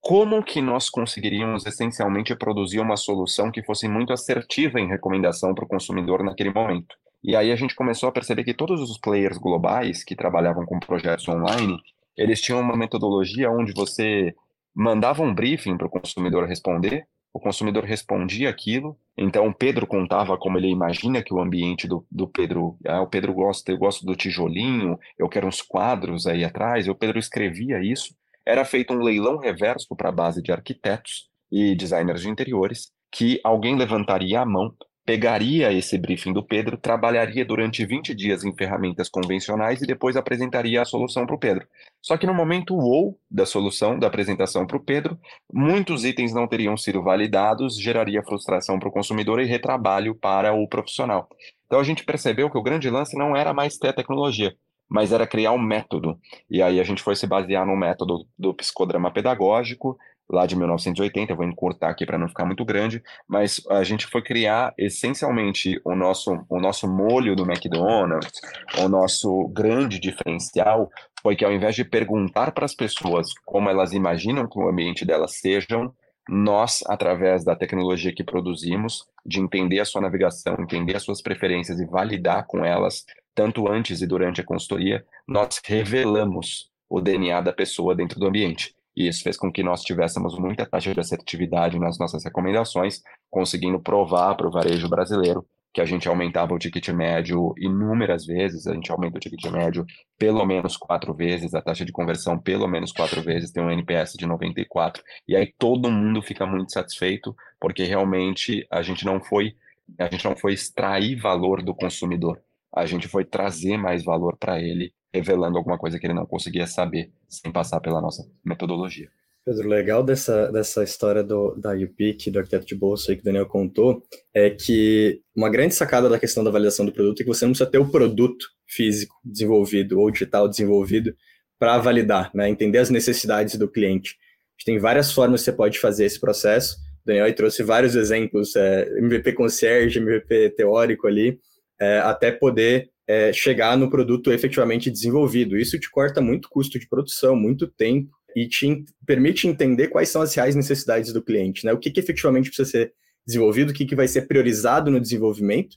Como 0.00 0.42
que 0.42 0.60
nós 0.60 0.90
conseguiríamos 0.90 1.64
essencialmente 1.64 2.36
produzir 2.36 2.78
uma 2.78 2.96
solução 2.96 3.50
que 3.50 3.62
fosse 3.62 3.88
muito 3.88 4.12
assertiva 4.12 4.78
em 4.78 4.88
recomendação 4.88 5.54
para 5.54 5.64
o 5.64 5.68
consumidor 5.68 6.22
naquele 6.22 6.52
momento? 6.52 6.94
E 7.24 7.34
aí 7.34 7.50
a 7.50 7.56
gente 7.56 7.74
começou 7.74 8.06
a 8.06 8.12
perceber 8.12 8.44
que 8.44 8.52
todos 8.52 8.82
os 8.82 8.98
players 8.98 9.38
globais 9.38 10.04
que 10.04 10.14
trabalhavam 10.14 10.66
com 10.66 10.78
projetos 10.78 11.26
online, 11.26 11.78
eles 12.14 12.38
tinham 12.38 12.60
uma 12.60 12.76
metodologia 12.76 13.50
onde 13.50 13.72
você 13.72 14.34
mandava 14.74 15.22
um 15.22 15.34
briefing 15.34 15.78
para 15.78 15.86
o 15.86 15.90
consumidor 15.90 16.46
responder, 16.46 17.06
o 17.32 17.40
consumidor 17.40 17.84
respondia 17.84 18.50
aquilo, 18.50 18.96
então 19.16 19.46
o 19.46 19.54
Pedro 19.54 19.86
contava 19.86 20.36
como 20.36 20.58
ele 20.58 20.68
imagina 20.68 21.22
que 21.22 21.32
o 21.32 21.40
ambiente 21.40 21.88
do, 21.88 22.06
do 22.10 22.28
Pedro, 22.28 22.76
ah, 22.86 23.00
o 23.00 23.06
Pedro 23.06 23.32
gosta, 23.32 23.72
eu 23.72 23.78
gosto 23.78 24.04
do 24.04 24.14
tijolinho, 24.14 24.98
eu 25.18 25.28
quero 25.28 25.46
uns 25.46 25.62
quadros 25.62 26.26
aí 26.26 26.44
atrás, 26.44 26.86
o 26.88 26.94
Pedro 26.94 27.18
escrevia 27.18 27.82
isso, 27.82 28.14
era 28.44 28.66
feito 28.66 28.92
um 28.92 28.98
leilão 28.98 29.38
reverso 29.38 29.96
para 29.96 30.10
a 30.10 30.12
base 30.12 30.42
de 30.42 30.52
arquitetos 30.52 31.30
e 31.50 31.74
designers 31.74 32.20
de 32.20 32.28
interiores, 32.28 32.92
que 33.10 33.40
alguém 33.42 33.76
levantaria 33.76 34.40
a 34.40 34.46
mão 34.46 34.74
pegaria 35.04 35.72
esse 35.72 35.98
briefing 35.98 36.32
do 36.32 36.42
Pedro, 36.42 36.78
trabalharia 36.78 37.44
durante 37.44 37.84
20 37.84 38.14
dias 38.14 38.42
em 38.42 38.54
ferramentas 38.56 39.08
convencionais 39.08 39.82
e 39.82 39.86
depois 39.86 40.16
apresentaria 40.16 40.80
a 40.80 40.84
solução 40.84 41.26
para 41.26 41.34
o 41.34 41.38
Pedro. 41.38 41.66
Só 42.00 42.16
que 42.16 42.26
no 42.26 42.32
momento 42.32 42.74
ou 42.74 43.18
da 43.30 43.44
solução, 43.44 43.98
da 43.98 44.06
apresentação 44.06 44.66
para 44.66 44.76
o 44.76 44.82
Pedro, 44.82 45.18
muitos 45.52 46.04
itens 46.04 46.32
não 46.32 46.48
teriam 46.48 46.76
sido 46.76 47.02
validados, 47.02 47.78
geraria 47.78 48.22
frustração 48.22 48.78
para 48.78 48.88
o 48.88 48.92
consumidor 48.92 49.40
e 49.40 49.44
retrabalho 49.44 50.14
para 50.14 50.54
o 50.54 50.66
profissional. 50.66 51.28
Então 51.66 51.78
a 51.78 51.84
gente 51.84 52.04
percebeu 52.04 52.50
que 52.50 52.58
o 52.58 52.62
grande 52.62 52.88
lance 52.88 53.16
não 53.16 53.36
era 53.36 53.52
mais 53.52 53.76
ter 53.76 53.92
tecnologia, 53.92 54.54
mas 54.88 55.12
era 55.12 55.26
criar 55.26 55.52
um 55.52 55.58
método. 55.58 56.18
E 56.50 56.62
aí 56.62 56.80
a 56.80 56.84
gente 56.84 57.02
foi 57.02 57.14
se 57.14 57.26
basear 57.26 57.66
no 57.66 57.76
método 57.76 58.26
do 58.38 58.54
psicodrama 58.54 59.10
pedagógico, 59.10 59.98
lá 60.30 60.46
de 60.46 60.56
1980, 60.56 61.32
eu 61.32 61.36
vou 61.36 61.46
encurtar 61.46 61.90
aqui 61.90 62.06
para 62.06 62.18
não 62.18 62.28
ficar 62.28 62.44
muito 62.44 62.64
grande, 62.64 63.02
mas 63.28 63.60
a 63.70 63.82
gente 63.84 64.06
foi 64.06 64.22
criar 64.22 64.72
essencialmente 64.78 65.80
o 65.84 65.94
nosso, 65.94 66.44
o 66.48 66.60
nosso 66.60 66.88
molho 66.88 67.36
do 67.36 67.44
McDonald's, 67.44 68.40
o 68.78 68.88
nosso 68.88 69.48
grande 69.48 69.98
diferencial 69.98 70.90
foi 71.22 71.36
que 71.36 71.44
ao 71.44 71.52
invés 71.52 71.74
de 71.74 71.84
perguntar 71.84 72.52
para 72.52 72.64
as 72.64 72.74
pessoas 72.74 73.28
como 73.44 73.68
elas 73.68 73.92
imaginam 73.92 74.48
que 74.48 74.58
o 74.58 74.68
ambiente 74.68 75.04
delas 75.04 75.36
sejam, 75.38 75.92
nós, 76.28 76.82
através 76.86 77.44
da 77.44 77.54
tecnologia 77.54 78.14
que 78.14 78.24
produzimos, 78.24 79.06
de 79.24 79.40
entender 79.40 79.80
a 79.80 79.84
sua 79.84 80.00
navegação, 80.00 80.56
entender 80.58 80.96
as 80.96 81.02
suas 81.02 81.20
preferências 81.20 81.78
e 81.78 81.86
validar 81.86 82.46
com 82.46 82.64
elas, 82.64 83.04
tanto 83.34 83.70
antes 83.70 84.00
e 84.00 84.06
durante 84.06 84.40
a 84.40 84.44
consultoria, 84.44 85.04
nós 85.26 85.60
revelamos 85.64 86.70
o 86.88 87.00
DNA 87.00 87.40
da 87.40 87.52
pessoa 87.52 87.94
dentro 87.94 88.18
do 88.18 88.26
ambiente. 88.26 88.74
E 88.96 89.08
isso 89.08 89.22
fez 89.22 89.36
com 89.36 89.50
que 89.50 89.62
nós 89.62 89.82
tivéssemos 89.82 90.38
muita 90.38 90.66
taxa 90.66 90.92
de 90.92 91.00
assertividade 91.00 91.78
nas 91.78 91.98
nossas 91.98 92.24
recomendações, 92.24 93.02
conseguindo 93.30 93.80
provar 93.80 94.34
para 94.36 94.46
o 94.46 94.50
varejo 94.50 94.88
brasileiro 94.88 95.44
que 95.74 95.80
a 95.80 95.84
gente 95.84 96.08
aumentava 96.08 96.54
o 96.54 96.58
ticket 96.58 96.88
médio 96.90 97.52
inúmeras 97.58 98.24
vezes, 98.24 98.68
a 98.68 98.72
gente 98.72 98.92
aumenta 98.92 99.16
o 99.16 99.20
ticket 99.20 99.44
médio 99.50 99.84
pelo 100.16 100.46
menos 100.46 100.76
quatro 100.76 101.12
vezes, 101.12 101.52
a 101.52 101.60
taxa 101.60 101.84
de 101.84 101.90
conversão 101.90 102.38
pelo 102.38 102.68
menos 102.68 102.92
quatro 102.92 103.20
vezes, 103.20 103.50
tem 103.50 103.60
um 103.60 103.70
NPS 103.72 104.12
de 104.12 104.24
94, 104.24 105.02
e 105.26 105.34
aí 105.34 105.52
todo 105.58 105.90
mundo 105.90 106.22
fica 106.22 106.46
muito 106.46 106.72
satisfeito, 106.72 107.34
porque 107.60 107.82
realmente 107.82 108.64
a 108.70 108.82
gente 108.82 109.04
não 109.04 109.20
foi, 109.20 109.56
a 109.98 110.08
gente 110.08 110.24
não 110.24 110.36
foi 110.36 110.52
extrair 110.52 111.16
valor 111.16 111.60
do 111.60 111.74
consumidor, 111.74 112.40
a 112.74 112.86
gente 112.86 113.08
foi 113.08 113.24
trazer 113.24 113.76
mais 113.76 114.04
valor 114.04 114.36
para 114.36 114.60
ele 114.60 114.92
revelando 115.12 115.56
alguma 115.56 115.78
coisa 115.78 115.98
que 115.98 116.06
ele 116.06 116.14
não 116.14 116.26
conseguia 116.26 116.66
saber 116.66 117.12
sem 117.28 117.52
passar 117.52 117.80
pela 117.80 118.00
nossa 118.00 118.26
metodologia. 118.44 119.08
Pedro, 119.44 119.68
legal 119.68 120.02
dessa, 120.02 120.50
dessa 120.50 120.82
história 120.82 121.22
do, 121.22 121.54
da 121.54 121.72
UPIC, 121.72 122.30
do 122.30 122.38
arquiteto 122.38 122.66
de 122.66 122.74
bolsa 122.74 123.12
aí 123.12 123.16
que 123.16 123.22
o 123.22 123.24
Daniel 123.24 123.46
contou, 123.46 124.02
é 124.32 124.48
que 124.48 125.20
uma 125.36 125.50
grande 125.50 125.74
sacada 125.74 126.08
da 126.08 126.18
questão 126.18 126.42
da 126.42 126.50
validação 126.50 126.86
do 126.86 126.92
produto 126.92 127.20
é 127.20 127.24
que 127.24 127.28
você 127.28 127.44
não 127.44 127.52
precisa 127.52 127.70
ter 127.70 127.78
o 127.78 127.90
produto 127.90 128.46
físico 128.66 129.14
desenvolvido 129.22 130.00
ou 130.00 130.10
digital 130.10 130.48
desenvolvido 130.48 131.14
para 131.58 131.78
validar, 131.78 132.30
né? 132.34 132.48
entender 132.48 132.78
as 132.78 132.90
necessidades 132.90 133.56
do 133.56 133.70
cliente. 133.70 134.16
A 134.16 134.58
gente 134.58 134.64
tem 134.64 134.78
várias 134.78 135.12
formas 135.12 135.42
que 135.42 135.44
você 135.44 135.52
pode 135.52 135.78
fazer 135.78 136.06
esse 136.06 136.18
processo. 136.18 136.76
O 137.02 137.06
Daniel 137.06 137.32
trouxe 137.34 137.62
vários 137.62 137.94
exemplos, 137.94 138.56
é, 138.56 138.88
MVP 138.98 139.34
concierge, 139.34 139.98
MVP 139.98 140.54
teórico 140.56 141.06
ali, 141.06 141.38
é, 141.80 141.98
até 141.98 142.30
poder 142.30 142.90
é, 143.06 143.32
chegar 143.32 143.76
no 143.76 143.90
produto 143.90 144.32
efetivamente 144.32 144.90
desenvolvido. 144.90 145.56
Isso 145.56 145.78
te 145.78 145.90
corta 145.90 146.20
muito 146.20 146.48
custo 146.48 146.78
de 146.78 146.88
produção, 146.88 147.36
muito 147.36 147.66
tempo 147.66 148.10
e 148.34 148.48
te 148.48 148.84
permite 149.06 149.46
entender 149.46 149.88
quais 149.88 150.08
são 150.08 150.22
as 150.22 150.34
reais 150.34 150.54
necessidades 150.54 151.12
do 151.12 151.22
cliente, 151.22 151.64
né? 151.64 151.72
O 151.72 151.78
que, 151.78 151.90
que 151.90 152.00
efetivamente 152.00 152.48
precisa 152.48 152.68
ser 152.68 152.92
desenvolvido, 153.26 153.70
o 153.70 153.74
que, 153.74 153.86
que 153.86 153.94
vai 153.94 154.08
ser 154.08 154.22
priorizado 154.22 154.90
no 154.90 155.00
desenvolvimento 155.00 155.76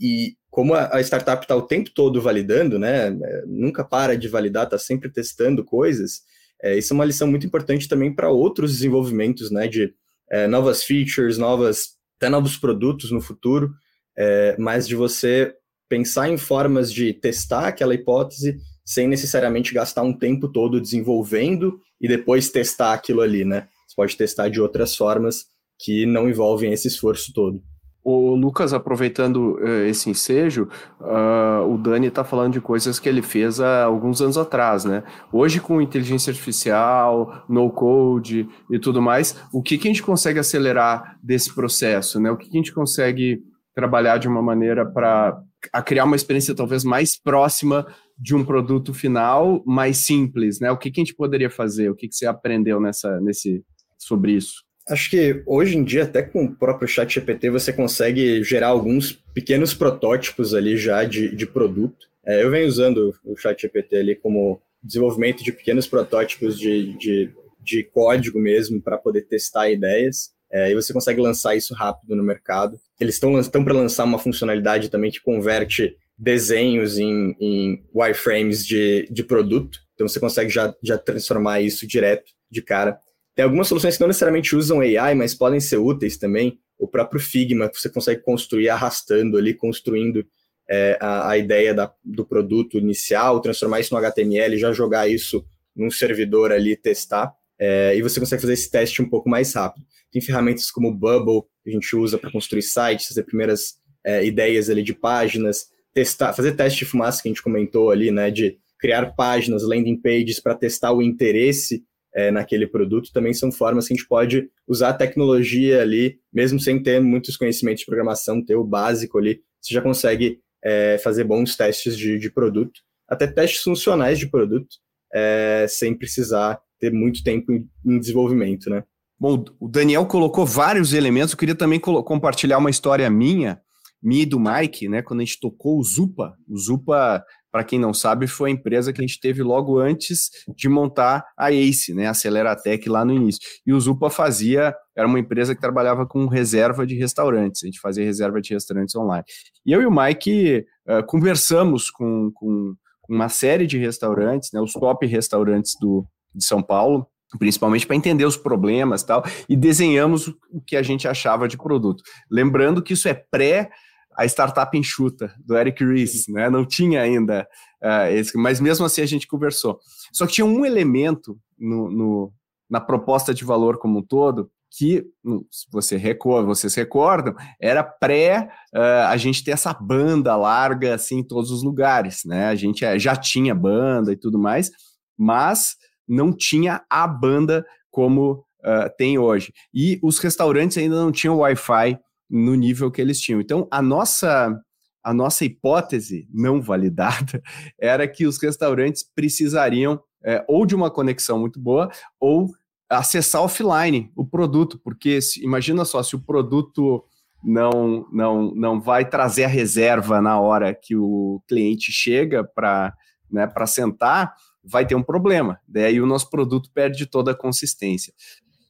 e 0.00 0.36
como 0.50 0.74
a, 0.74 1.00
startup 1.02 1.44
está 1.44 1.54
o 1.54 1.62
tempo 1.62 1.90
todo 1.94 2.20
validando, 2.20 2.78
né? 2.78 3.08
É, 3.08 3.44
nunca 3.46 3.84
para 3.84 4.16
de 4.16 4.28
validar, 4.28 4.64
está 4.64 4.78
sempre 4.78 5.10
testando 5.10 5.64
coisas. 5.64 6.22
É, 6.62 6.76
isso 6.76 6.92
é 6.92 6.94
uma 6.94 7.04
lição 7.04 7.28
muito 7.28 7.46
importante 7.46 7.88
também 7.88 8.14
para 8.14 8.30
outros 8.30 8.72
desenvolvimentos, 8.72 9.50
né? 9.50 9.68
De 9.68 9.92
é, 10.30 10.46
novas 10.46 10.82
features, 10.82 11.36
novas 11.36 11.98
até 12.16 12.28
novos 12.28 12.56
produtos 12.56 13.12
no 13.12 13.20
futuro, 13.20 13.72
é, 14.18 14.56
mas 14.58 14.88
de 14.88 14.96
você 14.96 15.54
pensar 15.88 16.28
em 16.28 16.36
formas 16.36 16.92
de 16.92 17.12
testar 17.12 17.68
aquela 17.68 17.94
hipótese 17.94 18.58
sem 18.84 19.06
necessariamente 19.06 19.72
gastar 19.72 20.02
um 20.02 20.12
tempo 20.12 20.48
todo 20.48 20.80
desenvolvendo 20.80 21.78
e 22.00 22.08
depois 22.08 22.50
testar 22.50 22.94
aquilo 22.94 23.20
ali, 23.20 23.44
né? 23.44 23.68
Você 23.86 23.94
pode 23.94 24.16
testar 24.16 24.48
de 24.48 24.60
outras 24.60 24.96
formas 24.96 25.46
que 25.78 26.04
não 26.04 26.28
envolvem 26.28 26.72
esse 26.72 26.88
esforço 26.88 27.32
todo. 27.32 27.62
O 28.02 28.34
Lucas, 28.34 28.72
aproveitando 28.72 29.58
uh, 29.60 29.84
esse 29.84 30.08
ensejo, 30.08 30.68
uh, 31.00 31.70
o 31.70 31.76
Dani 31.76 32.06
está 32.06 32.24
falando 32.24 32.54
de 32.54 32.60
coisas 32.60 32.98
que 32.98 33.08
ele 33.08 33.20
fez 33.20 33.60
há 33.60 33.84
alguns 33.84 34.22
anos 34.22 34.38
atrás, 34.38 34.84
né? 34.84 35.02
Hoje, 35.30 35.60
com 35.60 35.82
inteligência 35.82 36.30
artificial, 36.30 37.44
no-code 37.48 38.48
e 38.70 38.78
tudo 38.78 39.02
mais, 39.02 39.36
o 39.52 39.62
que, 39.62 39.76
que 39.76 39.88
a 39.88 39.90
gente 39.90 40.02
consegue 40.02 40.38
acelerar 40.38 41.18
desse 41.22 41.54
processo, 41.54 42.18
né? 42.18 42.30
O 42.30 42.36
que, 42.36 42.48
que 42.48 42.56
a 42.56 42.60
gente 42.60 42.72
consegue 42.72 43.42
trabalhar 43.78 44.18
de 44.18 44.26
uma 44.26 44.42
maneira 44.42 44.84
para 44.84 45.40
a 45.72 45.80
criar 45.80 46.04
uma 46.04 46.16
experiência 46.16 46.52
talvez 46.52 46.82
mais 46.82 47.16
próxima 47.16 47.86
de 48.18 48.34
um 48.34 48.44
produto 48.44 48.92
final, 48.92 49.62
mais 49.64 49.98
simples, 49.98 50.58
né? 50.58 50.68
O 50.72 50.76
que, 50.76 50.90
que 50.90 51.00
a 51.00 51.04
gente 51.04 51.14
poderia 51.14 51.48
fazer? 51.48 51.88
O 51.88 51.94
que, 51.94 52.08
que 52.08 52.16
você 52.16 52.26
aprendeu 52.26 52.80
nessa, 52.80 53.20
nesse, 53.20 53.64
sobre 53.96 54.32
isso? 54.32 54.64
Acho 54.88 55.08
que 55.08 55.44
hoje 55.46 55.76
em 55.76 55.84
dia, 55.84 56.02
até 56.02 56.22
com 56.22 56.46
o 56.46 56.56
próprio 56.56 56.88
chat 56.88 57.14
GPT, 57.14 57.50
você 57.50 57.72
consegue 57.72 58.42
gerar 58.42 58.68
alguns 58.68 59.12
pequenos 59.32 59.72
protótipos 59.72 60.54
ali 60.54 60.76
já 60.76 61.04
de, 61.04 61.36
de 61.36 61.46
produto. 61.46 62.08
É, 62.26 62.42
eu 62.42 62.50
venho 62.50 62.66
usando 62.66 63.14
o 63.24 63.36
chat 63.36 63.62
GPT 63.62 63.96
ali 63.96 64.16
como 64.16 64.60
desenvolvimento 64.82 65.44
de 65.44 65.52
pequenos 65.52 65.86
protótipos 65.86 66.58
de, 66.58 66.94
de, 66.98 67.30
de 67.62 67.84
código 67.84 68.40
mesmo 68.40 68.82
para 68.82 68.98
poder 68.98 69.22
testar 69.28 69.70
ideias. 69.70 70.32
É, 70.50 70.70
e 70.70 70.74
você 70.74 70.92
consegue 70.92 71.20
lançar 71.20 71.56
isso 71.56 71.74
rápido 71.74 72.16
no 72.16 72.22
mercado. 72.22 72.78
Eles 72.98 73.16
estão 73.16 73.64
para 73.64 73.74
lançar 73.74 74.04
uma 74.04 74.18
funcionalidade 74.18 74.88
também 74.88 75.10
que 75.10 75.20
converte 75.20 75.96
desenhos 76.18 76.98
em, 76.98 77.36
em 77.40 77.84
wireframes 77.94 78.66
de, 78.66 79.06
de 79.10 79.22
produto. 79.22 79.78
Então 79.94 80.08
você 80.08 80.18
consegue 80.18 80.50
já, 80.50 80.74
já 80.82 80.98
transformar 80.98 81.60
isso 81.60 81.86
direto, 81.86 82.32
de 82.50 82.62
cara. 82.62 82.98
Tem 83.34 83.44
algumas 83.44 83.68
soluções 83.68 83.96
que 83.96 84.00
não 84.00 84.08
necessariamente 84.08 84.56
usam 84.56 84.80
AI, 84.80 85.14
mas 85.14 85.34
podem 85.34 85.60
ser 85.60 85.76
úteis 85.76 86.16
também. 86.16 86.58
O 86.78 86.88
próprio 86.88 87.20
Figma, 87.20 87.68
que 87.68 87.78
você 87.78 87.88
consegue 87.88 88.22
construir 88.22 88.68
arrastando 88.68 89.36
ali, 89.36 89.54
construindo 89.54 90.26
é, 90.68 90.98
a, 91.00 91.30
a, 91.30 91.38
ideia 91.38 91.72
da, 91.72 91.92
do 92.04 92.26
produto 92.26 92.78
inicial, 92.78 93.40
transformar 93.40 93.80
isso 93.80 93.94
no 93.94 93.98
HTML, 93.98 94.58
já 94.58 94.72
jogar 94.72 95.08
isso 95.08 95.44
num 95.74 95.90
servidor 95.90 96.52
ali, 96.52 96.76
testar. 96.76 97.32
É, 97.58 97.96
e 97.96 98.02
você 98.02 98.20
consegue 98.20 98.42
fazer 98.42 98.54
esse 98.54 98.70
teste 98.70 99.00
um 99.02 99.08
pouco 99.08 99.28
mais 99.28 99.52
rápido. 99.54 99.86
Tem 100.12 100.22
ferramentas 100.22 100.70
como 100.70 100.94
Bubble, 100.94 101.42
que 101.62 101.70
a 101.70 101.72
gente 101.72 101.94
usa 101.96 102.18
para 102.18 102.30
construir 102.30 102.62
sites, 102.62 103.08
fazer 103.08 103.24
primeiras 103.24 103.76
é, 104.04 104.24
ideias 104.24 104.70
ali 104.70 104.82
de 104.82 104.94
páginas, 104.94 105.66
testar, 105.92 106.32
fazer 106.32 106.52
teste 106.52 106.80
de 106.80 106.84
fumaça 106.84 107.22
que 107.22 107.28
a 107.28 107.30
gente 107.30 107.42
comentou 107.42 107.90
ali, 107.90 108.10
né, 108.10 108.30
de 108.30 108.58
criar 108.78 109.14
páginas, 109.14 109.62
landing 109.62 110.00
pages 110.00 110.40
para 110.40 110.54
testar 110.54 110.92
o 110.92 111.02
interesse 111.02 111.84
é, 112.14 112.30
naquele 112.30 112.66
produto, 112.66 113.12
também 113.12 113.34
são 113.34 113.52
formas 113.52 113.86
que 113.86 113.92
a 113.92 113.96
gente 113.96 114.08
pode 114.08 114.48
usar 114.66 114.90
a 114.90 114.94
tecnologia 114.94 115.82
ali, 115.82 116.18
mesmo 116.32 116.58
sem 116.58 116.82
ter 116.82 117.00
muitos 117.00 117.36
conhecimentos 117.36 117.80
de 117.80 117.86
programação, 117.86 118.44
ter 118.44 118.56
o 118.56 118.64
básico 118.64 119.18
ali, 119.18 119.40
você 119.60 119.74
já 119.74 119.82
consegue 119.82 120.40
é, 120.64 120.98
fazer 120.98 121.24
bons 121.24 121.56
testes 121.56 121.96
de, 121.96 122.18
de, 122.18 122.30
produto, 122.30 122.80
até 123.08 123.26
testes 123.26 123.62
funcionais 123.62 124.18
de 124.18 124.28
produto, 124.28 124.76
é, 125.12 125.66
sem 125.68 125.94
precisar 125.94 126.60
ter 126.78 126.92
muito 126.92 127.22
tempo 127.22 127.52
em, 127.52 127.68
em 127.84 127.98
desenvolvimento, 127.98 128.70
né? 128.70 128.84
Bom, 129.20 129.44
o 129.58 129.68
Daniel 129.68 130.06
colocou 130.06 130.46
vários 130.46 130.92
elementos. 130.92 131.32
Eu 131.32 131.38
queria 131.38 131.54
também 131.54 131.80
compartilhar 131.80 132.58
uma 132.58 132.70
história 132.70 133.10
minha, 133.10 133.60
minha 134.00 134.22
e 134.22 134.26
do 134.26 134.38
Mike, 134.38 134.88
né? 134.88 135.02
Quando 135.02 135.20
a 135.20 135.24
gente 135.24 135.40
tocou 135.40 135.76
o 135.78 135.82
Zupa. 135.82 136.34
O 136.48 136.56
Zupa, 136.56 137.24
para 137.50 137.64
quem 137.64 137.80
não 137.80 137.92
sabe, 137.92 138.28
foi 138.28 138.50
a 138.50 138.52
empresa 138.52 138.92
que 138.92 139.00
a 139.00 139.06
gente 139.06 139.18
teve 139.18 139.42
logo 139.42 139.76
antes 139.80 140.30
de 140.56 140.68
montar 140.68 141.24
a 141.36 141.50
ACE, 141.50 141.92
né? 141.94 142.06
A 142.06 142.10
Aceleratec 142.10 142.88
lá 142.88 143.04
no 143.04 143.12
início. 143.12 143.40
E 143.66 143.72
o 143.72 143.80
Zupa 143.80 144.08
fazia, 144.08 144.72
era 144.96 145.08
uma 145.08 145.18
empresa 145.18 145.52
que 145.52 145.60
trabalhava 145.60 146.06
com 146.06 146.26
reserva 146.26 146.86
de 146.86 146.94
restaurantes. 146.94 147.64
A 147.64 147.66
gente 147.66 147.80
fazia 147.80 148.04
reserva 148.04 148.40
de 148.40 148.54
restaurantes 148.54 148.94
online. 148.94 149.24
E 149.66 149.72
eu 149.72 149.82
e 149.82 149.86
o 149.86 149.90
Mike 149.90 150.64
uh, 150.88 151.04
conversamos 151.06 151.90
com, 151.90 152.30
com 152.32 152.72
uma 153.08 153.28
série 153.28 153.66
de 153.66 153.78
restaurantes, 153.78 154.50
né? 154.52 154.60
Os 154.60 154.74
top 154.74 155.04
restaurantes 155.06 155.72
do, 155.80 156.06
de 156.32 156.44
São 156.44 156.62
Paulo 156.62 157.04
principalmente 157.36 157.86
para 157.86 157.96
entender 157.96 158.24
os 158.24 158.36
problemas 158.36 159.02
tal, 159.02 159.24
e 159.48 159.56
desenhamos 159.56 160.28
o 160.28 160.60
que 160.64 160.76
a 160.76 160.82
gente 160.82 161.06
achava 161.06 161.48
de 161.48 161.58
produto. 161.58 162.02
Lembrando 162.30 162.82
que 162.82 162.94
isso 162.94 163.08
é 163.08 163.14
pré 163.14 163.70
a 164.16 164.24
startup 164.24 164.76
enxuta 164.76 165.32
do 165.38 165.56
Eric 165.56 165.84
Ries, 165.84 166.26
né? 166.28 166.50
Não 166.50 166.66
tinha 166.66 167.02
ainda 167.02 167.46
uh, 167.82 168.10
esse, 168.10 168.36
mas 168.36 168.60
mesmo 168.60 168.84
assim 168.84 169.00
a 169.00 169.06
gente 169.06 169.28
conversou. 169.28 169.78
Só 170.12 170.26
que 170.26 170.32
tinha 170.32 170.44
um 170.44 170.66
elemento 170.66 171.38
no, 171.56 171.88
no, 171.88 172.32
na 172.68 172.80
proposta 172.80 173.32
de 173.32 173.44
valor 173.44 173.78
como 173.78 174.00
um 174.00 174.02
todo 174.02 174.50
que, 174.70 175.06
se 175.50 175.66
você 175.70 175.96
recorda, 175.96 176.46
vocês 176.46 176.74
recordam, 176.74 177.34
era 177.60 177.82
pré 177.82 178.50
uh, 178.74 179.06
a 179.08 179.16
gente 179.16 179.42
ter 179.42 179.52
essa 179.52 179.72
banda 179.72 180.34
larga 180.36 180.94
assim 180.94 181.18
em 181.18 181.24
todos 181.24 181.50
os 181.50 181.62
lugares, 181.62 182.22
né? 182.24 182.46
A 182.46 182.54
gente 182.54 182.84
é, 182.84 182.98
já 182.98 183.14
tinha 183.14 183.54
banda 183.54 184.12
e 184.12 184.16
tudo 184.16 184.38
mais, 184.38 184.70
mas 185.16 185.76
não 186.08 186.32
tinha 186.32 186.82
a 186.88 187.06
banda 187.06 187.64
como 187.90 188.44
uh, 188.60 188.90
tem 188.96 189.18
hoje. 189.18 189.52
E 189.72 189.98
os 190.02 190.18
restaurantes 190.18 190.78
ainda 190.78 190.96
não 190.96 191.12
tinham 191.12 191.38
Wi-Fi 191.38 191.98
no 192.28 192.54
nível 192.54 192.90
que 192.90 193.00
eles 193.00 193.20
tinham. 193.20 193.40
Então, 193.40 193.66
a 193.70 193.82
nossa 193.82 194.58
a 195.02 195.14
nossa 195.14 195.44
hipótese 195.44 196.28
não 196.32 196.60
validada 196.62 197.42
era 197.80 198.06
que 198.06 198.26
os 198.26 198.40
restaurantes 198.40 199.02
precisariam 199.02 200.00
é, 200.24 200.44
ou 200.48 200.66
de 200.66 200.74
uma 200.74 200.90
conexão 200.90 201.38
muito 201.38 201.58
boa 201.58 201.90
ou 202.20 202.50
acessar 202.90 203.42
offline 203.42 204.10
o 204.16 204.26
produto, 204.26 204.78
porque 204.82 205.20
se, 205.20 205.44
imagina 205.44 205.84
só, 205.84 206.02
se 206.02 206.16
o 206.16 206.20
produto 206.20 207.04
não, 207.42 208.06
não, 208.10 208.54
não 208.54 208.80
vai 208.80 209.08
trazer 209.08 209.44
a 209.44 209.48
reserva 209.48 210.20
na 210.20 210.40
hora 210.40 210.74
que 210.74 210.96
o 210.96 211.42
cliente 211.46 211.92
chega 211.92 212.42
para 212.42 212.94
né, 213.30 213.48
sentar, 213.66 214.34
vai 214.68 214.86
ter 214.86 214.94
um 214.94 215.02
problema. 215.02 215.58
Daí 215.66 216.00
o 216.00 216.06
nosso 216.06 216.28
produto 216.28 216.70
perde 216.72 217.06
toda 217.06 217.32
a 217.32 217.36
consistência. 217.36 218.12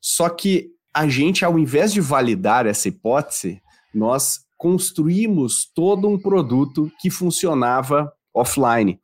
Só 0.00 0.28
que 0.28 0.70
a 0.94 1.08
gente, 1.08 1.44
ao 1.44 1.58
invés 1.58 1.92
de 1.92 2.00
validar 2.00 2.66
essa 2.66 2.88
hipótese, 2.88 3.60
nós 3.92 4.40
construímos 4.56 5.70
todo 5.74 6.08
um 6.08 6.18
produto 6.18 6.90
que 7.00 7.10
funcionava 7.10 8.12
offline. 8.32 8.98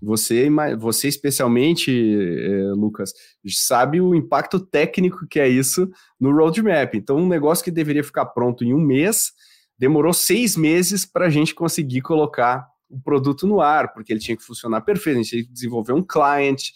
Você, 0.00 0.48
você 0.78 1.08
especialmente, 1.08 1.90
eh, 1.90 2.72
Lucas, 2.76 3.12
sabe 3.48 4.00
o 4.00 4.14
impacto 4.14 4.60
técnico 4.60 5.26
que 5.26 5.40
é 5.40 5.48
isso 5.48 5.90
no 6.20 6.32
roadmap. 6.32 6.94
Então, 6.94 7.16
um 7.16 7.28
negócio 7.28 7.64
que 7.64 7.70
deveria 7.70 8.04
ficar 8.04 8.26
pronto 8.26 8.64
em 8.64 8.72
um 8.72 8.80
mês, 8.80 9.32
demorou 9.76 10.12
seis 10.12 10.56
meses 10.56 11.04
para 11.04 11.26
a 11.26 11.30
gente 11.30 11.54
conseguir 11.54 12.00
colocar 12.00 12.68
o 12.88 13.00
produto 13.00 13.46
no 13.46 13.60
ar, 13.60 13.92
porque 13.92 14.12
ele 14.12 14.20
tinha 14.20 14.36
que 14.36 14.42
funcionar 14.42 14.80
perfeito. 14.80 15.18
A 15.18 15.22
gente 15.22 15.30
tinha 15.30 15.44
que 15.44 15.52
desenvolver 15.52 15.92
um 15.92 16.02
client, 16.02 16.70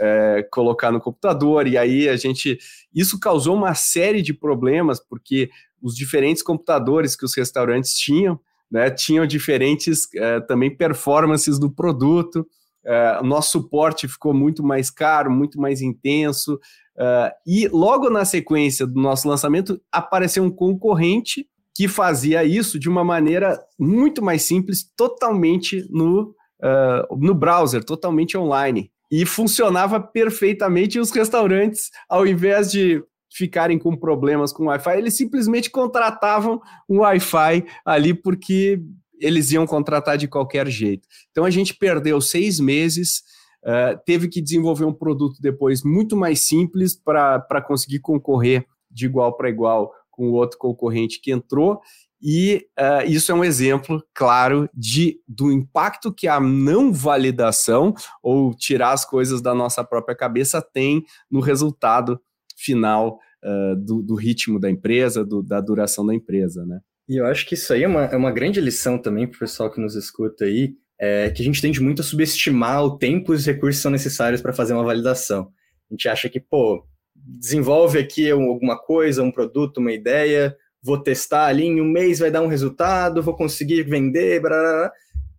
é, 0.00 0.46
colocar 0.50 0.90
no 0.90 1.00
computador, 1.00 1.66
e 1.66 1.78
aí 1.78 2.08
a 2.08 2.16
gente. 2.16 2.58
Isso 2.94 3.18
causou 3.18 3.56
uma 3.56 3.74
série 3.74 4.22
de 4.22 4.34
problemas, 4.34 5.00
porque 5.00 5.50
os 5.82 5.94
diferentes 5.94 6.42
computadores 6.42 7.16
que 7.16 7.24
os 7.24 7.34
restaurantes 7.36 7.94
tinham, 7.94 8.38
né, 8.70 8.90
tinham 8.90 9.26
diferentes 9.26 10.08
é, 10.14 10.40
também 10.40 10.74
performances 10.74 11.58
do 11.58 11.70
produto. 11.70 12.46
É, 12.84 13.22
nosso 13.22 13.52
suporte 13.52 14.06
ficou 14.06 14.34
muito 14.34 14.62
mais 14.62 14.90
caro, 14.90 15.30
muito 15.30 15.60
mais 15.60 15.80
intenso. 15.80 16.58
E 17.44 17.66
logo 17.68 18.08
na 18.08 18.24
sequência 18.24 18.86
do 18.86 19.00
nosso 19.00 19.28
lançamento 19.28 19.80
apareceu 19.90 20.44
um 20.44 20.50
concorrente 20.50 21.44
que 21.74 21.88
fazia 21.88 22.44
isso 22.44 22.78
de 22.78 22.88
uma 22.88 23.02
maneira 23.02 23.58
muito 23.78 24.22
mais 24.22 24.42
simples, 24.42 24.88
totalmente 24.96 25.86
no, 25.90 26.34
uh, 26.62 27.16
no 27.16 27.34
browser, 27.34 27.82
totalmente 27.82 28.38
online 28.38 28.90
e 29.10 29.26
funcionava 29.26 30.00
perfeitamente. 30.00 30.98
E 30.98 31.00
os 31.00 31.10
restaurantes, 31.10 31.90
ao 32.08 32.26
invés 32.26 32.70
de 32.70 33.02
ficarem 33.32 33.78
com 33.78 33.96
problemas 33.96 34.52
com 34.52 34.66
Wi-Fi, 34.66 34.96
eles 34.96 35.16
simplesmente 35.16 35.68
contratavam 35.68 36.60
um 36.88 37.00
Wi-Fi 37.00 37.64
ali 37.84 38.14
porque 38.14 38.80
eles 39.20 39.50
iam 39.50 39.66
contratar 39.66 40.16
de 40.16 40.28
qualquer 40.28 40.68
jeito. 40.68 41.08
Então 41.30 41.44
a 41.44 41.50
gente 41.50 41.74
perdeu 41.74 42.20
seis 42.20 42.60
meses. 42.60 43.22
Uh, 43.64 43.98
teve 44.04 44.28
que 44.28 44.42
desenvolver 44.42 44.84
um 44.84 44.92
produto 44.92 45.40
depois 45.40 45.82
muito 45.82 46.16
mais 46.16 46.40
simples 46.40 46.94
para 46.94 47.62
conseguir 47.66 47.98
concorrer 47.98 48.66
de 48.90 49.06
igual 49.06 49.36
para 49.36 49.48
igual 49.48 49.90
com 50.14 50.28
o 50.28 50.32
outro 50.32 50.58
concorrente 50.58 51.20
que 51.20 51.32
entrou 51.32 51.80
e 52.26 52.66
uh, 52.80 53.06
isso 53.06 53.30
é 53.30 53.34
um 53.34 53.44
exemplo 53.44 54.02
claro 54.14 54.66
de, 54.72 55.20
do 55.28 55.52
impacto 55.52 56.10
que 56.10 56.26
a 56.26 56.40
não 56.40 56.90
validação 56.90 57.92
ou 58.22 58.54
tirar 58.54 58.92
as 58.92 59.04
coisas 59.04 59.42
da 59.42 59.54
nossa 59.54 59.84
própria 59.84 60.16
cabeça 60.16 60.62
tem 60.62 61.04
no 61.30 61.40
resultado 61.40 62.18
final 62.56 63.18
uh, 63.44 63.76
do, 63.76 64.02
do, 64.02 64.14
ritmo 64.14 64.58
da 64.58 64.70
empresa, 64.70 65.22
do, 65.22 65.42
da 65.42 65.60
duração 65.60 66.06
da 66.06 66.14
empresa, 66.14 66.64
né? 66.64 66.80
E 67.06 67.20
eu 67.20 67.26
acho 67.26 67.46
que 67.46 67.52
isso 67.52 67.70
aí 67.74 67.82
é 67.82 67.88
uma, 67.88 68.04
é 68.04 68.16
uma 68.16 68.32
grande 68.32 68.58
lição 68.58 68.96
também 68.96 69.26
para 69.26 69.36
o 69.36 69.40
pessoal 69.40 69.70
que 69.70 69.78
nos 69.78 69.94
escuta 69.94 70.46
aí, 70.46 70.74
é 70.98 71.28
que 71.28 71.42
a 71.42 71.44
gente 71.44 71.60
tende 71.60 71.78
muito 71.82 72.00
a 72.00 72.04
subestimar 72.04 72.82
o 72.82 72.96
tempo 72.96 73.34
e 73.34 73.36
os 73.36 73.44
recursos 73.44 73.76
que 73.76 73.82
são 73.82 73.90
necessários 73.90 74.40
para 74.40 74.54
fazer 74.54 74.72
uma 74.72 74.84
validação. 74.84 75.50
A 75.90 75.94
gente 75.94 76.08
acha 76.08 76.30
que, 76.30 76.40
pô, 76.40 76.86
desenvolve 77.24 77.98
aqui 77.98 78.30
alguma 78.30 78.78
coisa, 78.78 79.22
um 79.22 79.30
produto, 79.30 79.78
uma 79.78 79.92
ideia, 79.92 80.56
vou 80.82 80.98
testar 80.98 81.46
ali, 81.46 81.64
em 81.64 81.80
um 81.80 81.90
mês 81.90 82.18
vai 82.18 82.30
dar 82.30 82.42
um 82.42 82.46
resultado, 82.46 83.22
vou 83.22 83.34
conseguir 83.34 83.82
vender, 83.84 84.40
blá, 84.40 84.50
blá, 84.50 84.72
blá. 84.72 84.92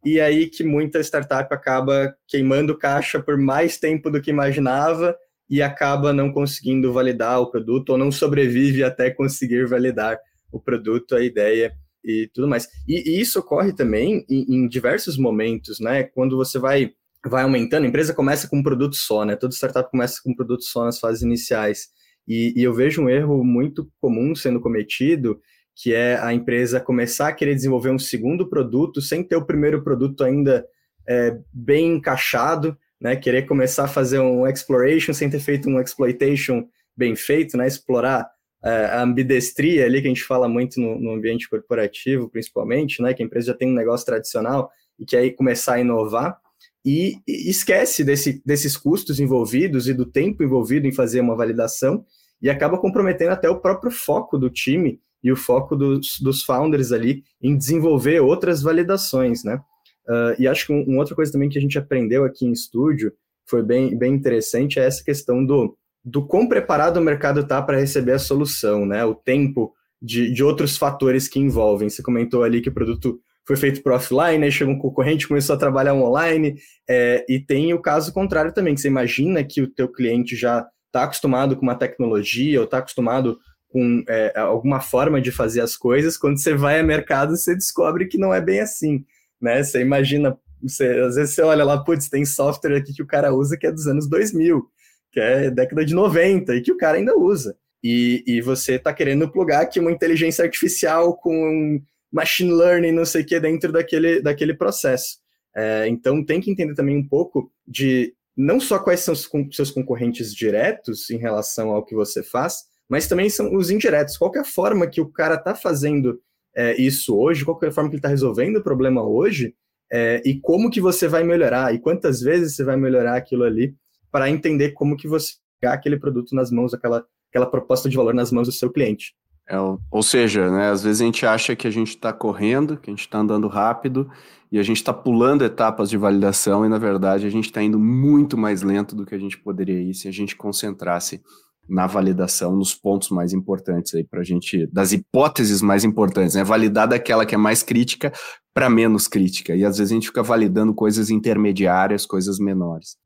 e 0.04 0.20
aí 0.20 0.48
que 0.48 0.64
muita 0.64 1.00
startup 1.02 1.54
acaba 1.54 2.16
queimando 2.28 2.78
caixa 2.78 3.20
por 3.20 3.38
mais 3.38 3.78
tempo 3.78 4.10
do 4.10 4.20
que 4.20 4.32
imaginava 4.32 5.16
e 5.48 5.62
acaba 5.62 6.12
não 6.12 6.32
conseguindo 6.32 6.92
validar 6.92 7.40
o 7.40 7.52
produto 7.52 7.90
ou 7.92 7.98
não 7.98 8.12
sobrevive 8.12 8.84
até 8.84 9.12
conseguir 9.12 9.68
validar 9.68 10.18
o 10.52 10.60
produto, 10.60 11.16
a 11.16 11.24
ideia 11.24 11.74
e 12.04 12.30
tudo 12.34 12.48
mais. 12.48 12.68
E, 12.88 13.12
e 13.12 13.22
isso 13.22 13.40
ocorre 13.40 13.74
também 13.74 14.26
em, 14.30 14.56
em, 14.56 14.68
diversos 14.68 15.18
momentos, 15.18 15.80
né? 15.80 16.04
Quando 16.04 16.38
você 16.38 16.58
vai 16.58 16.94
vai 17.30 17.44
aumentando, 17.44 17.86
a 17.86 17.88
empresa 17.88 18.14
começa 18.14 18.48
com 18.48 18.58
um 18.58 18.64
produto 18.64 18.96
só, 18.96 19.26
né? 19.26 19.36
Toda 19.36 19.54
startup 19.54 19.90
começa 19.90 20.22
com 20.24 20.32
um 20.32 20.36
produto 20.36 20.64
só 20.64 20.86
nas 20.86 21.00
fases 21.00 21.22
iniciais. 21.22 21.88
E, 22.28 22.54
e 22.56 22.64
eu 22.64 22.74
vejo 22.74 23.04
um 23.04 23.10
erro 23.10 23.44
muito 23.44 23.90
comum 24.00 24.36
sendo 24.36 24.60
cometido, 24.60 25.40
que 25.76 25.94
é 25.94 26.18
a 26.18 26.34
empresa 26.34 26.80
começar 26.80 27.28
a 27.28 27.34
querer 27.34 27.54
desenvolver 27.54 27.90
um 27.90 28.00
segundo 28.00 28.50
produto 28.50 29.02
sem 29.02 29.24
ter 29.24 29.36
o 29.36 29.46
primeiro 29.46 29.84
produto 29.84 30.24
ainda 30.24 30.66
é, 31.08 31.38
bem 31.54 31.96
encaixado, 31.96 32.78
né? 33.00 33.16
Querer 33.16 33.44
começar 33.44 33.86
a 33.86 33.90
fazer 33.90 34.20
um 34.20 34.48
exploration 34.48 35.14
sem 35.14 35.30
ter 35.30 35.40
feito 35.40 35.70
um 35.70 35.80
exploitation 35.80 36.68
bem 36.96 37.16
feito, 37.16 37.58
né? 37.58 37.68
Explorar 37.68 38.28
é, 38.64 38.86
a 38.86 39.02
ambidestria 39.02 39.86
ali 39.86 40.02
que 40.02 40.08
a 40.08 40.10
gente 40.10 40.24
fala 40.24 40.48
muito 40.48 40.80
no, 40.80 41.00
no, 41.00 41.12
ambiente 41.12 41.48
corporativo, 41.50 42.30
principalmente, 42.30 43.02
né? 43.02 43.14
Que 43.14 43.22
a 43.22 43.26
empresa 43.26 43.48
já 43.48 43.54
tem 43.54 43.70
um 43.70 43.76
negócio 43.76 44.06
tradicional 44.06 44.72
e 44.98 45.06
quer 45.06 45.20
aí 45.20 45.32
começar 45.32 45.76
a 45.76 45.80
inovar 45.80 46.40
e, 46.86 47.20
esquece 47.28 48.04
desse, 48.04 48.42
desses 48.46 48.78
custos 48.78 49.20
envolvidos 49.20 49.88
e 49.88 49.94
do 49.94 50.06
tempo 50.06 50.44
envolvido 50.44 50.86
em 50.86 50.92
fazer 50.92 51.20
uma 51.20 51.36
validação 51.36 52.06
e 52.42 52.50
acaba 52.50 52.78
comprometendo 52.78 53.32
até 53.32 53.50
o 53.50 53.60
próprio 53.60 53.92
foco 53.92 54.38
do 54.38 54.50
time 54.50 55.00
e 55.24 55.32
o 55.32 55.36
foco 55.36 55.76
dos, 55.76 56.20
dos 56.20 56.44
founders 56.44 56.92
ali 56.92 57.24
em 57.42 57.58
desenvolver 57.58 58.20
outras 58.20 58.62
validações, 58.62 59.44
né? 59.44 59.60
Uh, 60.08 60.40
e 60.40 60.48
acho 60.48 60.68
que 60.68 60.74
um, 60.74 60.84
uma 60.84 61.00
outra 61.00 61.16
coisa 61.16 61.32
também 61.32 61.50
que 61.50 61.58
a 61.58 61.62
gente 61.62 61.80
aprendeu 61.80 62.24
aqui 62.24 62.46
em 62.46 62.52
estúdio 62.52 63.12
foi 63.48 63.64
bem, 63.64 63.98
bem 63.98 64.14
interessante 64.14 64.80
é 64.80 64.86
essa 64.86 65.04
questão 65.04 65.44
do, 65.44 65.76
do 66.04 66.24
quão 66.24 66.48
preparado 66.48 66.98
o 66.98 67.02
mercado 67.02 67.40
está 67.40 67.60
para 67.60 67.80
receber 67.80 68.12
a 68.12 68.20
solução, 68.20 68.86
né? 68.86 69.04
O 69.04 69.16
tempo 69.16 69.74
de, 70.00 70.32
de 70.32 70.44
outros 70.44 70.78
fatores 70.78 71.28
que 71.28 71.40
envolvem. 71.40 71.90
Você 71.90 72.04
comentou 72.04 72.44
ali 72.44 72.62
que 72.62 72.70
o 72.70 72.74
produto 72.74 73.20
foi 73.46 73.56
feito 73.56 73.84
para 73.84 73.96
offline, 73.96 74.44
aí 74.44 74.52
chegou 74.52 74.74
um 74.74 74.80
concorrente, 74.80 75.28
começou 75.28 75.56
a 75.56 75.60
trabalhar 75.60 75.94
online, 75.94 76.56
é, 76.90 77.26
e 77.30 77.40
tem 77.40 77.74
o 77.74 77.82
caso 77.82 78.12
contrário 78.12 78.54
também, 78.54 78.74
que 78.74 78.82
você 78.82 78.88
imagina 78.88 79.44
que 79.44 79.62
o 79.62 79.68
teu 79.68 79.88
cliente 79.92 80.36
já 80.36 80.66
está 80.88 81.04
acostumado 81.04 81.56
com 81.56 81.62
uma 81.62 81.76
tecnologia 81.76 82.60
ou 82.60 82.66
está 82.66 82.80
acostumado 82.80 83.38
com 83.70 84.04
é, 84.08 84.40
alguma 84.40 84.80
forma 84.80 85.22
de 85.22 85.32
fazer 85.32 85.62
as 85.62 85.76
coisas, 85.76 86.18
quando 86.18 86.40
você 86.40 86.56
vai 86.56 86.80
a 86.80 86.84
mercado, 86.84 87.36
você 87.36 87.54
descobre 87.54 88.08
que 88.08 88.18
não 88.18 88.34
é 88.34 88.40
bem 88.40 88.62
assim, 88.62 89.04
né? 89.42 89.62
Você 89.62 89.82
imagina, 89.82 90.38
você, 90.62 90.88
às 90.88 91.16
vezes 91.16 91.36
você 91.36 91.42
olha 91.42 91.64
lá, 91.66 91.84
putz, 91.84 92.08
tem 92.08 92.24
software 92.24 92.78
aqui 92.78 92.94
que 92.94 93.04
o 93.04 93.08
cara 93.08 93.34
usa 93.34 93.58
que 93.58 93.68
é 93.68 93.72
dos 93.72 93.86
anos 93.86 94.08
2000, 94.08 94.66
que 95.12 95.20
é 95.20 95.52
década 95.52 95.84
de 95.84 95.94
90, 95.94 96.56
e 96.56 96.62
que 96.62 96.72
o 96.72 96.78
cara 96.78 96.98
ainda 96.98 97.18
usa. 97.18 97.58
E, 97.84 98.24
e 98.26 98.42
você 98.42 98.76
está 98.76 98.94
querendo 98.94 99.30
plugar 99.30 99.62
aqui 99.62 99.80
uma 99.80 99.92
inteligência 99.92 100.44
artificial 100.44 101.16
com 101.18 101.82
machine 102.16 102.54
learning, 102.54 102.94
não 102.94 103.04
sei 103.04 103.22
o 103.24 103.26
que, 103.26 103.38
dentro 103.40 103.74
daquele, 103.74 104.22
daquele 104.22 104.54
processo. 104.54 105.18
É, 105.54 105.86
então 105.88 106.24
tem 106.24 106.40
que 106.40 106.50
entender 106.50 106.74
também 106.74 106.98
um 106.98 107.08
pouco 107.08 107.52
de 107.68 108.14
não 108.36 108.60
só 108.60 108.80
quais 108.80 109.02
são 109.02 109.14
os 109.14 109.30
seus 109.52 109.72
concorrentes 109.72 110.34
diretos 110.34 111.10
em 111.10 111.18
relação 111.18 111.72
ao 111.72 111.84
que 111.84 111.94
você 111.94 112.24
faz, 112.24 112.64
mas 112.88 113.08
também 113.08 113.30
são 113.30 113.54
os 113.54 113.70
indiretos. 113.70 114.18
Qual 114.18 114.32
é 114.36 114.40
a 114.40 114.46
forma 114.46 114.88
que 114.88 115.02
o 115.02 115.10
cara 115.10 115.36
está 115.36 115.54
fazendo 115.54 116.22
é, 116.56 116.80
isso 116.82 117.18
hoje, 117.18 117.44
qual 117.44 117.60
é 117.62 117.68
a 117.68 117.72
forma 117.72 117.90
que 117.90 117.96
ele 117.96 118.00
está 118.00 118.10
resolvendo 118.10 118.58
o 118.58 118.64
problema 118.64 119.04
hoje, 119.04 119.54
é, 119.92 120.22
e 120.26 120.40
como 120.40 120.70
que 120.70 120.80
você 120.80 121.08
vai 121.08 121.24
melhorar, 121.24 121.76
e 121.76 121.80
quantas 121.80 122.22
vezes 122.22 122.56
você 122.56 122.64
vai 122.64 122.78
melhorar 122.78 123.16
aquilo 123.16 123.44
ali, 123.44 123.76
para 124.10 124.30
entender 124.30 124.72
como 124.72 124.96
que 124.96 125.08
você 125.08 125.34
pegar 125.60 125.74
aquele 125.74 125.98
produto 125.98 126.34
nas 126.34 126.50
mãos, 126.50 126.74
aquela, 126.74 127.06
aquela 127.30 127.46
proposta 127.46 127.90
de 127.90 127.98
valor 127.98 128.14
nas 128.14 128.32
mãos 128.32 128.48
do 128.48 128.54
seu 128.54 128.72
cliente. 128.72 129.14
É, 129.48 129.58
ou 129.92 130.02
seja, 130.02 130.50
né, 130.50 130.72
às 130.72 130.84
vezes 130.84 131.02
a 131.02 131.06
gente 131.06 131.26
acha 131.26 131.56
que 131.56 131.68
a 131.68 131.72
gente 131.72 131.90
está 131.90 132.12
correndo, 132.12 132.78
que 132.78 132.90
a 132.90 132.94
gente 132.94 133.02
está 133.02 133.20
andando 133.20 133.48
rápido 133.48 134.10
e 134.52 134.58
a 134.58 134.64
gente 134.64 134.78
está 134.78 134.92
pulando 134.92 135.46
etapas 135.46 135.90
de 135.90 135.98
validação 135.98 136.66
e 136.66 136.70
na 136.70 136.80
verdade 136.80 137.28
a 137.28 137.30
gente 137.30 137.46
está 137.46 137.62
indo 137.62 137.80
muito 137.80 138.38
mais 138.38 138.64
lento 138.64 138.96
do 138.96 139.06
que 139.06 139.14
a 139.14 139.20
gente 139.20 139.38
poderia 139.38 139.80
ir 139.80 139.94
se 139.94 140.08
a 140.08 140.12
gente 140.12 140.36
concentrasse 140.36 141.22
na 141.68 141.88
validação, 141.88 142.56
nos 142.56 142.76
pontos 142.76 143.10
mais 143.10 143.34
importantes 143.34 143.94
aí 143.96 144.04
para 144.04 144.22
a 144.22 144.24
gente, 144.24 144.68
das 144.68 144.92
hipóteses 144.92 145.62
mais 145.62 145.84
importantes, 145.84 146.36
né? 146.36 146.44
Validar 146.44 146.88
daquela 146.88 147.26
que 147.26 147.34
é 147.34 147.38
mais 147.38 147.64
crítica 147.64 148.14
para 148.54 148.70
menos 148.70 149.08
crítica. 149.08 149.56
E 149.56 149.66
às 149.66 149.78
vezes 149.78 149.92
a 149.92 149.96
gente 149.96 150.08
fica 150.08 150.24
validando 150.24 150.74
coisas 150.74 151.10
intermediárias, 151.10 152.06
coisas 152.06 152.38
menores. 152.38 152.98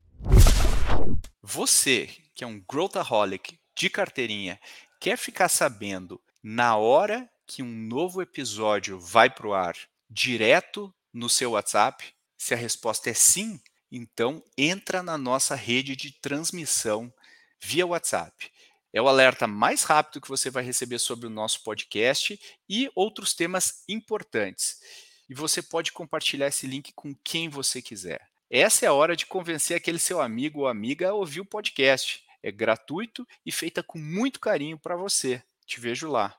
Você, 1.42 2.08
que 2.34 2.44
é 2.44 2.46
um 2.46 2.60
growthaholic 2.70 3.58
de 3.76 3.88
carteirinha, 3.88 4.58
quer 5.00 5.16
ficar 5.16 5.48
sabendo 5.48 6.20
na 6.42 6.76
hora 6.76 7.28
que 7.46 7.62
um 7.62 7.70
novo 7.70 8.22
episódio 8.22 8.98
vai 8.98 9.28
para 9.28 9.46
o 9.46 9.54
ar, 9.54 9.76
direto 10.08 10.94
no 11.12 11.28
seu 11.28 11.52
WhatsApp? 11.52 12.14
Se 12.38 12.54
a 12.54 12.56
resposta 12.56 13.10
é 13.10 13.14
sim, 13.14 13.60
então 13.92 14.42
entra 14.56 15.02
na 15.02 15.18
nossa 15.18 15.54
rede 15.54 15.94
de 15.96 16.12
transmissão 16.12 17.12
via 17.60 17.86
WhatsApp. 17.86 18.50
É 18.92 19.00
o 19.00 19.08
alerta 19.08 19.46
mais 19.46 19.82
rápido 19.82 20.20
que 20.20 20.28
você 20.28 20.50
vai 20.50 20.64
receber 20.64 20.98
sobre 20.98 21.26
o 21.26 21.30
nosso 21.30 21.62
podcast 21.62 22.40
e 22.68 22.90
outros 22.94 23.34
temas 23.34 23.84
importantes. 23.88 24.80
E 25.28 25.34
você 25.34 25.62
pode 25.62 25.92
compartilhar 25.92 26.48
esse 26.48 26.66
link 26.66 26.92
com 26.92 27.14
quem 27.22 27.48
você 27.48 27.80
quiser. 27.80 28.28
Essa 28.50 28.86
é 28.86 28.88
a 28.88 28.92
hora 28.92 29.14
de 29.14 29.26
convencer 29.26 29.76
aquele 29.76 29.98
seu 29.98 30.20
amigo 30.20 30.60
ou 30.60 30.68
amiga 30.68 31.10
a 31.10 31.14
ouvir 31.14 31.40
o 31.40 31.44
podcast. 31.44 32.24
É 32.42 32.50
gratuito 32.50 33.26
e 33.46 33.52
feita 33.52 33.82
com 33.82 33.98
muito 33.98 34.40
carinho 34.40 34.78
para 34.78 34.96
você. 34.96 35.40
Te 35.70 35.78
vejo 35.78 36.10
lá. 36.10 36.34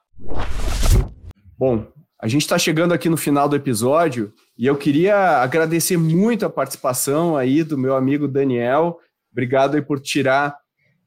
Bom, 1.58 1.88
a 2.22 2.28
gente 2.28 2.42
está 2.42 2.60
chegando 2.60 2.94
aqui 2.94 3.08
no 3.08 3.16
final 3.16 3.48
do 3.48 3.56
episódio 3.56 4.34
e 4.58 4.66
eu 4.66 4.76
queria 4.76 5.38
agradecer 5.38 5.96
muito 5.96 6.46
a 6.46 6.50
participação 6.50 7.38
aí 7.38 7.64
do 7.64 7.78
meu 7.78 7.96
amigo 7.96 8.28
Daniel. 8.28 9.00
Obrigado 9.32 9.76
aí 9.76 9.82
por 9.82 10.02
tirar 10.02 10.58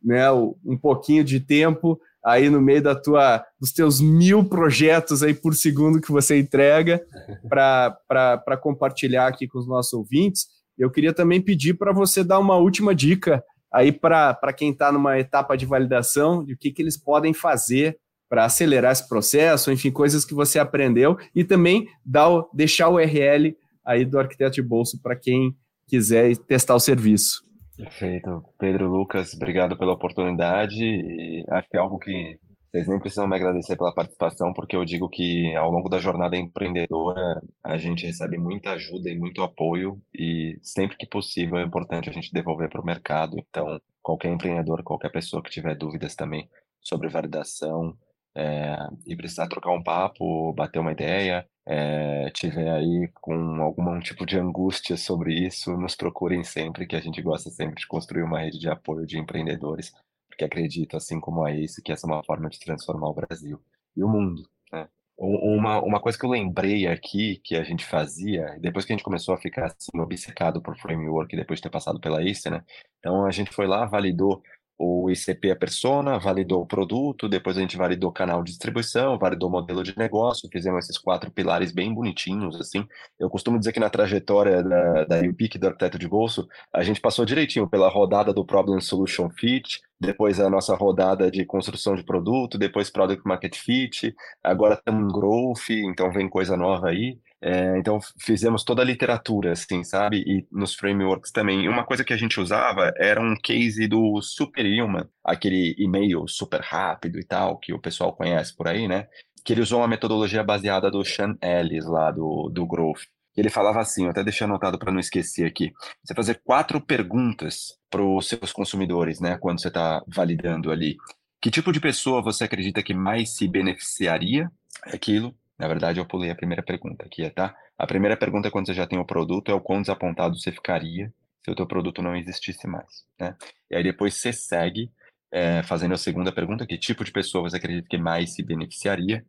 né, 0.03 0.33
um 0.33 0.79
pouquinho 0.81 1.23
de 1.23 1.39
tempo 1.39 2.01
aí 2.25 2.49
no 2.49 2.63
meio 2.63 2.81
da 2.81 2.95
tua, 2.95 3.45
dos 3.61 3.75
teus 3.75 4.01
mil 4.01 4.43
projetos 4.43 5.23
aí 5.23 5.35
por 5.35 5.55
segundo 5.55 6.01
que 6.01 6.11
você 6.11 6.39
entrega 6.39 7.05
para 7.47 8.57
compartilhar 8.63 9.27
aqui 9.27 9.47
com 9.47 9.59
os 9.59 9.69
nossos 9.69 9.93
ouvintes. 9.93 10.47
Eu 10.79 10.91
queria 10.91 11.13
também 11.13 11.43
pedir 11.43 11.75
para 11.75 11.93
você 11.93 12.25
dar 12.25 12.39
uma 12.39 12.57
última 12.57 12.95
dica 12.95 13.45
aí 13.71 13.93
para 13.93 14.55
quem 14.57 14.71
está 14.71 14.91
numa 14.91 15.19
etapa 15.19 15.59
de 15.59 15.67
validação, 15.67 16.43
de 16.43 16.55
o 16.55 16.57
que, 16.57 16.73
que 16.73 16.81
eles 16.81 16.97
podem 16.97 17.35
fazer 17.35 17.99
para 18.29 18.45
acelerar 18.45 18.93
esse 18.93 19.09
processo, 19.09 19.71
enfim, 19.71 19.91
coisas 19.91 20.25
que 20.25 20.35
você 20.35 20.59
aprendeu 20.59 21.17
e 21.35 21.45
também 21.45 21.87
dar 22.05 22.29
o, 22.29 22.49
deixar 22.53 22.89
o 22.89 22.95
URL 22.95 23.57
aí 23.85 24.05
do 24.05 24.19
arquiteto 24.19 24.55
de 24.55 24.63
bolso 24.63 25.01
para 25.03 25.17
quem 25.17 25.55
quiser 25.87 26.37
testar 26.37 26.75
o 26.75 26.81
serviço. 26.81 27.45
Perfeito. 27.77 28.43
Pedro 28.59 28.89
Lucas, 28.89 29.35
obrigado 29.35 29.77
pela 29.77 29.93
oportunidade. 29.93 30.83
E 30.83 31.45
acho 31.49 31.69
que 31.69 31.77
é 31.77 31.81
algo 31.81 31.99
que 31.99 32.39
vocês 32.75 32.89
nem 32.89 32.99
precisam 32.99 33.29
me 33.29 33.37
agradecer 33.37 33.77
pela 33.77 33.95
participação, 33.95 34.53
porque 34.53 34.75
eu 34.75 34.85
digo 34.85 35.09
que 35.09 35.55
ao 35.55 35.71
longo 35.71 35.89
da 35.89 36.01
jornada 36.01 36.37
empreendedora 36.37 37.41
a 37.63 37.77
gente 37.77 38.05
recebe 38.05 38.37
muita 38.37 38.73
ajuda 38.73 39.09
e 39.09 39.17
muito 39.17 39.43
apoio, 39.45 40.01
e 40.13 40.59
sempre 40.61 40.97
que 40.97 41.07
possível 41.07 41.59
é 41.59 41.63
importante 41.63 42.11
a 42.11 42.13
gente 42.13 42.33
devolver 42.33 42.69
para 42.69 42.81
o 42.81 42.85
mercado. 42.85 43.37
Então, 43.39 43.81
qualquer 44.03 44.33
empreendedor, 44.33 44.83
qualquer 44.83 45.13
pessoa 45.13 45.41
que 45.41 45.51
tiver 45.51 45.77
dúvidas 45.77 46.17
também 46.17 46.49
sobre 46.81 47.09
validação, 47.09 47.97
é, 48.37 48.77
e 49.07 49.17
precisar 49.17 49.47
trocar 49.49 49.71
um 49.71 49.83
papo, 49.83 50.53
bater 50.53 50.79
uma 50.79 50.93
ideia, 50.93 51.47
é, 51.67 52.31
tiver 52.31 52.71
aí 52.71 53.09
com 53.15 53.63
algum 53.63 53.99
tipo 54.01 54.27
de 54.27 54.39
angústia 54.39 54.97
sobre 54.97 55.35
isso, 55.35 55.77
nos 55.77 55.95
procurem 55.95 56.43
sempre, 56.43 56.87
que 56.87 56.97
a 56.97 57.01
gente 57.01 57.23
gosta 57.23 57.51
sempre 57.51 57.77
de 57.77 57.87
construir 57.87 58.23
uma 58.23 58.41
rede 58.41 58.59
de 58.59 58.69
apoio 58.69 59.07
de 59.07 59.19
empreendedores, 59.19 59.93
porque 60.29 60.45
acredito, 60.45 60.97
assim 60.97 61.21
como 61.21 61.45
a 61.45 61.53
isso, 61.53 61.81
que 61.83 61.93
essa 61.93 62.07
é 62.07 62.11
uma 62.11 62.25
forma 62.25 62.51
de 62.51 62.59
transformar 62.59 63.09
o 63.09 63.15
Brasil 63.15 63.61
e 63.97 64.03
o 64.03 64.09
mundo. 64.09 64.43
Né? 64.73 64.89
Uma, 65.17 65.81
uma 65.81 66.01
coisa 66.01 66.19
que 66.19 66.27
eu 66.27 66.31
lembrei 66.31 66.89
aqui 66.89 67.41
que 67.45 67.55
a 67.55 67.63
gente 67.63 67.85
fazia, 67.85 68.59
depois 68.61 68.85
que 68.85 68.93
a 68.93 68.97
gente 68.97 69.05
começou 69.05 69.33
a 69.33 69.39
ficar 69.39 69.67
assim, 69.67 69.97
obcecado 70.01 70.61
por 70.61 70.77
framework, 70.77 71.37
depois 71.37 71.61
de 71.61 71.63
ter 71.63 71.71
passado 71.71 72.01
pela 72.01 72.23
ICE, 72.23 72.51
né? 72.51 72.65
Então 72.99 73.25
a 73.25 73.31
gente 73.31 73.53
foi 73.53 73.69
lá, 73.69 73.87
validou 73.87 74.43
o 74.79 75.11
ICP 75.11 75.51
a 75.51 75.57
persona, 75.57 76.19
validou 76.19 76.63
o 76.63 76.67
produto, 76.67 77.29
depois 77.29 77.57
a 77.57 77.61
gente 77.61 77.77
validou 77.77 78.11
o 78.11 78.13
canal 78.13 78.43
de 78.43 78.51
distribuição, 78.51 79.19
validou 79.19 79.49
o 79.49 79.53
modelo 79.53 79.83
de 79.83 79.97
negócio, 79.97 80.49
fizemos 80.53 80.85
esses 80.85 80.99
quatro 80.99 81.31
pilares 81.31 81.73
bem 81.73 81.95
bonitinhos, 81.95 82.61
assim. 82.61 82.87
Eu 83.19 83.31
costumo 83.31 83.59
dizer 83.59 83.73
que 83.73 83.81
na 83.81 83.89
trajetória 83.91 84.63
da, 84.63 85.05
da 85.05 85.21
UPIC, 85.21 85.59
do 85.59 85.69
arquiteto 85.69 85.99
de 85.99 86.09
bolso, 86.09 86.49
a 86.73 86.83
gente 86.83 87.01
passou 87.01 87.25
direitinho 87.25 87.69
pela 87.69 87.89
rodada 87.89 88.33
do 88.33 88.45
Problem 88.45 88.81
Solution 88.81 89.31
Fit, 89.31 89.81
depois 90.01 90.41
a 90.41 90.51
nossa 90.51 90.75
rodada 90.75 91.31
de 91.31 91.45
construção 91.45 91.95
de 91.95 92.03
produto, 92.03 92.59
depois 92.59 92.91
Product 92.91 93.23
Market 93.27 93.57
Fit, 93.57 94.15
agora 94.43 94.75
estamos 94.75 95.05
em 95.05 95.13
Growth, 95.13 95.71
então 95.71 96.13
vem 96.13 96.29
coisa 96.29 96.57
nova 96.57 96.89
aí. 96.89 97.19
É, 97.47 97.79
então 97.79 97.99
fizemos 98.19 98.65
toda 98.65 98.81
a 98.81 98.85
literatura, 98.87 99.53
assim, 99.53 99.85
sabe? 99.85 100.25
E 100.27 100.47
nos 100.51 100.75
frameworks 100.75 101.31
também. 101.31 101.69
Uma 101.69 101.85
coisa 101.85 102.03
que 102.03 102.15
a 102.15 102.17
gente 102.17 102.41
usava 102.41 102.91
era 102.97 103.21
um 103.21 103.37
case 103.37 103.87
do 103.87 104.19
Superhuman, 104.23 105.07
aquele 105.23 105.75
e-mail 105.79 106.27
super 106.27 106.63
rápido 106.63 107.21
e 107.21 107.25
tal, 107.25 107.59
que 107.59 107.75
o 107.75 107.79
pessoal 107.79 108.17
conhece 108.17 108.57
por 108.57 108.67
aí, 108.67 108.89
né? 108.89 109.09
Que 109.45 109.53
ele 109.53 109.61
usou 109.61 109.81
uma 109.81 109.89
metodologia 109.89 110.43
baseada 110.43 110.91
do 110.91 111.05
Sean 111.05 111.37
Ellis, 111.43 111.85
lá 111.85 112.11
do, 112.11 112.49
do 112.49 112.67
Growth. 112.67 113.03
Ele 113.37 113.51
falava 113.51 113.79
assim, 113.79 114.05
eu 114.05 114.11
até 114.11 114.25
deixei 114.25 114.47
anotado 114.47 114.79
para 114.79 114.91
não 114.91 114.99
esquecer 114.99 115.45
aqui. 115.45 115.71
Você 116.03 116.15
fazer 116.15 116.41
quatro 116.43 116.81
perguntas 116.81 117.75
para 117.91 118.03
os 118.03 118.27
seus 118.27 118.53
consumidores, 118.53 119.21
né? 119.21 119.37
Quando 119.37 119.61
você 119.61 119.69
está 119.69 120.03
validando 120.09 120.71
ali. 120.71 120.97
Que 121.43 121.51
tipo 121.51 121.73
de 121.73 121.81
pessoa 121.81 122.23
você 122.23 122.45
acredita 122.45 122.83
que 122.83 122.95
mais 122.95 123.37
se 123.37 123.47
beneficiaria 123.47 124.51
aquilo? 124.85 125.37
Na 125.59 125.69
verdade, 125.69 126.01
eu 126.01 126.07
pulei 126.07 126.31
a 126.31 126.35
primeira 126.35 126.63
pergunta 126.63 127.05
aqui, 127.05 127.29
tá? 127.31 127.57
A 127.79 127.87
primeira 127.87 128.17
pergunta, 128.17 128.49
é 128.49 128.51
quando 128.51 128.67
você 128.67 128.75
já 128.75 128.87
tem 128.87 128.99
o 128.99 129.05
produto, 129.05 129.51
é 129.51 129.55
o 129.55 129.61
quão 129.61 129.81
desapontado 129.81 130.39
você 130.39 130.51
ficaria 130.51 131.13
se 131.45 131.51
o 131.51 131.55
teu 131.55 131.67
produto 131.67 132.03
não 132.03 132.17
existisse 132.17 132.67
mais, 132.67 133.05
né? 133.21 133.37
E 133.71 133.77
aí 133.77 133.83
depois 133.83 134.15
você 134.15 134.33
segue 134.33 134.91
é, 135.33 135.63
fazendo 135.63 135.95
a 135.95 135.99
segunda 135.99 136.33
pergunta, 136.33 136.67
que 136.67 136.79
tipo 136.79 137.05
de 137.05 137.13
pessoa 137.13 137.49
você 137.49 137.57
acredita 137.57 137.89
que 137.89 137.99
mais 137.99 138.35
se 138.35 138.43
beneficiaria? 138.43 139.25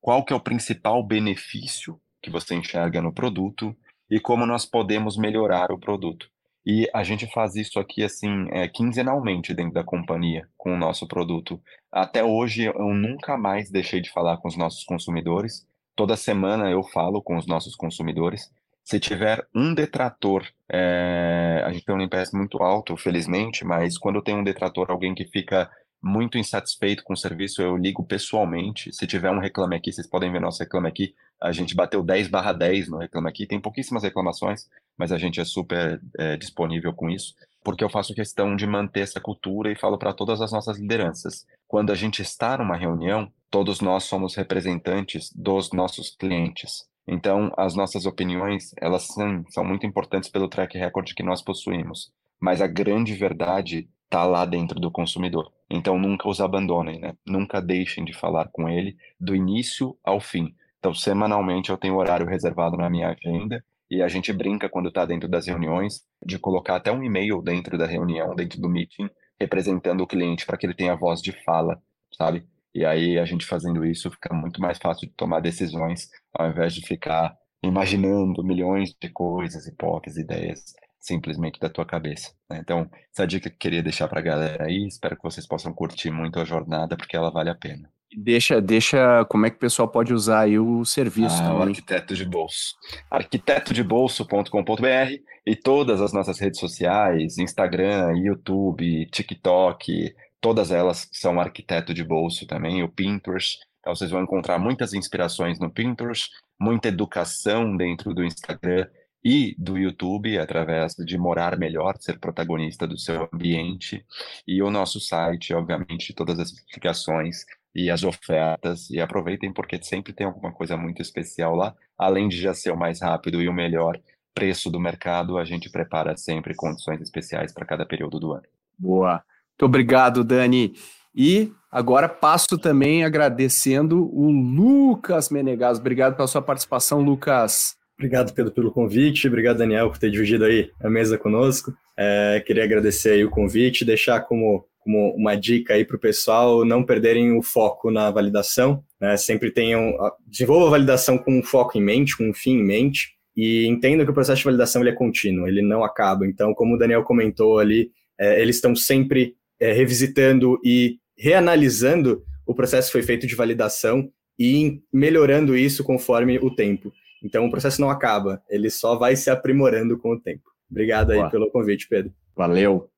Qual 0.00 0.24
que 0.24 0.32
é 0.32 0.36
o 0.36 0.40
principal 0.40 1.02
benefício 1.06 2.00
que 2.22 2.30
você 2.30 2.54
enxerga 2.54 3.00
no 3.02 3.12
produto? 3.12 3.76
E 4.10 4.18
como 4.18 4.46
nós 4.46 4.66
podemos 4.66 5.16
melhorar 5.16 5.70
o 5.70 5.78
produto? 5.78 6.31
E 6.64 6.88
a 6.94 7.02
gente 7.02 7.26
faz 7.32 7.56
isso 7.56 7.78
aqui, 7.80 8.04
assim, 8.04 8.46
é, 8.50 8.68
quinzenalmente 8.68 9.52
dentro 9.52 9.72
da 9.72 9.82
companhia, 9.82 10.48
com 10.56 10.74
o 10.74 10.78
nosso 10.78 11.08
produto. 11.08 11.60
Até 11.90 12.22
hoje, 12.22 12.64
eu 12.64 12.94
nunca 12.94 13.36
mais 13.36 13.70
deixei 13.70 14.00
de 14.00 14.10
falar 14.10 14.36
com 14.36 14.48
os 14.48 14.56
nossos 14.56 14.84
consumidores. 14.84 15.66
Toda 15.96 16.16
semana 16.16 16.70
eu 16.70 16.82
falo 16.82 17.20
com 17.20 17.36
os 17.36 17.46
nossos 17.46 17.74
consumidores. 17.74 18.50
Se 18.84 18.98
tiver 18.98 19.46
um 19.54 19.74
detrator, 19.74 20.44
é, 20.68 21.62
a 21.64 21.72
gente 21.72 21.84
tem 21.84 21.94
um 21.94 21.98
NPS 21.98 22.32
muito 22.32 22.62
alto, 22.62 22.96
felizmente, 22.96 23.64
mas 23.64 23.98
quando 23.98 24.22
tem 24.22 24.34
um 24.34 24.44
detrator, 24.44 24.90
alguém 24.90 25.14
que 25.14 25.24
fica 25.24 25.70
muito 26.02 26.36
insatisfeito 26.36 27.04
com 27.04 27.12
o 27.12 27.16
serviço, 27.16 27.62
eu 27.62 27.76
ligo 27.76 28.04
pessoalmente. 28.04 28.92
Se 28.92 29.06
tiver 29.06 29.30
um 29.30 29.38
reclame 29.38 29.76
aqui, 29.76 29.92
vocês 29.92 30.06
podem 30.06 30.32
ver 30.32 30.40
nosso 30.40 30.58
reclame 30.58 30.88
aqui. 30.88 31.14
A 31.40 31.52
gente 31.52 31.74
bateu 31.74 32.02
10 32.02 32.28
barra 32.28 32.52
10 32.52 32.88
no 32.88 32.98
reclame 32.98 33.28
aqui. 33.28 33.46
Tem 33.46 33.60
pouquíssimas 33.60 34.02
reclamações, 34.02 34.68
mas 34.98 35.12
a 35.12 35.18
gente 35.18 35.40
é 35.40 35.44
super 35.44 36.00
é, 36.18 36.36
disponível 36.36 36.92
com 36.92 37.08
isso, 37.08 37.34
porque 37.62 37.84
eu 37.84 37.88
faço 37.88 38.14
questão 38.14 38.56
de 38.56 38.66
manter 38.66 39.00
essa 39.00 39.20
cultura 39.20 39.70
e 39.70 39.76
falo 39.76 39.96
para 39.96 40.12
todas 40.12 40.40
as 40.40 40.50
nossas 40.50 40.78
lideranças. 40.78 41.46
Quando 41.68 41.92
a 41.92 41.94
gente 41.94 42.20
está 42.20 42.58
numa 42.58 42.76
reunião, 42.76 43.30
todos 43.50 43.80
nós 43.80 44.04
somos 44.04 44.34
representantes 44.34 45.32
dos 45.34 45.72
nossos 45.72 46.10
clientes. 46.10 46.84
Então, 47.06 47.52
as 47.56 47.74
nossas 47.74 48.06
opiniões, 48.06 48.72
elas 48.80 49.06
são, 49.06 49.44
são 49.50 49.64
muito 49.64 49.86
importantes 49.86 50.30
pelo 50.30 50.48
track 50.48 50.76
record 50.78 51.12
que 51.14 51.22
nós 51.22 51.42
possuímos. 51.42 52.12
Mas 52.40 52.60
a 52.60 52.66
grande 52.66 53.14
verdade 53.14 53.88
está 54.12 54.26
lá 54.26 54.44
dentro 54.44 54.78
do 54.78 54.90
consumidor. 54.90 55.50
Então 55.70 55.98
nunca 55.98 56.28
os 56.28 56.38
abandonem, 56.38 57.00
né? 57.00 57.14
Nunca 57.26 57.62
deixem 57.62 58.04
de 58.04 58.12
falar 58.12 58.48
com 58.52 58.68
ele 58.68 58.94
do 59.18 59.34
início 59.34 59.96
ao 60.04 60.20
fim. 60.20 60.54
Então 60.78 60.92
semanalmente 60.92 61.70
eu 61.70 61.78
tenho 61.78 61.96
horário 61.96 62.26
reservado 62.26 62.76
na 62.76 62.90
minha 62.90 63.08
agenda 63.08 63.64
e 63.90 64.02
a 64.02 64.08
gente 64.08 64.30
brinca 64.30 64.68
quando 64.68 64.88
está 64.88 65.06
dentro 65.06 65.28
das 65.28 65.46
reuniões 65.46 66.02
de 66.24 66.38
colocar 66.38 66.76
até 66.76 66.92
um 66.92 67.02
e-mail 67.02 67.40
dentro 67.40 67.78
da 67.78 67.86
reunião, 67.86 68.34
dentro 68.34 68.60
do 68.60 68.68
meeting, 68.68 69.08
representando 69.40 70.02
o 70.02 70.06
cliente 70.06 70.44
para 70.44 70.58
que 70.58 70.66
ele 70.66 70.74
tenha 70.74 70.94
voz 70.94 71.22
de 71.22 71.32
fala, 71.44 71.80
sabe? 72.14 72.46
E 72.74 72.84
aí 72.84 73.18
a 73.18 73.24
gente 73.24 73.46
fazendo 73.46 73.82
isso 73.82 74.10
fica 74.10 74.34
muito 74.34 74.60
mais 74.60 74.76
fácil 74.76 75.08
de 75.08 75.14
tomar 75.14 75.40
decisões 75.40 76.10
ao 76.34 76.50
invés 76.50 76.74
de 76.74 76.86
ficar 76.86 77.34
imaginando 77.62 78.44
milhões 78.44 78.94
de 79.00 79.08
coisas, 79.08 79.66
hipóteses, 79.66 80.18
ideias 80.18 80.74
simplesmente 81.02 81.58
da 81.58 81.68
tua 81.68 81.84
cabeça. 81.84 82.32
Né? 82.48 82.60
Então, 82.62 82.88
essa 83.12 83.26
dica 83.26 83.50
que 83.50 83.56
eu 83.56 83.58
queria 83.58 83.82
deixar 83.82 84.06
para 84.06 84.20
a 84.20 84.22
galera 84.22 84.66
aí, 84.66 84.86
espero 84.86 85.16
que 85.16 85.22
vocês 85.22 85.46
possam 85.46 85.74
curtir 85.74 86.12
muito 86.12 86.38
a 86.38 86.44
jornada, 86.44 86.96
porque 86.96 87.16
ela 87.16 87.30
vale 87.30 87.50
a 87.50 87.54
pena. 87.54 87.90
Deixa, 88.16 88.60
deixa 88.60 89.24
como 89.24 89.46
é 89.46 89.50
que 89.50 89.56
o 89.56 89.60
pessoal 89.60 89.88
pode 89.88 90.14
usar 90.14 90.40
aí 90.40 90.58
o 90.58 90.84
serviço. 90.84 91.42
Ah, 91.42 91.54
o 91.54 91.62
arquiteto 91.62 92.14
de 92.14 92.24
bolso. 92.24 92.76
arquitetodebolso.com.br 93.10 95.22
e 95.44 95.56
todas 95.56 96.00
as 96.00 96.12
nossas 96.12 96.38
redes 96.38 96.60
sociais, 96.60 97.38
Instagram, 97.38 98.16
YouTube, 98.18 99.06
TikTok, 99.06 100.14
todas 100.40 100.70
elas 100.70 101.08
são 101.10 101.40
arquiteto 101.40 101.92
de 101.94 102.04
bolso 102.04 102.46
também, 102.46 102.82
o 102.82 102.88
Pinterest. 102.88 103.58
Então 103.80 103.94
vocês 103.94 104.10
vão 104.10 104.22
encontrar 104.22 104.58
muitas 104.58 104.92
inspirações 104.92 105.58
no 105.58 105.70
Pinterest, 105.70 106.30
muita 106.60 106.88
educação 106.88 107.74
dentro 107.76 108.14
do 108.14 108.22
Instagram 108.22 108.86
e 109.24 109.54
do 109.58 109.78
YouTube, 109.78 110.38
através 110.38 110.94
de 110.94 111.16
morar 111.16 111.56
melhor, 111.56 111.96
ser 112.00 112.18
protagonista 112.18 112.86
do 112.86 112.98
seu 112.98 113.28
ambiente, 113.32 114.04
e 114.46 114.62
o 114.62 114.70
nosso 114.70 115.00
site, 115.00 115.54
obviamente, 115.54 116.12
todas 116.12 116.38
as 116.38 116.50
explicações 116.52 117.44
e 117.74 117.90
as 117.90 118.02
ofertas, 118.02 118.90
e 118.90 119.00
aproveitem 119.00 119.52
porque 119.52 119.82
sempre 119.82 120.12
tem 120.12 120.26
alguma 120.26 120.52
coisa 120.52 120.76
muito 120.76 121.00
especial 121.00 121.54
lá, 121.54 121.74
além 121.96 122.28
de 122.28 122.40
já 122.40 122.52
ser 122.52 122.70
o 122.72 122.76
mais 122.76 123.00
rápido 123.00 123.40
e 123.40 123.48
o 123.48 123.52
melhor 123.52 123.98
preço 124.34 124.70
do 124.70 124.80
mercado, 124.80 125.38
a 125.38 125.44
gente 125.44 125.70
prepara 125.70 126.16
sempre 126.16 126.54
condições 126.54 127.00
especiais 127.00 127.52
para 127.52 127.66
cada 127.66 127.86
período 127.86 128.18
do 128.18 128.32
ano. 128.32 128.44
Boa. 128.78 129.22
Muito 129.50 129.66
obrigado, 129.66 130.24
Dani. 130.24 130.74
E 131.14 131.52
agora 131.70 132.08
passo 132.08 132.58
também 132.58 133.04
agradecendo 133.04 134.08
o 134.12 134.30
Lucas 134.30 135.28
Menegas. 135.28 135.78
Obrigado 135.78 136.16
pela 136.16 136.26
sua 136.26 136.42
participação, 136.42 137.02
Lucas. 137.02 137.76
Obrigado, 138.02 138.34
Pedro, 138.34 138.50
pelo 138.50 138.72
convite. 138.72 139.28
Obrigado, 139.28 139.58
Daniel, 139.58 139.88
por 139.88 139.96
ter 139.96 140.10
dividido 140.10 140.44
aí 140.44 140.72
a 140.82 140.90
mesa 140.90 141.16
conosco. 141.16 141.72
É, 141.96 142.42
queria 142.44 142.64
agradecer 142.64 143.10
aí 143.10 143.24
o 143.24 143.30
convite, 143.30 143.84
deixar 143.84 144.22
como, 144.22 144.66
como 144.80 145.14
uma 145.14 145.36
dica 145.36 145.74
aí 145.74 145.84
para 145.84 145.94
o 145.94 146.00
pessoal 146.00 146.64
não 146.64 146.82
perderem 146.82 147.38
o 147.38 147.42
foco 147.42 147.92
na 147.92 148.10
validação. 148.10 148.82
Né? 149.00 149.16
Sempre 149.16 149.52
tenham, 149.52 149.94
desenvolva 150.26 150.66
a 150.66 150.70
validação 150.70 151.16
com 151.16 151.38
um 151.38 151.44
foco 151.44 151.78
em 151.78 151.80
mente, 151.80 152.16
com 152.16 152.28
um 152.28 152.34
fim 152.34 152.58
em 152.58 152.64
mente, 152.64 153.12
e 153.36 153.68
entenda 153.68 154.04
que 154.04 154.10
o 154.10 154.14
processo 154.14 154.38
de 154.38 154.46
validação 154.46 154.82
ele 154.82 154.90
é 154.90 154.94
contínuo, 154.94 155.46
ele 155.46 155.62
não 155.62 155.84
acaba. 155.84 156.26
Então, 156.26 156.52
como 156.54 156.74
o 156.74 156.78
Daniel 156.78 157.04
comentou 157.04 157.60
ali, 157.60 157.92
é, 158.18 158.42
eles 158.42 158.56
estão 158.56 158.74
sempre 158.74 159.36
é, 159.60 159.70
revisitando 159.72 160.58
e 160.64 160.96
reanalisando 161.16 162.24
o 162.44 162.52
processo 162.52 162.88
que 162.88 162.94
foi 162.94 163.02
feito 163.02 163.28
de 163.28 163.36
validação 163.36 164.10
e 164.36 164.80
melhorando 164.92 165.56
isso 165.56 165.84
conforme 165.84 166.36
o 166.40 166.52
tempo. 166.52 166.92
Então 167.22 167.46
o 167.46 167.50
processo 167.50 167.80
não 167.80 167.90
acaba, 167.90 168.42
ele 168.48 168.70
só 168.70 168.96
vai 168.96 169.16
se 169.16 169.30
aprimorando 169.30 169.98
com 169.98 170.12
o 170.12 170.20
tempo. 170.20 170.50
Obrigado 170.70 171.12
aí 171.12 171.18
Boa. 171.18 171.30
pelo 171.30 171.50
convite, 171.50 171.86
Pedro. 171.88 172.12
Valeu. 172.34 172.88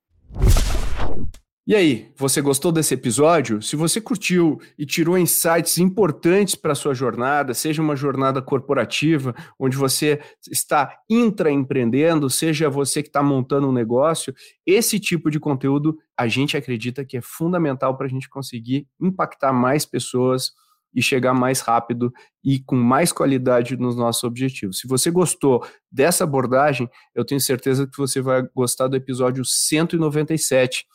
E 1.67 1.75
aí, 1.75 2.13
você 2.15 2.43
gostou 2.43 2.71
desse 2.71 2.93
episódio? 2.93 3.63
Se 3.63 3.75
você 3.75 3.99
curtiu 3.99 4.61
e 4.79 4.85
tirou 4.85 5.17
insights 5.17 5.79
importantes 5.79 6.55
para 6.55 6.73
a 6.73 6.75
sua 6.75 6.93
jornada, 6.93 7.55
seja 7.55 7.81
uma 7.81 7.97
jornada 7.97 8.43
corporativa, 8.43 9.35
onde 9.59 9.75
você 9.75 10.21
está 10.51 10.99
intraempreendendo, 11.09 12.29
seja 12.29 12.69
você 12.69 13.03
que 13.03 13.09
está 13.09 13.23
montando 13.23 13.67
um 13.67 13.73
negócio, 13.73 14.35
esse 14.67 15.01
tipo 15.01 15.31
de 15.31 15.41
conteúdo 15.41 15.97
a 16.15 16.29
gente 16.29 16.55
acredita 16.55 17.03
que 17.03 17.17
é 17.17 17.23
fundamental 17.23 17.97
para 17.97 18.07
a 18.09 18.11
gente 18.11 18.29
conseguir 18.29 18.87
impactar 19.01 19.51
mais 19.51 19.87
pessoas 19.87 20.53
e 20.95 21.03
chegar 21.03 21.35
mais 21.35 21.61
rápido 21.61 22.13
e 22.45 22.61
com 22.61 22.77
mais 22.77 23.13
qualidade 23.13 23.77
nos 23.77 23.97
nossos 23.97 24.25
objetivos. 24.25 24.79
Se 24.79 24.87
você 24.87 25.11
gostou 25.11 25.65
dessa 25.91 26.25
abordagem, 26.25 26.89
eu 27.15 27.25
tenho 27.25 27.41
certeza 27.41 27.87
que 27.87 27.99
você 27.99 28.21
vai 28.21 28.43
gostar 28.55 28.89
do 28.89 28.97
episódio 28.97 29.45
197 29.45 30.87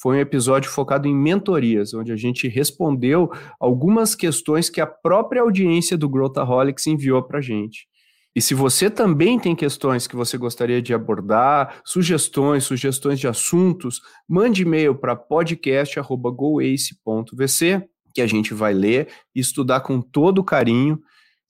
foi 0.00 0.16
um 0.16 0.20
episódio 0.20 0.70
focado 0.70 1.08
em 1.08 1.14
mentorias, 1.14 1.92
onde 1.92 2.12
a 2.12 2.16
gente 2.16 2.46
respondeu 2.46 3.32
algumas 3.58 4.14
questões 4.14 4.70
que 4.70 4.80
a 4.80 4.86
própria 4.86 5.42
audiência 5.42 5.98
do 5.98 6.08
Growthaholics 6.08 6.86
enviou 6.86 7.20
para 7.20 7.38
a 7.38 7.42
gente. 7.42 7.88
E 8.34 8.40
se 8.40 8.54
você 8.54 8.88
também 8.88 9.40
tem 9.40 9.56
questões 9.56 10.06
que 10.06 10.14
você 10.14 10.38
gostaria 10.38 10.80
de 10.80 10.94
abordar, 10.94 11.80
sugestões, 11.84 12.62
sugestões 12.62 13.18
de 13.18 13.26
assuntos, 13.26 14.00
mande 14.28 14.62
e-mail 14.62 14.94
para 14.94 15.16
podcast.goace.vc, 15.16 17.88
que 18.14 18.20
a 18.20 18.26
gente 18.26 18.54
vai 18.54 18.72
ler 18.72 19.08
e 19.34 19.40
estudar 19.40 19.80
com 19.80 20.00
todo 20.00 20.44
carinho. 20.44 21.00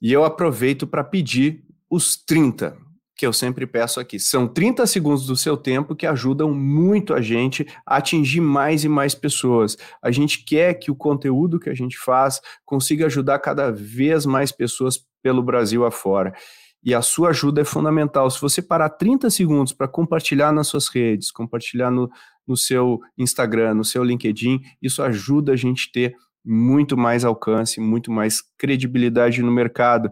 E 0.00 0.12
eu 0.12 0.24
aproveito 0.24 0.86
para 0.86 1.02
pedir 1.04 1.64
os 1.90 2.16
30 2.16 2.76
que 3.18 3.26
eu 3.26 3.32
sempre 3.32 3.66
peço 3.66 3.98
aqui. 3.98 4.20
São 4.20 4.46
30 4.46 4.86
segundos 4.86 5.26
do 5.26 5.36
seu 5.36 5.56
tempo 5.56 5.96
que 5.96 6.06
ajudam 6.06 6.54
muito 6.54 7.12
a 7.12 7.20
gente 7.20 7.66
a 7.84 7.96
atingir 7.96 8.40
mais 8.40 8.84
e 8.84 8.88
mais 8.88 9.12
pessoas. 9.12 9.76
A 10.00 10.12
gente 10.12 10.44
quer 10.44 10.74
que 10.74 10.88
o 10.88 10.94
conteúdo 10.94 11.58
que 11.58 11.68
a 11.68 11.74
gente 11.74 11.98
faz 11.98 12.40
consiga 12.64 13.06
ajudar 13.06 13.40
cada 13.40 13.72
vez 13.72 14.24
mais 14.24 14.52
pessoas 14.52 15.04
pelo 15.20 15.42
Brasil 15.42 15.84
afora. 15.84 16.32
E 16.80 16.94
a 16.94 17.02
sua 17.02 17.30
ajuda 17.30 17.60
é 17.60 17.64
fundamental. 17.64 18.30
Se 18.30 18.40
você 18.40 18.62
parar 18.62 18.90
30 18.90 19.28
segundos 19.30 19.72
para 19.72 19.88
compartilhar 19.88 20.52
nas 20.52 20.68
suas 20.68 20.86
redes, 20.86 21.32
compartilhar 21.32 21.90
no, 21.90 22.08
no 22.46 22.56
seu 22.56 23.00
Instagram, 23.18 23.74
no 23.74 23.84
seu 23.84 24.04
LinkedIn, 24.04 24.60
isso 24.80 25.02
ajuda 25.02 25.52
a 25.52 25.56
gente 25.56 25.90
ter 25.90 26.14
muito 26.48 26.96
mais 26.96 27.24
alcance, 27.24 27.78
muito 27.80 28.10
mais 28.10 28.40
credibilidade 28.56 29.42
no 29.42 29.52
mercado. 29.52 30.10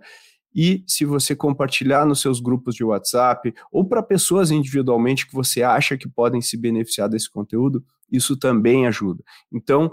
E 0.55 0.85
se 0.87 1.05
você 1.05 1.35
compartilhar 1.35 2.05
nos 2.05 2.21
seus 2.21 2.41
grupos 2.41 2.75
de 2.75 2.85
WhatsApp 2.85 3.55
ou 3.73 3.87
para 3.87 4.03
pessoas 4.03 4.51
individualmente 4.51 5.27
que 5.27 5.35
você 5.35 5.63
acha 5.63 5.97
que 5.97 6.09
podem 6.09 6.41
se 6.41 6.57
beneficiar 6.57 7.09
desse 7.09 7.31
conteúdo, 7.31 7.83
isso 8.13 8.37
também 8.37 8.87
ajuda. 8.87 9.23
Então, 9.53 9.93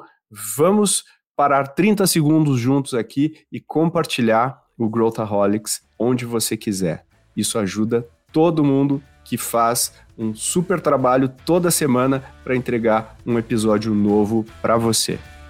vamos 0.58 1.04
parar 1.36 1.68
30 1.68 2.06
segundos 2.08 2.60
juntos 2.60 2.94
aqui 2.94 3.46
e 3.52 3.60
compartilhar 3.60 4.62
o 4.78 4.90
Growthaholics 4.90 5.82
onde 5.98 6.26
você 6.26 6.58
quiser. 6.58 7.06
Isso 7.36 7.58
ajuda 7.58 8.08
todo 8.32 8.64
mundo 8.64 9.02
que 9.24 9.38
faz 9.38 9.94
um 10.18 10.36
super 10.36 10.82
trabalho 10.82 11.30
toda 11.46 11.72
semana 11.72 12.24
para 12.44 12.56
entregar 12.56 13.18
um 13.26 13.40
episódio 13.40 13.94
novo 13.94 14.46
para 14.62 14.78
você. 14.78 15.18